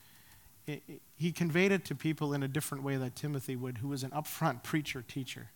he 1.17 1.33
conveyed 1.33 1.73
it 1.73 1.87
to 1.87 1.95
people 1.95 2.35
in 2.35 2.43
a 2.43 2.49
different 2.49 2.85
way 2.85 2.97
that 2.97 3.17
Timothy 3.17 3.57
would, 3.57 3.79
who 3.79 3.89
was 3.89 4.03
an 4.03 4.11
upfront 4.11 4.63
preacher 4.63 5.03
teacher. 5.03 5.49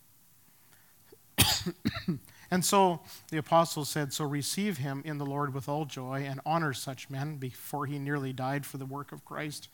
and 2.50 2.64
so 2.64 3.00
the 3.30 3.38
apostle 3.38 3.84
said, 3.84 4.12
So 4.12 4.24
receive 4.24 4.78
him 4.78 5.02
in 5.04 5.18
the 5.18 5.26
Lord 5.26 5.54
with 5.54 5.68
all 5.68 5.84
joy 5.84 6.24
and 6.28 6.40
honor 6.46 6.72
such 6.72 7.10
men 7.10 7.36
before 7.36 7.86
he 7.86 7.98
nearly 7.98 8.32
died 8.32 8.66
for 8.66 8.78
the 8.78 8.86
work 8.86 9.12
of 9.12 9.24
Christ 9.24 9.68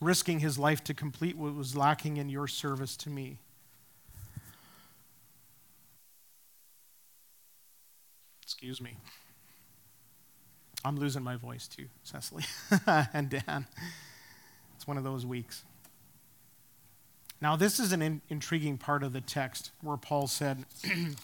risking 0.00 0.40
his 0.40 0.58
life 0.58 0.82
to 0.84 0.94
complete 0.94 1.36
what 1.36 1.54
was 1.54 1.76
lacking 1.76 2.16
in 2.16 2.28
your 2.28 2.46
service 2.46 2.96
to 2.96 3.10
me. 3.10 3.38
Excuse 8.42 8.80
me. 8.80 8.96
I'm 10.84 10.96
losing 10.96 11.22
my 11.22 11.36
voice 11.36 11.68
too, 11.68 11.86
Cecily 12.02 12.44
and 12.86 13.28
Dan. 13.28 13.66
It's 14.74 14.86
one 14.86 14.96
of 14.96 15.04
those 15.04 15.26
weeks. 15.26 15.64
Now, 17.42 17.56
this 17.56 17.80
is 17.80 17.92
an 17.92 18.02
in- 18.02 18.20
intriguing 18.28 18.76
part 18.76 19.02
of 19.02 19.12
the 19.12 19.20
text 19.20 19.70
where 19.80 19.96
Paul 19.96 20.26
said, 20.26 20.64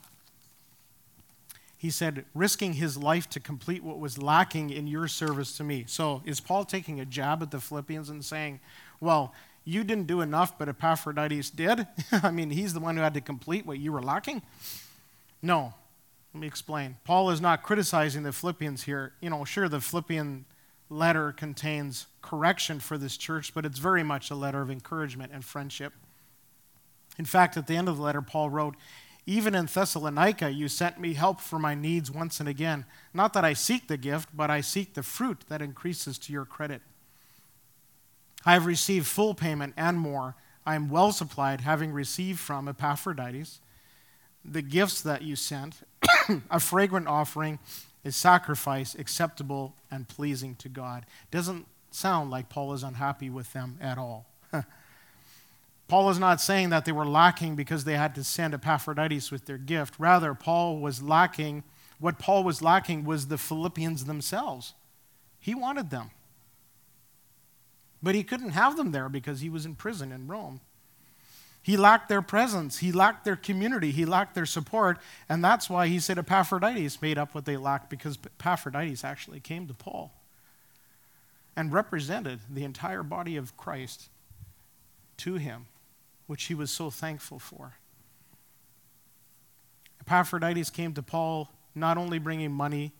he 1.76 1.90
said, 1.90 2.24
risking 2.34 2.74
his 2.74 2.96
life 2.96 3.28
to 3.30 3.40
complete 3.40 3.84
what 3.84 3.98
was 3.98 4.16
lacking 4.16 4.70
in 4.70 4.86
your 4.86 5.08
service 5.08 5.56
to 5.58 5.64
me. 5.64 5.84
So 5.86 6.22
is 6.24 6.40
Paul 6.40 6.64
taking 6.64 7.00
a 7.00 7.04
jab 7.04 7.42
at 7.42 7.50
the 7.50 7.60
Philippians 7.60 8.08
and 8.08 8.24
saying, 8.24 8.60
well, 9.00 9.34
you 9.64 9.84
didn't 9.84 10.06
do 10.06 10.20
enough, 10.20 10.58
but 10.58 10.68
Epaphroditus 10.68 11.50
did? 11.50 11.86
I 12.12 12.30
mean, 12.30 12.50
he's 12.50 12.72
the 12.72 12.80
one 12.80 12.96
who 12.96 13.02
had 13.02 13.14
to 13.14 13.20
complete 13.20 13.66
what 13.66 13.78
you 13.78 13.92
were 13.92 14.02
lacking? 14.02 14.42
No. 15.42 15.74
Let 16.32 16.40
me 16.40 16.46
explain. 16.46 16.96
Paul 17.04 17.30
is 17.30 17.40
not 17.40 17.62
criticizing 17.62 18.22
the 18.22 18.32
Philippians 18.32 18.82
here. 18.82 19.12
You 19.20 19.30
know, 19.30 19.44
sure, 19.44 19.68
the 19.68 19.80
Philippian 19.80 20.44
letter 20.90 21.32
contains 21.32 22.06
correction 22.22 22.78
for 22.78 22.98
this 22.98 23.16
church, 23.16 23.54
but 23.54 23.64
it's 23.64 23.78
very 23.78 24.02
much 24.02 24.30
a 24.30 24.34
letter 24.34 24.60
of 24.60 24.70
encouragement 24.70 25.32
and 25.32 25.44
friendship. 25.44 25.92
In 27.18 27.24
fact, 27.24 27.56
at 27.56 27.66
the 27.66 27.76
end 27.76 27.88
of 27.88 27.96
the 27.96 28.02
letter, 28.02 28.22
Paul 28.22 28.50
wrote, 28.50 28.76
even 29.26 29.56
in 29.56 29.66
Thessalonica, 29.66 30.50
you 30.50 30.68
sent 30.68 31.00
me 31.00 31.14
help 31.14 31.40
for 31.40 31.58
my 31.58 31.74
needs 31.74 32.10
once 32.10 32.38
and 32.38 32.48
again. 32.48 32.84
Not 33.12 33.32
that 33.32 33.44
I 33.44 33.54
seek 33.54 33.88
the 33.88 33.96
gift, 33.96 34.28
but 34.32 34.50
I 34.50 34.60
seek 34.60 34.94
the 34.94 35.02
fruit 35.02 35.44
that 35.48 35.60
increases 35.60 36.16
to 36.18 36.32
your 36.32 36.44
credit. 36.44 36.80
I 38.44 38.52
have 38.52 38.66
received 38.66 39.06
full 39.06 39.34
payment 39.34 39.74
and 39.76 39.98
more. 39.98 40.36
I 40.64 40.76
am 40.76 40.88
well 40.88 41.10
supplied, 41.10 41.62
having 41.62 41.92
received 41.92 42.38
from 42.38 42.68
Epaphroditus 42.68 43.60
the 44.44 44.62
gifts 44.62 45.00
that 45.00 45.22
you 45.22 45.34
sent, 45.34 45.80
a 46.50 46.60
fragrant 46.60 47.08
offering, 47.08 47.58
a 48.04 48.12
sacrifice 48.12 48.94
acceptable 48.94 49.74
and 49.90 50.08
pleasing 50.08 50.54
to 50.56 50.68
God. 50.68 51.04
Doesn't 51.32 51.66
sound 51.90 52.30
like 52.30 52.48
Paul 52.48 52.72
is 52.72 52.84
unhappy 52.84 53.28
with 53.28 53.52
them 53.52 53.76
at 53.80 53.98
all. 53.98 54.26
Paul 55.88 56.10
is 56.10 56.18
not 56.18 56.40
saying 56.40 56.70
that 56.70 56.84
they 56.84 56.92
were 56.92 57.06
lacking 57.06 57.54
because 57.54 57.84
they 57.84 57.96
had 57.96 58.14
to 58.16 58.24
send 58.24 58.54
Epaphroditus 58.54 59.30
with 59.30 59.46
their 59.46 59.58
gift. 59.58 59.94
Rather, 59.98 60.34
Paul 60.34 60.78
was 60.78 61.00
lacking, 61.00 61.62
what 62.00 62.18
Paul 62.18 62.42
was 62.42 62.60
lacking 62.60 63.04
was 63.04 63.28
the 63.28 63.38
Philippians 63.38 64.04
themselves. 64.04 64.74
He 65.38 65.54
wanted 65.54 65.90
them. 65.90 66.10
But 68.02 68.14
he 68.14 68.24
couldn't 68.24 68.50
have 68.50 68.76
them 68.76 68.90
there 68.90 69.08
because 69.08 69.40
he 69.40 69.48
was 69.48 69.64
in 69.64 69.74
prison 69.76 70.12
in 70.12 70.26
Rome. 70.26 70.60
He 71.62 71.76
lacked 71.76 72.08
their 72.08 72.22
presence. 72.22 72.78
He 72.78 72.92
lacked 72.92 73.24
their 73.24 73.34
community. 73.34 73.90
He 73.90 74.04
lacked 74.04 74.34
their 74.34 74.46
support. 74.46 74.98
And 75.28 75.42
that's 75.42 75.68
why 75.68 75.88
he 75.88 75.98
said 75.98 76.18
Epaphroditus 76.18 77.02
made 77.02 77.18
up 77.18 77.34
what 77.34 77.44
they 77.44 77.56
lacked 77.56 77.90
because 77.90 78.18
Epaphroditus 78.24 79.02
actually 79.02 79.40
came 79.40 79.66
to 79.66 79.74
Paul 79.74 80.12
and 81.56 81.72
represented 81.72 82.40
the 82.48 82.62
entire 82.62 83.02
body 83.02 83.36
of 83.36 83.56
Christ 83.56 84.08
to 85.18 85.34
him, 85.34 85.66
which 86.26 86.44
he 86.44 86.54
was 86.54 86.70
so 86.70 86.90
thankful 86.90 87.38
for. 87.38 87.74
Epaphroditus 90.00 90.70
came 90.70 90.94
to 90.94 91.02
Paul 91.02 91.50
not 91.74 91.98
only 91.98 92.18
bringing 92.18 92.52
money 92.52 92.92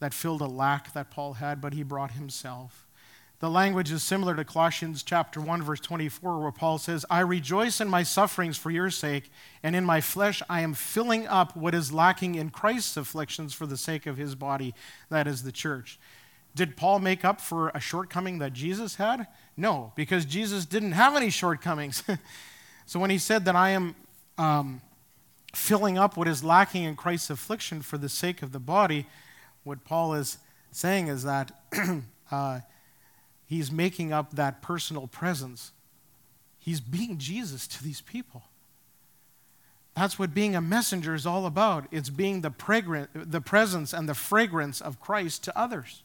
that 0.00 0.14
filled 0.14 0.40
a 0.40 0.46
lack 0.46 0.92
that 0.92 1.10
Paul 1.10 1.34
had, 1.34 1.60
but 1.60 1.72
he 1.72 1.82
brought 1.82 2.12
himself. 2.12 2.86
The 3.40 3.48
language 3.48 3.92
is 3.92 4.02
similar 4.02 4.34
to 4.34 4.44
Colossians 4.44 5.04
chapter 5.04 5.40
1 5.40 5.62
verse 5.62 5.78
24 5.78 6.40
where 6.40 6.50
Paul 6.50 6.78
says, 6.78 7.06
"I 7.08 7.20
rejoice 7.20 7.80
in 7.80 7.88
my 7.88 8.02
sufferings 8.02 8.58
for 8.58 8.70
your 8.70 8.90
sake, 8.90 9.30
and 9.62 9.76
in 9.76 9.84
my 9.84 10.00
flesh 10.00 10.42
I 10.48 10.60
am 10.62 10.74
filling 10.74 11.26
up 11.28 11.56
what 11.56 11.74
is 11.74 11.92
lacking 11.92 12.34
in 12.34 12.50
Christ's 12.50 12.96
afflictions 12.96 13.54
for 13.54 13.66
the 13.66 13.76
sake 13.76 14.06
of 14.06 14.16
his 14.16 14.34
body, 14.34 14.74
that 15.08 15.28
is 15.28 15.44
the 15.44 15.52
church." 15.52 16.00
Did 16.56 16.76
Paul 16.76 16.98
make 16.98 17.24
up 17.24 17.40
for 17.40 17.68
a 17.68 17.78
shortcoming 17.78 18.38
that 18.38 18.52
Jesus 18.52 18.96
had? 18.96 19.28
No, 19.56 19.92
because 19.94 20.24
Jesus 20.24 20.66
didn't 20.66 20.92
have 20.92 21.14
any 21.14 21.30
shortcomings. 21.30 22.02
so 22.88 22.98
when 22.98 23.10
he 23.10 23.18
said 23.18 23.44
that 23.44 23.54
I 23.54 23.68
am 23.72 23.94
um, 24.38 24.80
filling 25.54 25.98
up 25.98 26.16
what 26.16 26.26
is 26.26 26.42
lacking 26.42 26.84
in 26.84 26.96
Christ's 26.96 27.28
affliction 27.28 27.82
for 27.82 27.98
the 27.98 28.08
sake 28.08 28.40
of 28.40 28.52
the 28.52 28.58
body, 28.58 29.04
what 29.62 29.84
Paul 29.84 30.14
is 30.14 30.38
saying 30.72 31.08
is 31.08 31.22
that 31.24 31.52
uh, 32.30 32.60
he's 33.44 33.70
making 33.70 34.14
up 34.14 34.36
that 34.36 34.62
personal 34.62 35.06
presence. 35.06 35.72
He's 36.58 36.80
being 36.80 37.18
Jesus 37.18 37.66
to 37.66 37.84
these 37.84 38.00
people. 38.00 38.44
That's 39.94 40.18
what 40.18 40.32
being 40.32 40.56
a 40.56 40.62
messenger 40.62 41.14
is 41.14 41.26
all 41.26 41.44
about. 41.44 41.88
It's 41.90 42.08
being 42.08 42.40
the, 42.40 43.06
the 43.12 43.42
presence 43.42 43.92
and 43.92 44.08
the 44.08 44.14
fragrance 44.14 44.80
of 44.80 44.98
Christ 44.98 45.44
to 45.44 45.58
others. 45.58 46.04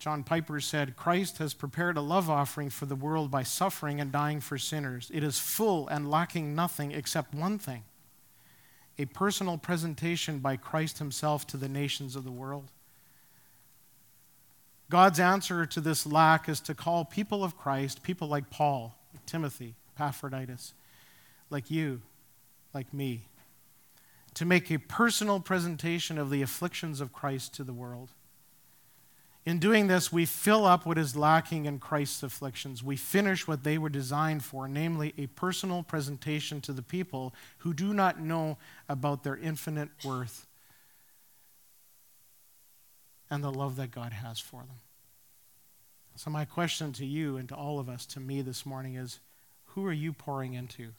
John 0.00 0.24
Piper 0.24 0.60
said, 0.60 0.96
Christ 0.96 1.36
has 1.38 1.52
prepared 1.52 1.98
a 1.98 2.00
love 2.00 2.30
offering 2.30 2.70
for 2.70 2.86
the 2.86 2.96
world 2.96 3.30
by 3.30 3.42
suffering 3.42 4.00
and 4.00 4.10
dying 4.10 4.40
for 4.40 4.56
sinners. 4.56 5.10
It 5.12 5.22
is 5.22 5.38
full 5.38 5.86
and 5.88 6.10
lacking 6.10 6.54
nothing 6.54 6.90
except 6.90 7.34
one 7.34 7.58
thing 7.58 7.84
a 8.98 9.04
personal 9.06 9.56
presentation 9.56 10.40
by 10.40 10.56
Christ 10.56 10.98
Himself 10.98 11.46
to 11.48 11.56
the 11.56 11.68
nations 11.68 12.16
of 12.16 12.24
the 12.24 12.30
world. 12.30 12.70
God's 14.90 15.20
answer 15.20 15.64
to 15.64 15.80
this 15.80 16.04
lack 16.04 16.48
is 16.48 16.60
to 16.60 16.74
call 16.74 17.04
people 17.04 17.44
of 17.44 17.56
Christ, 17.56 18.02
people 18.02 18.28
like 18.28 18.50
Paul, 18.50 18.94
like 19.14 19.24
Timothy, 19.24 19.74
Epaphroditus, 19.96 20.74
like 21.48 21.70
you, 21.70 22.02
like 22.74 22.92
me, 22.92 23.22
to 24.34 24.44
make 24.44 24.70
a 24.70 24.78
personal 24.78 25.40
presentation 25.40 26.18
of 26.18 26.28
the 26.28 26.42
afflictions 26.42 27.00
of 27.00 27.12
Christ 27.12 27.54
to 27.54 27.64
the 27.64 27.72
world. 27.72 28.10
In 29.50 29.58
doing 29.58 29.88
this, 29.88 30.12
we 30.12 30.26
fill 30.26 30.64
up 30.64 30.86
what 30.86 30.96
is 30.96 31.16
lacking 31.16 31.64
in 31.64 31.80
Christ's 31.80 32.22
afflictions. 32.22 32.84
We 32.84 32.94
finish 32.94 33.48
what 33.48 33.64
they 33.64 33.78
were 33.78 33.88
designed 33.88 34.44
for, 34.44 34.68
namely 34.68 35.12
a 35.18 35.26
personal 35.26 35.82
presentation 35.82 36.60
to 36.60 36.72
the 36.72 36.82
people 36.82 37.34
who 37.58 37.74
do 37.74 37.92
not 37.92 38.20
know 38.20 38.58
about 38.88 39.24
their 39.24 39.36
infinite 39.36 39.88
worth 40.04 40.46
and 43.28 43.42
the 43.42 43.50
love 43.50 43.74
that 43.74 43.90
God 43.90 44.12
has 44.12 44.38
for 44.38 44.60
them. 44.60 44.78
So, 46.14 46.30
my 46.30 46.44
question 46.44 46.92
to 46.92 47.04
you 47.04 47.36
and 47.36 47.48
to 47.48 47.56
all 47.56 47.80
of 47.80 47.88
us, 47.88 48.06
to 48.06 48.20
me 48.20 48.42
this 48.42 48.64
morning, 48.64 48.94
is 48.94 49.18
who 49.64 49.84
are 49.84 49.92
you 49.92 50.12
pouring 50.12 50.54
into? 50.54 50.90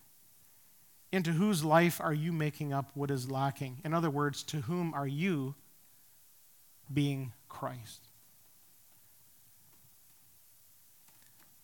Into 1.14 1.32
whose 1.32 1.64
life 1.64 2.02
are 2.02 2.14
you 2.14 2.34
making 2.34 2.74
up 2.74 2.92
what 2.96 3.12
is 3.12 3.32
lacking? 3.32 3.78
In 3.86 3.94
other 3.94 4.10
words, 4.10 4.44
to 4.44 4.58
whom 4.58 4.94
are 4.94 5.08
you 5.08 5.56
being 6.94 7.32
Christ? 7.48 8.11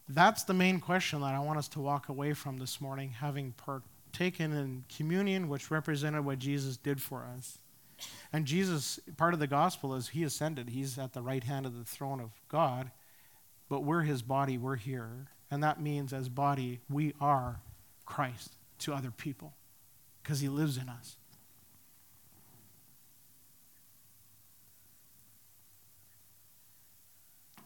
That's 0.09 0.43
the 0.43 0.53
main 0.53 0.79
question 0.79 1.21
that 1.21 1.33
I 1.33 1.39
want 1.39 1.59
us 1.59 1.67
to 1.69 1.81
walk 1.81 2.07
away 2.07 2.33
from 2.33 2.57
this 2.57 2.79
morning, 2.79 3.09
having 3.09 3.53
partaken 3.53 4.53
in 4.53 4.85
communion, 4.95 5.49
which 5.49 5.69
represented 5.69 6.23
what 6.23 6.39
Jesus 6.39 6.77
did 6.77 7.01
for 7.01 7.27
us. 7.35 7.59
And 8.31 8.45
Jesus, 8.45 8.99
part 9.17 9.33
of 9.33 9.39
the 9.39 9.47
gospel 9.47 9.95
is 9.95 10.09
he 10.09 10.23
ascended. 10.23 10.69
He's 10.69 10.97
at 10.97 11.13
the 11.13 11.21
right 11.21 11.43
hand 11.43 11.65
of 11.65 11.77
the 11.77 11.83
throne 11.83 12.21
of 12.21 12.31
God, 12.47 12.91
but 13.69 13.83
we're 13.83 14.03
his 14.03 14.21
body, 14.21 14.57
we're 14.57 14.75
here. 14.77 15.27
And 15.51 15.61
that 15.63 15.81
means, 15.81 16.13
as 16.13 16.29
body, 16.29 16.79
we 16.89 17.13
are 17.19 17.59
Christ 18.05 18.53
to 18.79 18.93
other 18.93 19.11
people 19.11 19.53
because 20.21 20.39
he 20.39 20.47
lives 20.47 20.77
in 20.77 20.87
us. 20.87 21.17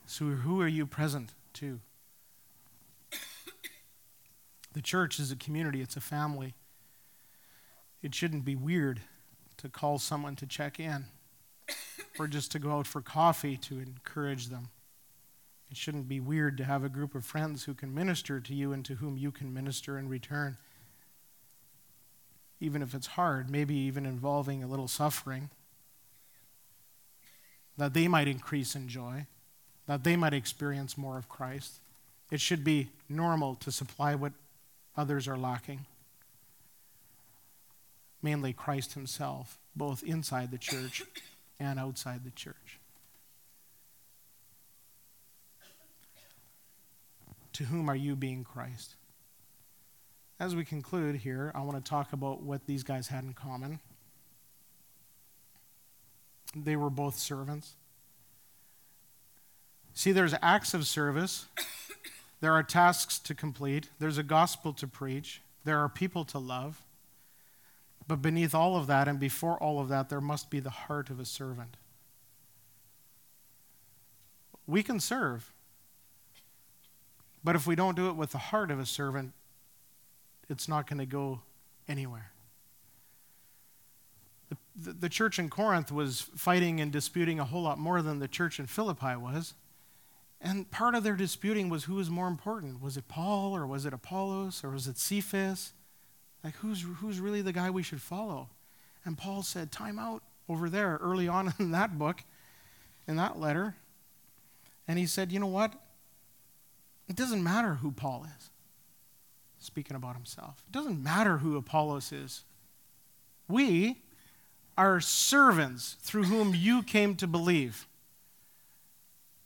So, 0.06 0.26
who 0.26 0.62
are 0.62 0.68
you 0.68 0.86
present 0.86 1.34
to? 1.54 1.80
The 4.74 4.82
church 4.82 5.20
is 5.20 5.32
a 5.32 5.36
community, 5.36 5.82
it's 5.82 5.98
a 5.98 6.02
family. 6.02 6.54
It 8.02 8.16
shouldn't 8.16 8.46
be 8.46 8.56
weird 8.56 9.02
to 9.58 9.70
call 9.70 10.00
someone 10.00 10.36
to 10.38 10.46
check 10.46 10.80
in 10.80 11.06
or 12.18 12.28
just 12.28 12.52
to 12.52 12.60
go 12.60 12.72
out 12.72 12.88
for 12.88 13.02
coffee 13.02 13.58
to 13.58 13.80
encourage 13.80 14.48
them. 14.48 14.70
It 15.70 15.78
shouldn't 15.78 16.10
be 16.10 16.20
weird 16.20 16.58
to 16.58 16.66
have 16.66 16.84
a 16.84 16.90
group 16.90 17.16
of 17.16 17.24
friends 17.24 17.64
who 17.64 17.74
can 17.74 17.94
minister 17.94 18.40
to 18.40 18.54
you 18.54 18.74
and 18.74 18.84
to 18.86 18.96
whom 18.96 19.18
you 19.18 19.32
can 19.32 19.54
minister 19.54 19.98
in 19.98 20.10
return. 20.10 20.58
Even 22.60 22.82
if 22.82 22.94
it's 22.94 23.08
hard, 23.08 23.50
maybe 23.50 23.76
even 23.76 24.06
involving 24.06 24.64
a 24.64 24.68
little 24.68 24.88
suffering, 24.88 25.50
that 27.78 27.94
they 27.94 28.08
might 28.08 28.28
increase 28.28 28.76
in 28.76 28.88
joy, 28.88 29.26
that 29.88 30.04
they 30.04 30.16
might 30.16 30.34
experience 30.34 30.98
more 30.98 31.18
of 31.18 31.30
Christ. 31.30 31.80
It 32.30 32.42
should 32.42 32.64
be 32.64 32.90
normal 33.08 33.56
to 33.56 33.72
supply 33.72 34.14
what 34.16 34.34
others 34.96 35.28
are 35.28 35.38
lacking. 35.38 35.86
Mainly 38.22 38.54
Christ 38.54 38.94
Himself, 38.94 39.58
both 39.76 40.04
inside 40.04 40.52
the 40.52 40.58
church 40.58 41.04
and 41.60 41.80
outside 41.80 42.24
the 42.24 42.32
church. 42.32 42.80
To 47.54 47.66
whom 47.66 47.90
are 47.90 47.96
you 47.96 48.16
being 48.16 48.44
Christ? 48.44 48.96
As 50.40 50.56
we 50.56 50.66
conclude 50.66 51.18
here, 51.18 51.52
I 51.54 51.62
want 51.62 51.84
to 51.84 51.88
talk 51.88 52.14
about 52.14 52.42
what 52.42 52.66
these 52.66 52.84
guys 52.84 53.10
had 53.10 53.24
in 53.24 53.34
common. 53.34 53.80
They 56.56 56.76
were 56.76 56.90
both 56.90 57.18
servants. 57.18 57.76
See, 59.94 60.12
there's 60.12 60.34
acts 60.42 60.74
of 60.74 60.88
service 60.88 61.46
there 62.42 62.54
are 62.54 62.64
tasks 62.64 63.20
to 63.20 63.36
complete, 63.36 63.90
there's 64.00 64.18
a 64.18 64.24
gospel 64.24 64.74
to 64.74 64.88
preach, 64.88 65.42
there 65.64 65.80
are 65.80 65.88
people 65.88 66.26
to 66.26 66.40
love. 66.40 66.84
But 68.08 68.22
beneath 68.22 68.54
all 68.54 68.76
of 68.76 68.88
that 68.88 69.08
and 69.08 69.20
before 69.20 69.62
all 69.62 69.80
of 69.80 69.88
that, 69.90 70.10
there 70.10 70.20
must 70.20 70.50
be 70.50 70.60
the 70.60 70.72
heart 70.72 71.10
of 71.10 71.20
a 71.20 71.26
servant. 71.26 71.78
We 74.68 74.82
can 74.84 75.00
serve, 75.00 75.54
but 77.44 77.56
if 77.56 77.68
we 77.68 77.76
don't 77.76 77.96
do 77.96 78.10
it 78.10 78.16
with 78.16 78.32
the 78.32 78.38
heart 78.38 78.72
of 78.72 78.80
a 78.80 78.86
servant, 78.86 79.34
it's 80.50 80.68
not 80.68 80.88
going 80.88 81.00
to 81.00 81.06
go 81.06 81.42
anywhere. 81.88 82.32
The, 84.76 84.94
the, 84.94 85.10
church 85.10 85.38
in 85.40 85.50
Corinth 85.50 85.92
was 85.92 86.22
fighting 86.22 86.82
and 86.82 86.92
disputing 86.92 87.40
a 87.40 87.46
whole 87.46 87.62
lot 87.62 87.78
more 87.78 88.02
than 88.02 88.20
the 88.20 88.28
church 88.28 88.60
in 88.60 88.66
Philippi 88.66 89.16
was. 89.16 89.54
And 90.42 90.70
part 90.72 90.96
of 90.96 91.04
their 91.04 91.16
disputing 91.16 91.70
was 91.70 91.84
who 91.84 91.96
was 91.96 92.10
more 92.10 92.28
important. 92.28 92.82
Was 92.82 92.98
it 92.98 93.08
Paul 93.08 93.56
or 93.56 93.68
was 93.68 93.86
it 93.86 93.94
Apollos 93.94 94.64
or 94.64 94.72
was 94.72 94.88
it 94.88 94.98
Cephas? 94.98 95.74
Like, 96.44 96.56
who's, 96.56 96.84
who's 96.98 97.20
really 97.20 97.44
the 97.44 97.54
guy 97.54 97.70
we 97.70 97.84
should 97.84 98.02
follow? 98.02 98.50
And 99.06 99.18
Paul 99.18 99.44
said, 99.44 99.72
Time 99.72 100.00
out 100.00 100.24
over 100.50 100.70
there 100.70 100.98
early 101.02 101.28
on 101.28 101.54
in 101.60 101.72
that 101.72 102.00
book, 102.00 102.24
in 103.08 103.18
that 103.18 103.40
letter. 103.40 103.76
And 104.88 104.98
he 104.98 105.06
said, 105.06 105.32
You 105.32 105.40
know 105.40 105.48
what? 105.48 105.74
It 107.08 107.16
doesn't 107.16 107.44
matter 107.44 107.76
who 107.76 107.92
Paul 107.92 108.26
is, 108.38 108.50
speaking 109.60 109.96
about 109.96 110.16
himself. 110.16 110.64
It 110.68 110.72
doesn't 110.72 111.04
matter 111.04 111.38
who 111.38 111.58
Apollos 111.58 112.12
is. 112.12 112.46
We 113.48 114.02
are 114.78 115.02
servants 115.02 115.98
through 116.02 116.24
whom 116.24 116.56
you 116.56 116.82
came 116.82 117.16
to 117.16 117.28
believe. 117.28 117.86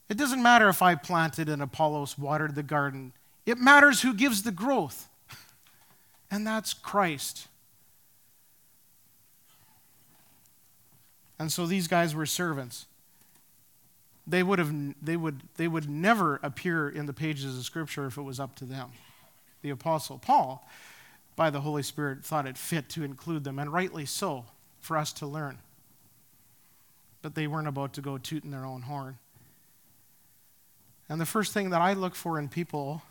It 0.08 0.16
doesn't 0.16 0.42
matter 0.42 0.68
if 0.68 0.82
I 0.82 0.94
planted 0.94 1.48
and 1.48 1.60
Apollos 1.60 2.16
watered 2.16 2.54
the 2.54 2.62
garden, 2.62 3.12
it 3.44 3.58
matters 3.58 4.02
who 4.02 4.14
gives 4.14 4.42
the 4.42 4.52
growth, 4.52 5.08
and 6.30 6.46
that's 6.46 6.72
Christ. 6.72 7.48
And 11.38 11.52
so 11.52 11.66
these 11.66 11.86
guys 11.86 12.14
were 12.14 12.26
servants. 12.26 12.86
they 14.26 14.42
would 14.42 14.58
have 14.58 14.72
they 15.02 15.16
would 15.16 15.42
they 15.56 15.68
would 15.68 15.88
never 15.88 16.40
appear 16.42 16.88
in 16.88 17.06
the 17.06 17.12
pages 17.12 17.56
of 17.58 17.64
scripture 17.64 18.06
if 18.06 18.16
it 18.16 18.22
was 18.22 18.40
up 18.40 18.54
to 18.56 18.64
them. 18.64 18.90
The 19.62 19.70
apostle 19.70 20.18
paul 20.18 20.66
by 21.34 21.50
the 21.50 21.60
holy 21.60 21.82
spirit 21.82 22.24
thought 22.24 22.46
it 22.46 22.56
fit 22.56 22.88
to 22.90 23.04
include 23.04 23.44
them 23.44 23.58
and 23.58 23.72
rightly 23.72 24.06
so 24.06 24.46
for 24.80 24.96
us 24.96 25.12
to 25.14 25.26
learn. 25.26 25.58
But 27.20 27.34
they 27.34 27.46
weren't 27.46 27.68
about 27.68 27.92
to 27.94 28.00
go 28.00 28.16
tooting 28.18 28.50
their 28.50 28.64
own 28.64 28.82
horn 28.82 29.18
and 31.08 31.20
the 31.20 31.26
first 31.26 31.52
thing 31.52 31.70
that 31.70 31.80
i 31.80 31.92
look 31.92 32.14
for 32.14 32.38
in 32.38 32.48
people 32.48 33.02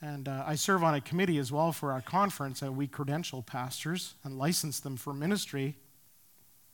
and 0.00 0.28
uh, 0.28 0.44
i 0.46 0.54
serve 0.54 0.82
on 0.82 0.94
a 0.94 1.00
committee 1.00 1.38
as 1.38 1.52
well 1.52 1.72
for 1.72 1.92
our 1.92 2.02
conference 2.02 2.62
and 2.62 2.76
we 2.76 2.86
credential 2.86 3.42
pastors 3.42 4.14
and 4.24 4.38
license 4.38 4.80
them 4.80 4.96
for 4.96 5.12
ministry 5.12 5.76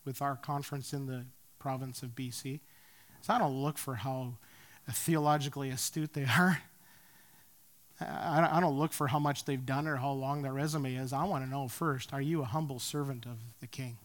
with 0.05 0.21
our 0.21 0.35
conference 0.35 0.93
in 0.93 1.05
the 1.05 1.25
province 1.59 2.03
of 2.03 2.09
bc 2.09 2.59
so 3.21 3.33
I 3.33 3.39
don't 3.39 3.61
look 3.61 3.77
for 3.77 3.95
how 3.95 4.33
theologically 4.89 5.69
astute 5.69 6.13
they 6.13 6.25
are. 6.25 6.61
I 8.01 8.59
don't 8.61 8.77
look 8.77 8.93
for 8.93 9.07
how 9.07 9.19
much 9.19 9.45
they've 9.45 9.65
done 9.65 9.87
or 9.87 9.97
how 9.97 10.11
long 10.11 10.41
their 10.41 10.53
resume 10.53 10.95
is. 10.95 11.11
I 11.11 11.25
want 11.25 11.43
to 11.43 11.49
know 11.49 11.67
first 11.67 12.13
are 12.13 12.21
you 12.21 12.41
a 12.41 12.45
humble 12.45 12.79
servant 12.79 13.25
of 13.25 13.37
the 13.59 13.67
king? 13.67 13.97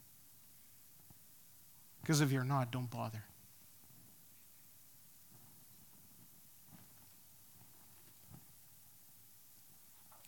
Because 2.01 2.20
if 2.20 2.33
you're 2.33 2.45
not, 2.45 2.70
don't 2.70 2.91
bother. 2.91 3.25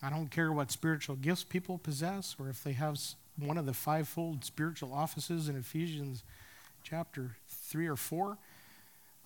I 0.06 0.10
don't 0.10 0.30
care 0.30 0.52
what 0.52 0.70
spiritual 0.70 1.16
gifts 1.16 1.42
people 1.42 1.78
possess 1.78 2.36
or 2.38 2.48
if 2.48 2.62
they 2.62 2.74
have 2.74 2.96
one 3.36 3.58
of 3.58 3.66
the 3.66 3.74
fivefold 3.74 4.44
spiritual 4.44 4.94
offices 4.94 5.48
in 5.48 5.56
Ephesians 5.56 6.22
chapter 6.84 7.34
3 7.48 7.88
or 7.88 7.96
4. 7.96 8.38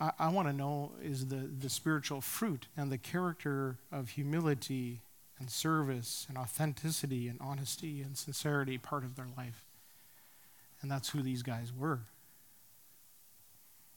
I, 0.01 0.13
I 0.19 0.29
want 0.31 0.49
to 0.49 0.55
know 0.55 0.93
is 1.03 1.27
the, 1.27 1.51
the 1.61 1.69
spiritual 1.69 2.23
fruit 2.23 2.69
and 2.79 2.91
the 2.91 2.97
character 2.97 3.77
of 3.93 4.09
humility 4.11 5.03
and 5.39 5.51
service 5.51 6.25
and 6.31 6.39
authenticity 6.39 7.29
and 7.29 7.39
honesty 7.43 8.01
and 8.01 8.17
sincerity 8.17 8.79
part 8.79 9.05
of 9.05 9.17
their 9.17 9.29
life. 9.37 9.67
And 10.81 10.91
that's 10.91 11.11
who 11.11 11.21
these 11.21 11.43
guys 11.43 11.75
were. 11.79 12.01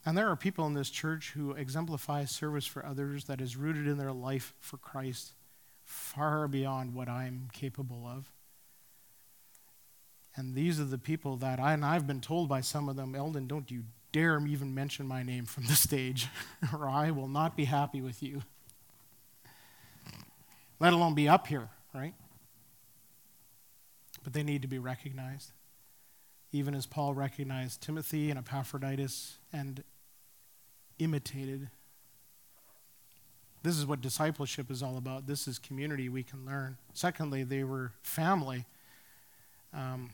And 0.05 0.17
there 0.17 0.27
are 0.27 0.35
people 0.35 0.67
in 0.67 0.73
this 0.73 0.89
church 0.89 1.31
who 1.33 1.51
exemplify 1.53 2.25
service 2.25 2.65
for 2.65 2.85
others 2.85 3.23
that 3.25 3.39
is 3.39 3.55
rooted 3.55 3.87
in 3.87 3.97
their 3.97 4.11
life 4.11 4.53
for 4.59 4.75
Christ 4.75 5.31
far 5.93 6.47
beyond 6.47 6.93
what 6.93 7.07
I'm 7.07 7.49
capable 7.53 8.05
of. 8.07 8.31
And 10.35 10.55
these 10.55 10.79
are 10.79 10.85
the 10.85 10.97
people 10.97 11.37
that 11.37 11.59
I, 11.59 11.73
and 11.73 11.85
I've 11.85 12.07
been 12.07 12.19
told 12.19 12.49
by 12.49 12.61
some 12.61 12.89
of 12.89 12.95
them, 12.95 13.13
Eldon, 13.13 13.47
don't 13.47 13.69
you 13.69 13.83
dare 14.11 14.43
even 14.45 14.73
mention 14.73 15.07
my 15.07 15.21
name 15.21 15.45
from 15.45 15.65
the 15.65 15.73
stage, 15.73 16.27
or 16.73 16.89
I 16.89 17.11
will 17.11 17.27
not 17.27 17.55
be 17.55 17.65
happy 17.65 18.01
with 18.01 18.23
you. 18.23 18.41
Let 20.79 20.93
alone 20.93 21.13
be 21.13 21.29
up 21.29 21.47
here, 21.47 21.69
right? 21.93 22.15
But 24.23 24.33
they 24.33 24.43
need 24.43 24.63
to 24.63 24.67
be 24.67 24.79
recognized. 24.79 25.51
Even 26.51 26.73
as 26.73 26.87
Paul 26.87 27.13
recognized 27.13 27.81
Timothy 27.81 28.29
and 28.31 28.39
Epaphroditus 28.39 29.37
and 29.51 29.83
imitated. 30.97 31.69
This 33.63 33.77
is 33.77 33.85
what 33.85 34.01
discipleship 34.01 34.69
is 34.69 34.83
all 34.83 34.97
about. 34.97 35.25
This 35.25 35.47
is 35.47 35.57
community 35.57 36.09
we 36.09 36.21
can 36.21 36.45
learn. 36.45 36.77
Secondly, 36.93 37.43
they 37.43 37.63
were 37.63 37.93
family. 38.01 38.65
Um, 39.73 40.09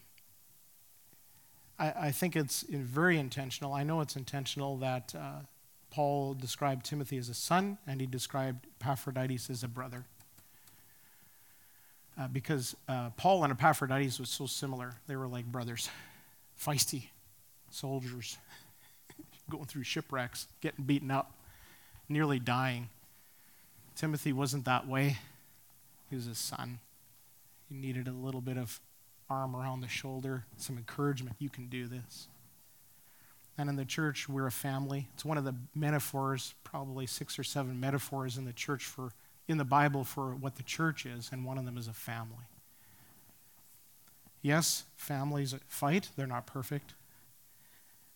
I, 1.79 1.93
I 1.99 2.11
think 2.11 2.35
it's 2.35 2.61
very 2.69 3.17
intentional. 3.17 3.73
I 3.73 3.81
know 3.81 4.01
it's 4.01 4.15
intentional 4.15 4.77
that 4.77 5.15
uh, 5.17 5.39
Paul 5.89 6.35
described 6.35 6.85
Timothy 6.85 7.17
as 7.17 7.27
a 7.27 7.33
son 7.33 7.79
and 7.87 7.99
he 7.99 8.05
described 8.05 8.67
Epaphroditus 8.79 9.49
as 9.49 9.63
a 9.63 9.67
brother. 9.67 10.05
Uh, 12.19 12.27
because 12.27 12.75
uh, 12.87 13.09
Paul 13.17 13.43
and 13.45 13.51
Epaphroditus 13.51 14.19
was 14.19 14.29
so 14.29 14.45
similar. 14.45 14.93
They 15.07 15.15
were 15.15 15.27
like 15.27 15.45
brothers, 15.45 15.89
feisty 16.61 17.05
soldiers, 17.71 18.37
going 19.49 19.65
through 19.65 19.83
shipwrecks, 19.83 20.47
getting 20.61 20.85
beaten 20.85 21.09
up, 21.09 21.33
nearly 22.09 22.37
dying. 22.37 22.89
Timothy 23.99 24.31
wasn't 24.31 24.63
that 24.63 24.87
way. 24.87 25.17
He 26.09 26.15
was 26.15 26.25
a 26.25 26.33
son. 26.33 26.79
He 27.67 27.75
needed 27.75 28.07
a 28.07 28.13
little 28.13 28.39
bit 28.39 28.57
of 28.57 28.79
arm 29.29 29.53
around 29.53 29.81
the 29.81 29.89
shoulder, 29.89 30.45
some 30.55 30.77
encouragement. 30.77 31.35
You 31.37 31.49
can 31.49 31.67
do 31.67 31.85
this. 31.85 32.29
And 33.57 33.69
in 33.69 33.75
the 33.75 33.83
church, 33.83 34.29
we're 34.29 34.47
a 34.47 34.53
family. 34.53 35.09
It's 35.13 35.25
one 35.25 35.37
of 35.37 35.43
the 35.43 35.53
metaphors, 35.75 36.53
probably 36.63 37.07
six 37.07 37.37
or 37.37 37.43
seven 37.43 37.77
metaphors 37.77 38.37
in 38.37 38.45
the 38.45 38.53
church 38.53 38.85
for 38.85 39.11
in 39.49 39.57
the 39.57 39.65
Bible 39.65 40.05
for 40.05 40.33
what 40.33 40.55
the 40.55 40.63
church 40.63 41.05
is, 41.05 41.29
and 41.33 41.43
one 41.43 41.57
of 41.57 41.65
them 41.65 41.77
is 41.77 41.89
a 41.89 41.93
family. 41.93 42.47
Yes, 44.41 44.85
families 44.95 45.53
fight, 45.67 46.07
they're 46.15 46.25
not 46.25 46.47
perfect. 46.47 46.93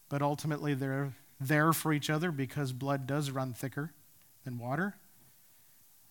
But 0.08 0.22
ultimately 0.22 0.76
they're 0.76 1.12
there 1.42 1.74
for 1.74 1.92
each 1.92 2.10
other 2.10 2.32
because 2.32 2.72
blood 2.72 3.06
does 3.06 3.32
run 3.32 3.52
thicker 3.54 3.92
than 4.46 4.60
water. 4.60 4.96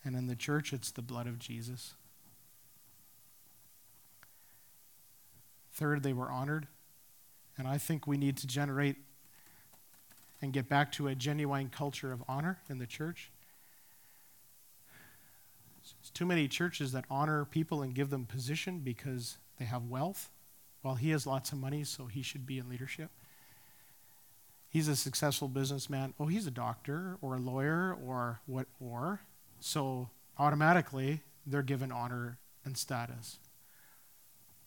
And 0.04 0.16
in 0.16 0.26
the 0.26 0.36
church, 0.36 0.72
it's 0.72 0.90
the 0.90 1.02
blood 1.02 1.26
of 1.26 1.38
Jesus. 1.38 1.94
Third, 5.72 6.02
they 6.02 6.12
were 6.12 6.30
honored. 6.30 6.66
And 7.56 7.68
I 7.68 7.78
think 7.78 8.06
we 8.06 8.16
need 8.16 8.36
to 8.38 8.46
generate 8.46 8.96
and 10.40 10.52
get 10.52 10.68
back 10.68 10.90
to 10.92 11.06
a 11.06 11.14
genuine 11.14 11.68
culture 11.68 12.12
of 12.12 12.22
honor 12.28 12.58
in 12.68 12.78
the 12.78 12.86
church. 12.86 13.30
There's 15.82 16.10
too 16.10 16.26
many 16.26 16.48
churches 16.48 16.92
that 16.92 17.04
honor 17.10 17.44
people 17.44 17.82
and 17.82 17.94
give 17.94 18.10
them 18.10 18.24
position 18.24 18.80
because 18.80 19.38
they 19.58 19.64
have 19.64 19.84
wealth. 19.84 20.30
Well, 20.82 20.96
he 20.96 21.10
has 21.10 21.26
lots 21.26 21.52
of 21.52 21.58
money, 21.58 21.84
so 21.84 22.06
he 22.06 22.22
should 22.22 22.46
be 22.46 22.58
in 22.58 22.68
leadership. 22.68 23.10
He's 24.68 24.88
a 24.88 24.96
successful 24.96 25.48
businessman. 25.48 26.14
Oh, 26.18 26.26
he's 26.26 26.46
a 26.46 26.50
doctor 26.50 27.18
or 27.20 27.36
a 27.36 27.40
lawyer 27.40 27.96
or 28.04 28.40
what 28.46 28.66
or. 28.80 29.20
So 29.62 30.08
automatically 30.38 31.20
they're 31.46 31.62
given 31.62 31.92
honor 31.92 32.38
and 32.64 32.76
status. 32.76 33.38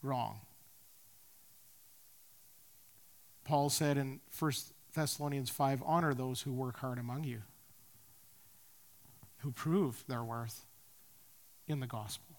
Wrong. 0.01 0.39
Paul 3.43 3.69
said 3.69 3.97
in 3.97 4.21
1 4.39 4.51
Thessalonians 4.93 5.49
5 5.49 5.83
honor 5.85 6.13
those 6.13 6.41
who 6.41 6.53
work 6.53 6.79
hard 6.79 6.97
among 6.97 7.25
you, 7.25 7.41
who 9.39 9.51
prove 9.51 10.03
their 10.07 10.23
worth 10.23 10.65
in 11.67 11.81
the 11.81 11.87
gospel, 11.87 12.37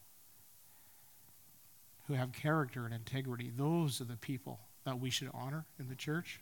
who 2.08 2.14
have 2.14 2.32
character 2.32 2.86
and 2.86 2.94
integrity. 2.94 3.52
Those 3.54 4.00
are 4.00 4.04
the 4.04 4.16
people 4.16 4.60
that 4.84 4.98
we 4.98 5.10
should 5.10 5.30
honor 5.34 5.66
in 5.78 5.88
the 5.88 5.94
church. 5.94 6.40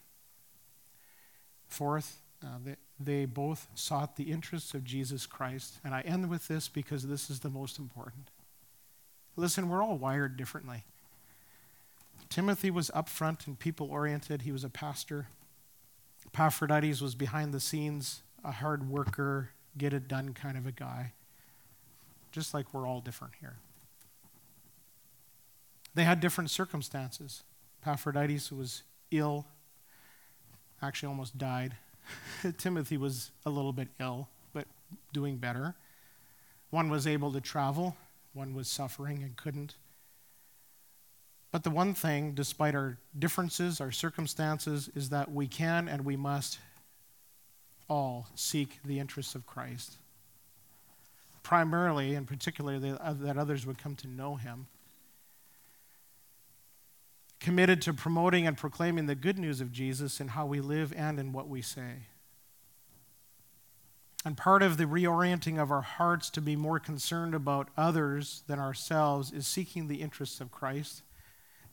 Fourth, 1.67 2.23
uh, 2.43 2.59
they, 2.65 2.77
they 2.99 3.25
both 3.25 3.69
sought 3.75 4.17
the 4.17 4.31
interests 4.31 4.75
of 4.75 4.85
Jesus 4.85 5.27
Christ. 5.27 5.81
And 5.85 5.95
I 5.95 6.01
end 6.03 6.31
with 6.31 6.49
this 6.49 6.69
because 6.69 7.07
this 7.07 7.29
is 7.29 7.41
the 7.41 7.51
most 7.51 7.79
important. 7.79 8.31
Listen, 9.37 9.69
we're 9.69 9.83
all 9.83 9.99
wired 9.99 10.37
differently. 10.37 10.85
Timothy 12.29 12.71
was 12.71 12.91
upfront 12.95 13.47
and 13.47 13.59
people 13.59 13.89
oriented. 13.91 14.43
He 14.43 14.53
was 14.53 14.65
a 14.65 14.69
pastor. 14.69 15.29
Epaphroditus 16.27 17.01
was 17.01 17.15
behind 17.15 17.53
the 17.53 17.61
scenes, 17.61 18.23
a 18.45 18.53
hard 18.53 18.89
worker, 18.89 19.51
get 19.77 19.93
it 19.93 20.09
done 20.09 20.33
kind 20.33 20.57
of 20.57 20.67
a 20.67 20.73
guy. 20.73 21.13
Just 22.33 22.55
like 22.55 22.73
we're 22.73 22.87
all 22.87 23.01
different 23.01 23.35
here. 23.41 23.57
They 25.95 26.05
had 26.05 26.21
different 26.21 26.51
circumstances. 26.51 27.45
Epaphroditus 27.83 28.51
was 28.51 28.83
ill, 29.11 29.47
actually 30.83 31.09
almost 31.09 31.39
died. 31.39 31.77
Timothy 32.59 32.97
was 32.97 33.31
a 33.47 33.51
little 33.51 33.73
bit 33.73 33.89
ill, 34.01 34.29
but 34.53 34.67
doing 35.13 35.37
better. 35.37 35.75
One 36.71 36.91
was 36.91 37.07
able 37.07 37.33
to 37.33 37.41
travel, 37.41 37.97
one 38.33 38.55
was 38.55 38.69
suffering 38.69 39.23
and 39.23 39.37
couldn't. 39.37 39.77
But 41.53 41.63
the 41.63 41.71
one 41.71 41.95
thing, 41.95 42.33
despite 42.33 42.75
our 42.75 42.99
differences, 43.17 43.81
our 43.81 43.93
circumstances, 43.93 44.91
is 44.97 45.11
that 45.11 45.31
we 45.31 45.47
can 45.47 45.87
and 45.87 46.05
we 46.05 46.17
must 46.17 46.59
all 47.89 48.27
seek 48.35 48.81
the 48.85 48.99
interests 48.99 49.37
of 49.37 49.47
Christ. 49.47 49.99
Primarily 51.45 52.17
and 52.17 52.27
particularly 52.27 52.91
that 52.91 53.37
others 53.39 53.67
would 53.67 53.79
come 53.79 53.95
to 53.97 54.09
know 54.09 54.35
him. 54.35 54.67
Committed 57.45 57.83
to 57.83 57.93
promoting 57.93 58.47
and 58.47 58.57
proclaiming 58.57 59.05
the 59.05 59.15
good 59.15 59.39
news 59.39 59.61
of 59.61 59.71
Jesus 59.71 60.19
in 60.19 60.29
how 60.29 60.47
we 60.47 60.63
live 60.63 60.95
and 60.97 61.21
in 61.21 61.31
what 61.31 61.47
we 61.47 61.61
say. 61.61 62.07
And 64.25 64.35
part 64.35 64.63
of 64.63 64.79
the 64.79 64.87
reorienting 64.87 65.61
of 65.61 65.71
our 65.71 65.83
hearts 65.83 66.31
to 66.31 66.41
be 66.41 66.57
more 66.57 66.79
concerned 66.79 67.35
about 67.35 67.69
others 67.77 68.45
than 68.47 68.59
ourselves 68.59 69.31
is 69.31 69.47
seeking 69.47 69.89
the 69.89 70.01
interests 70.01 70.41
of 70.41 70.51
Christ 70.51 71.03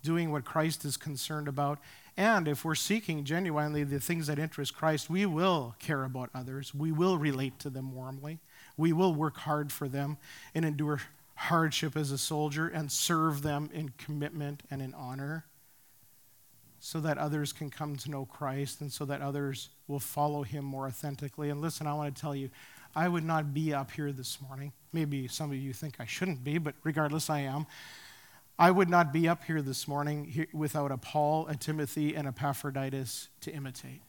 doing 0.04 0.32
what 0.32 0.44
Christ 0.44 0.84
is 0.84 0.98
concerned 0.98 1.48
about, 1.48 1.80
And 2.18 2.48
if 2.48 2.66
we're 2.66 2.76
seeking 2.76 3.24
genuinely 3.24 3.86
the 3.86 4.00
things 4.00 4.28
that 4.28 4.38
interest 4.38 4.76
Christ, 4.76 5.10
we 5.10 5.26
will 5.26 5.76
care 5.80 6.04
about 6.04 6.30
others. 6.36 6.76
We 6.76 6.92
will 6.92 7.18
relate 7.18 7.58
to 7.60 7.70
them 7.70 7.94
warmly. 7.94 8.40
We 8.76 8.92
will 8.92 9.16
work 9.16 9.38
hard 9.38 9.72
for 9.72 9.88
them 9.88 10.18
and 10.54 10.66
endure 10.66 11.02
hardship 11.36 11.96
as 11.96 12.12
a 12.12 12.18
soldier 12.18 12.68
and 12.68 12.92
serve 12.92 13.44
them 13.44 13.70
in 13.74 13.94
commitment 13.98 14.64
and 14.70 14.82
in 14.82 14.94
honor 14.94 15.46
so 16.84 17.00
that 17.00 17.20
others 17.20 17.54
can 17.54 17.70
come 17.70 17.96
to 17.96 18.10
know 18.10 18.26
Christ 18.26 18.82
and 18.82 18.92
so 18.92 19.06
that 19.06 19.22
others 19.22 19.70
will 19.88 20.00
follow 20.00 20.42
him 20.42 20.66
more 20.66 20.88
authentically. 20.88 21.52
And 21.52 21.62
listen, 21.62 21.86
I 21.86 21.94
want 21.94 22.14
to 22.14 22.20
tell 22.20 22.36
you, 22.36 22.50
I 22.96 23.08
would 23.08 23.24
not 23.24 23.54
be 23.54 23.72
up 23.72 23.92
here 23.92 24.12
this 24.12 24.40
morning. 24.42 24.74
Maybe 24.92 25.28
some 25.28 25.52
of 25.52 25.58
you 25.58 25.74
think 25.74 25.98
I 26.00 26.06
shouldn't 26.06 26.44
be, 26.44 26.58
but 26.58 26.74
regardless, 26.84 27.30
I 27.30 27.42
am. 27.42 27.68
I 28.58 28.72
would 28.72 28.90
not 28.90 29.14
be 29.14 29.28
up 29.28 29.44
here 29.44 29.62
this 29.62 29.88
morning 29.88 30.48
without 30.54 30.92
a 30.92 30.98
Paul, 30.98 31.46
a 31.48 31.56
Timothy, 31.56 32.16
and 32.16 32.28
a 32.28 32.30
Epaphroditus 32.30 33.30
to 33.42 33.52
imitate. 33.52 34.02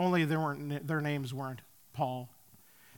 Only 0.00 0.24
there 0.24 0.40
weren't, 0.40 0.86
their 0.86 1.02
names 1.02 1.34
weren't 1.34 1.60
Paul, 1.92 2.30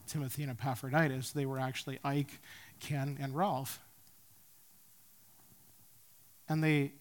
Timothy, 0.06 0.44
and 0.44 0.52
Epaphroditus. 0.52 1.32
They 1.32 1.46
were 1.46 1.58
actually 1.58 1.98
Ike, 2.04 2.40
Ken, 2.78 3.18
and 3.20 3.34
Ralph. 3.34 3.80
And 6.48 6.62
they 6.62 6.92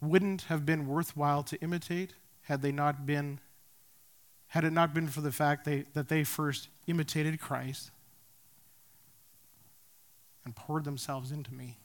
wouldn't 0.00 0.42
have 0.42 0.66
been 0.66 0.86
worthwhile 0.86 1.42
to 1.44 1.60
imitate 1.60 2.14
had 2.42 2.62
they 2.62 2.72
not 2.72 3.06
been 3.06 3.40
had 4.48 4.64
it 4.64 4.72
not 4.72 4.94
been 4.94 5.08
for 5.08 5.20
the 5.20 5.32
fact 5.32 5.64
they, 5.64 5.84
that 5.92 6.08
they 6.08 6.22
first 6.22 6.68
imitated 6.86 7.40
Christ 7.40 7.90
and 10.44 10.54
poured 10.54 10.84
themselves 10.84 11.32
into 11.32 11.52
me. 11.52 11.78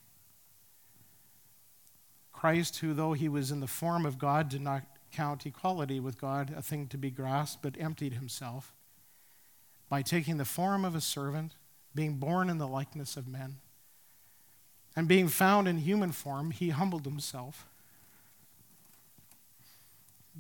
Christ, 2.32 2.78
who, 2.78 2.93
though 2.93 3.14
he 3.14 3.28
was 3.28 3.51
in 3.51 3.59
the 3.59 3.68
form 3.68 4.05
of 4.05 4.20
God, 4.20 4.47
did 4.47 4.62
not 4.62 4.84
count 5.12 5.45
equality 5.45 5.99
with 5.99 6.22
God 6.22 6.53
a 6.55 6.62
thing 6.62 6.88
to 6.88 6.97
be 6.97 7.09
grasped, 7.09 7.64
but 7.64 7.76
emptied 7.80 8.14
himself 8.14 8.74
by 9.89 10.01
taking 10.01 10.38
the 10.38 10.45
form 10.45 10.86
of 10.86 10.95
a 10.95 11.01
servant, 11.01 11.55
being 11.93 12.18
born 12.18 12.49
in 12.49 12.59
the 12.59 12.68
likeness 12.68 13.18
of 13.18 13.28
men, 13.28 13.57
and 14.95 15.07
being 15.07 15.28
found 15.28 15.68
in 15.68 15.80
human 15.80 16.12
form, 16.12 16.51
he 16.51 16.70
humbled 16.70 17.05
himself 17.05 17.68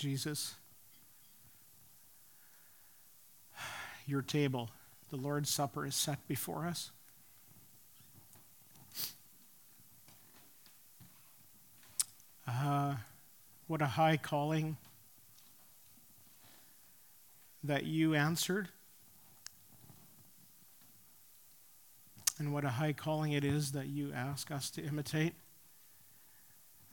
Jesus, 0.00 0.54
your 4.06 4.22
table, 4.22 4.70
the 5.10 5.16
Lord's 5.16 5.50
Supper, 5.50 5.84
is 5.84 5.94
set 5.94 6.26
before 6.26 6.66
us. 6.66 6.90
Uh, 12.48 12.94
what 13.66 13.82
a 13.82 13.86
high 13.86 14.16
calling 14.16 14.78
that 17.62 17.84
you 17.84 18.14
answered. 18.14 18.68
And 22.38 22.54
what 22.54 22.64
a 22.64 22.70
high 22.70 22.94
calling 22.94 23.32
it 23.32 23.44
is 23.44 23.72
that 23.72 23.88
you 23.88 24.14
ask 24.14 24.50
us 24.50 24.70
to 24.70 24.82
imitate. 24.82 25.34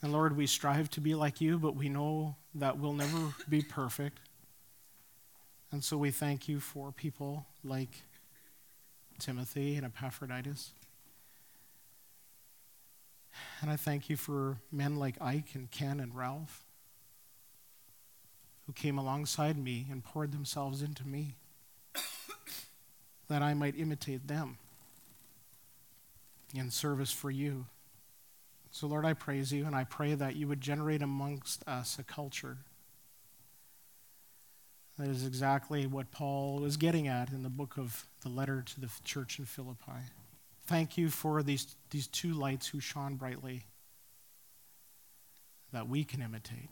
And 0.02 0.14
Lord, 0.14 0.38
we 0.38 0.46
strive 0.46 0.90
to 0.92 1.02
be 1.02 1.16
like 1.16 1.42
you, 1.42 1.58
but 1.58 1.76
we 1.76 1.90
know 1.90 2.36
that 2.56 2.78
we'll 2.78 2.94
never 2.94 3.34
be 3.50 3.62
perfect. 3.62 4.20
And 5.72 5.84
so 5.84 5.98
we 5.98 6.12
thank 6.12 6.48
you 6.48 6.60
for 6.60 6.92
people 6.92 7.46
like 7.64 7.90
Timothy 9.20 9.76
and 9.76 9.86
Epaphroditus. 9.86 10.72
And 13.62 13.70
I 13.70 13.76
thank 13.76 14.10
you 14.10 14.18
for 14.18 14.58
men 14.72 14.98
like 14.98 15.16
Ike 15.20 15.56
and 15.56 15.70
Ken 15.70 16.00
and 16.00 16.16
Ralph 16.16 16.64
who 18.66 18.74
came 18.74 18.98
alongside 18.98 19.58
me 19.58 19.88
and 19.90 20.04
poured 20.04 20.32
themselves 20.32 20.82
into 20.82 21.08
me 21.08 21.36
that 23.28 23.42
I 23.42 23.54
might 23.54 23.78
imitate 23.78 24.28
them 24.28 24.58
in 26.54 26.70
service 26.70 27.12
for 27.12 27.32
you. 27.32 27.66
So, 28.78 28.86
Lord, 28.86 29.06
I 29.06 29.14
praise 29.14 29.52
you 29.52 29.66
and 29.66 29.76
I 29.76 29.86
pray 29.86 30.14
that 30.14 30.36
you 30.36 30.48
would 30.48 30.62
generate 30.62 31.02
amongst 31.02 31.68
us 31.68 31.98
a 31.98 32.04
culture 32.04 32.58
that 35.00 35.08
is 35.08 35.26
exactly 35.26 35.88
what 35.88 36.12
Paul 36.12 36.60
was 36.60 36.78
getting 36.78 37.08
at 37.08 37.32
in 37.32 37.42
the 37.42 37.50
book 37.50 37.80
of 37.80 38.06
the 38.22 38.30
letter 38.30 38.62
to 38.62 38.80
the 38.80 38.88
church 39.04 39.40
in 39.40 39.46
Philippi. 39.46 40.04
Thank 40.68 40.96
you 40.96 41.10
for 41.10 41.42
these, 41.42 41.76
these 41.90 42.06
two 42.06 42.34
lights 42.34 42.68
who 42.68 42.80
shone 42.80 43.16
brightly 43.16 43.66
that 45.74 45.90
we 45.90 46.04
can 46.04 46.22
imitate. 46.22 46.70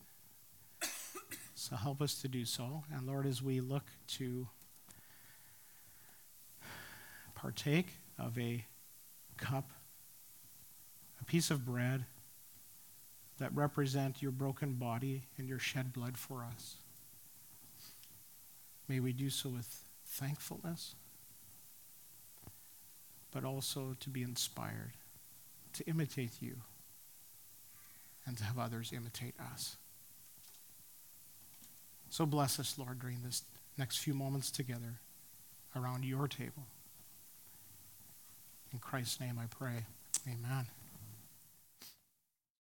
So 1.55 1.75
help 1.75 2.03
us 2.03 2.21
to 2.21 2.27
do 2.27 2.45
so. 2.45 2.83
And 2.93 3.07
Lord, 3.07 3.25
as 3.25 3.41
we 3.41 3.61
look 3.61 3.85
to 4.09 4.47
partake 7.33 7.87
of 8.19 8.37
a 8.37 8.63
cup 9.37 9.71
piece 11.27 11.51
of 11.51 11.65
bread 11.65 12.05
that 13.39 13.53
represent 13.53 14.21
your 14.21 14.31
broken 14.31 14.73
body 14.73 15.23
and 15.37 15.47
your 15.47 15.59
shed 15.59 15.91
blood 15.91 16.17
for 16.17 16.43
us. 16.43 16.77
May 18.87 18.99
we 18.99 19.13
do 19.13 19.29
so 19.29 19.49
with 19.49 19.83
thankfulness, 20.05 20.95
but 23.31 23.43
also 23.43 23.95
to 23.99 24.09
be 24.09 24.21
inspired 24.21 24.93
to 25.73 25.83
imitate 25.87 26.41
you 26.41 26.55
and 28.25 28.37
to 28.37 28.43
have 28.43 28.57
others 28.57 28.93
imitate 28.95 29.35
us. 29.39 29.75
So 32.09 32.25
bless 32.25 32.59
us, 32.59 32.77
Lord, 32.77 32.99
during 32.99 33.17
this 33.23 33.43
next 33.77 33.97
few 33.97 34.13
moments 34.13 34.51
together 34.51 34.99
around 35.75 36.05
your 36.05 36.27
table. 36.27 36.67
In 38.71 38.79
Christ's 38.79 39.19
name 39.19 39.37
I 39.37 39.47
pray. 39.47 39.85
Amen. 40.27 40.67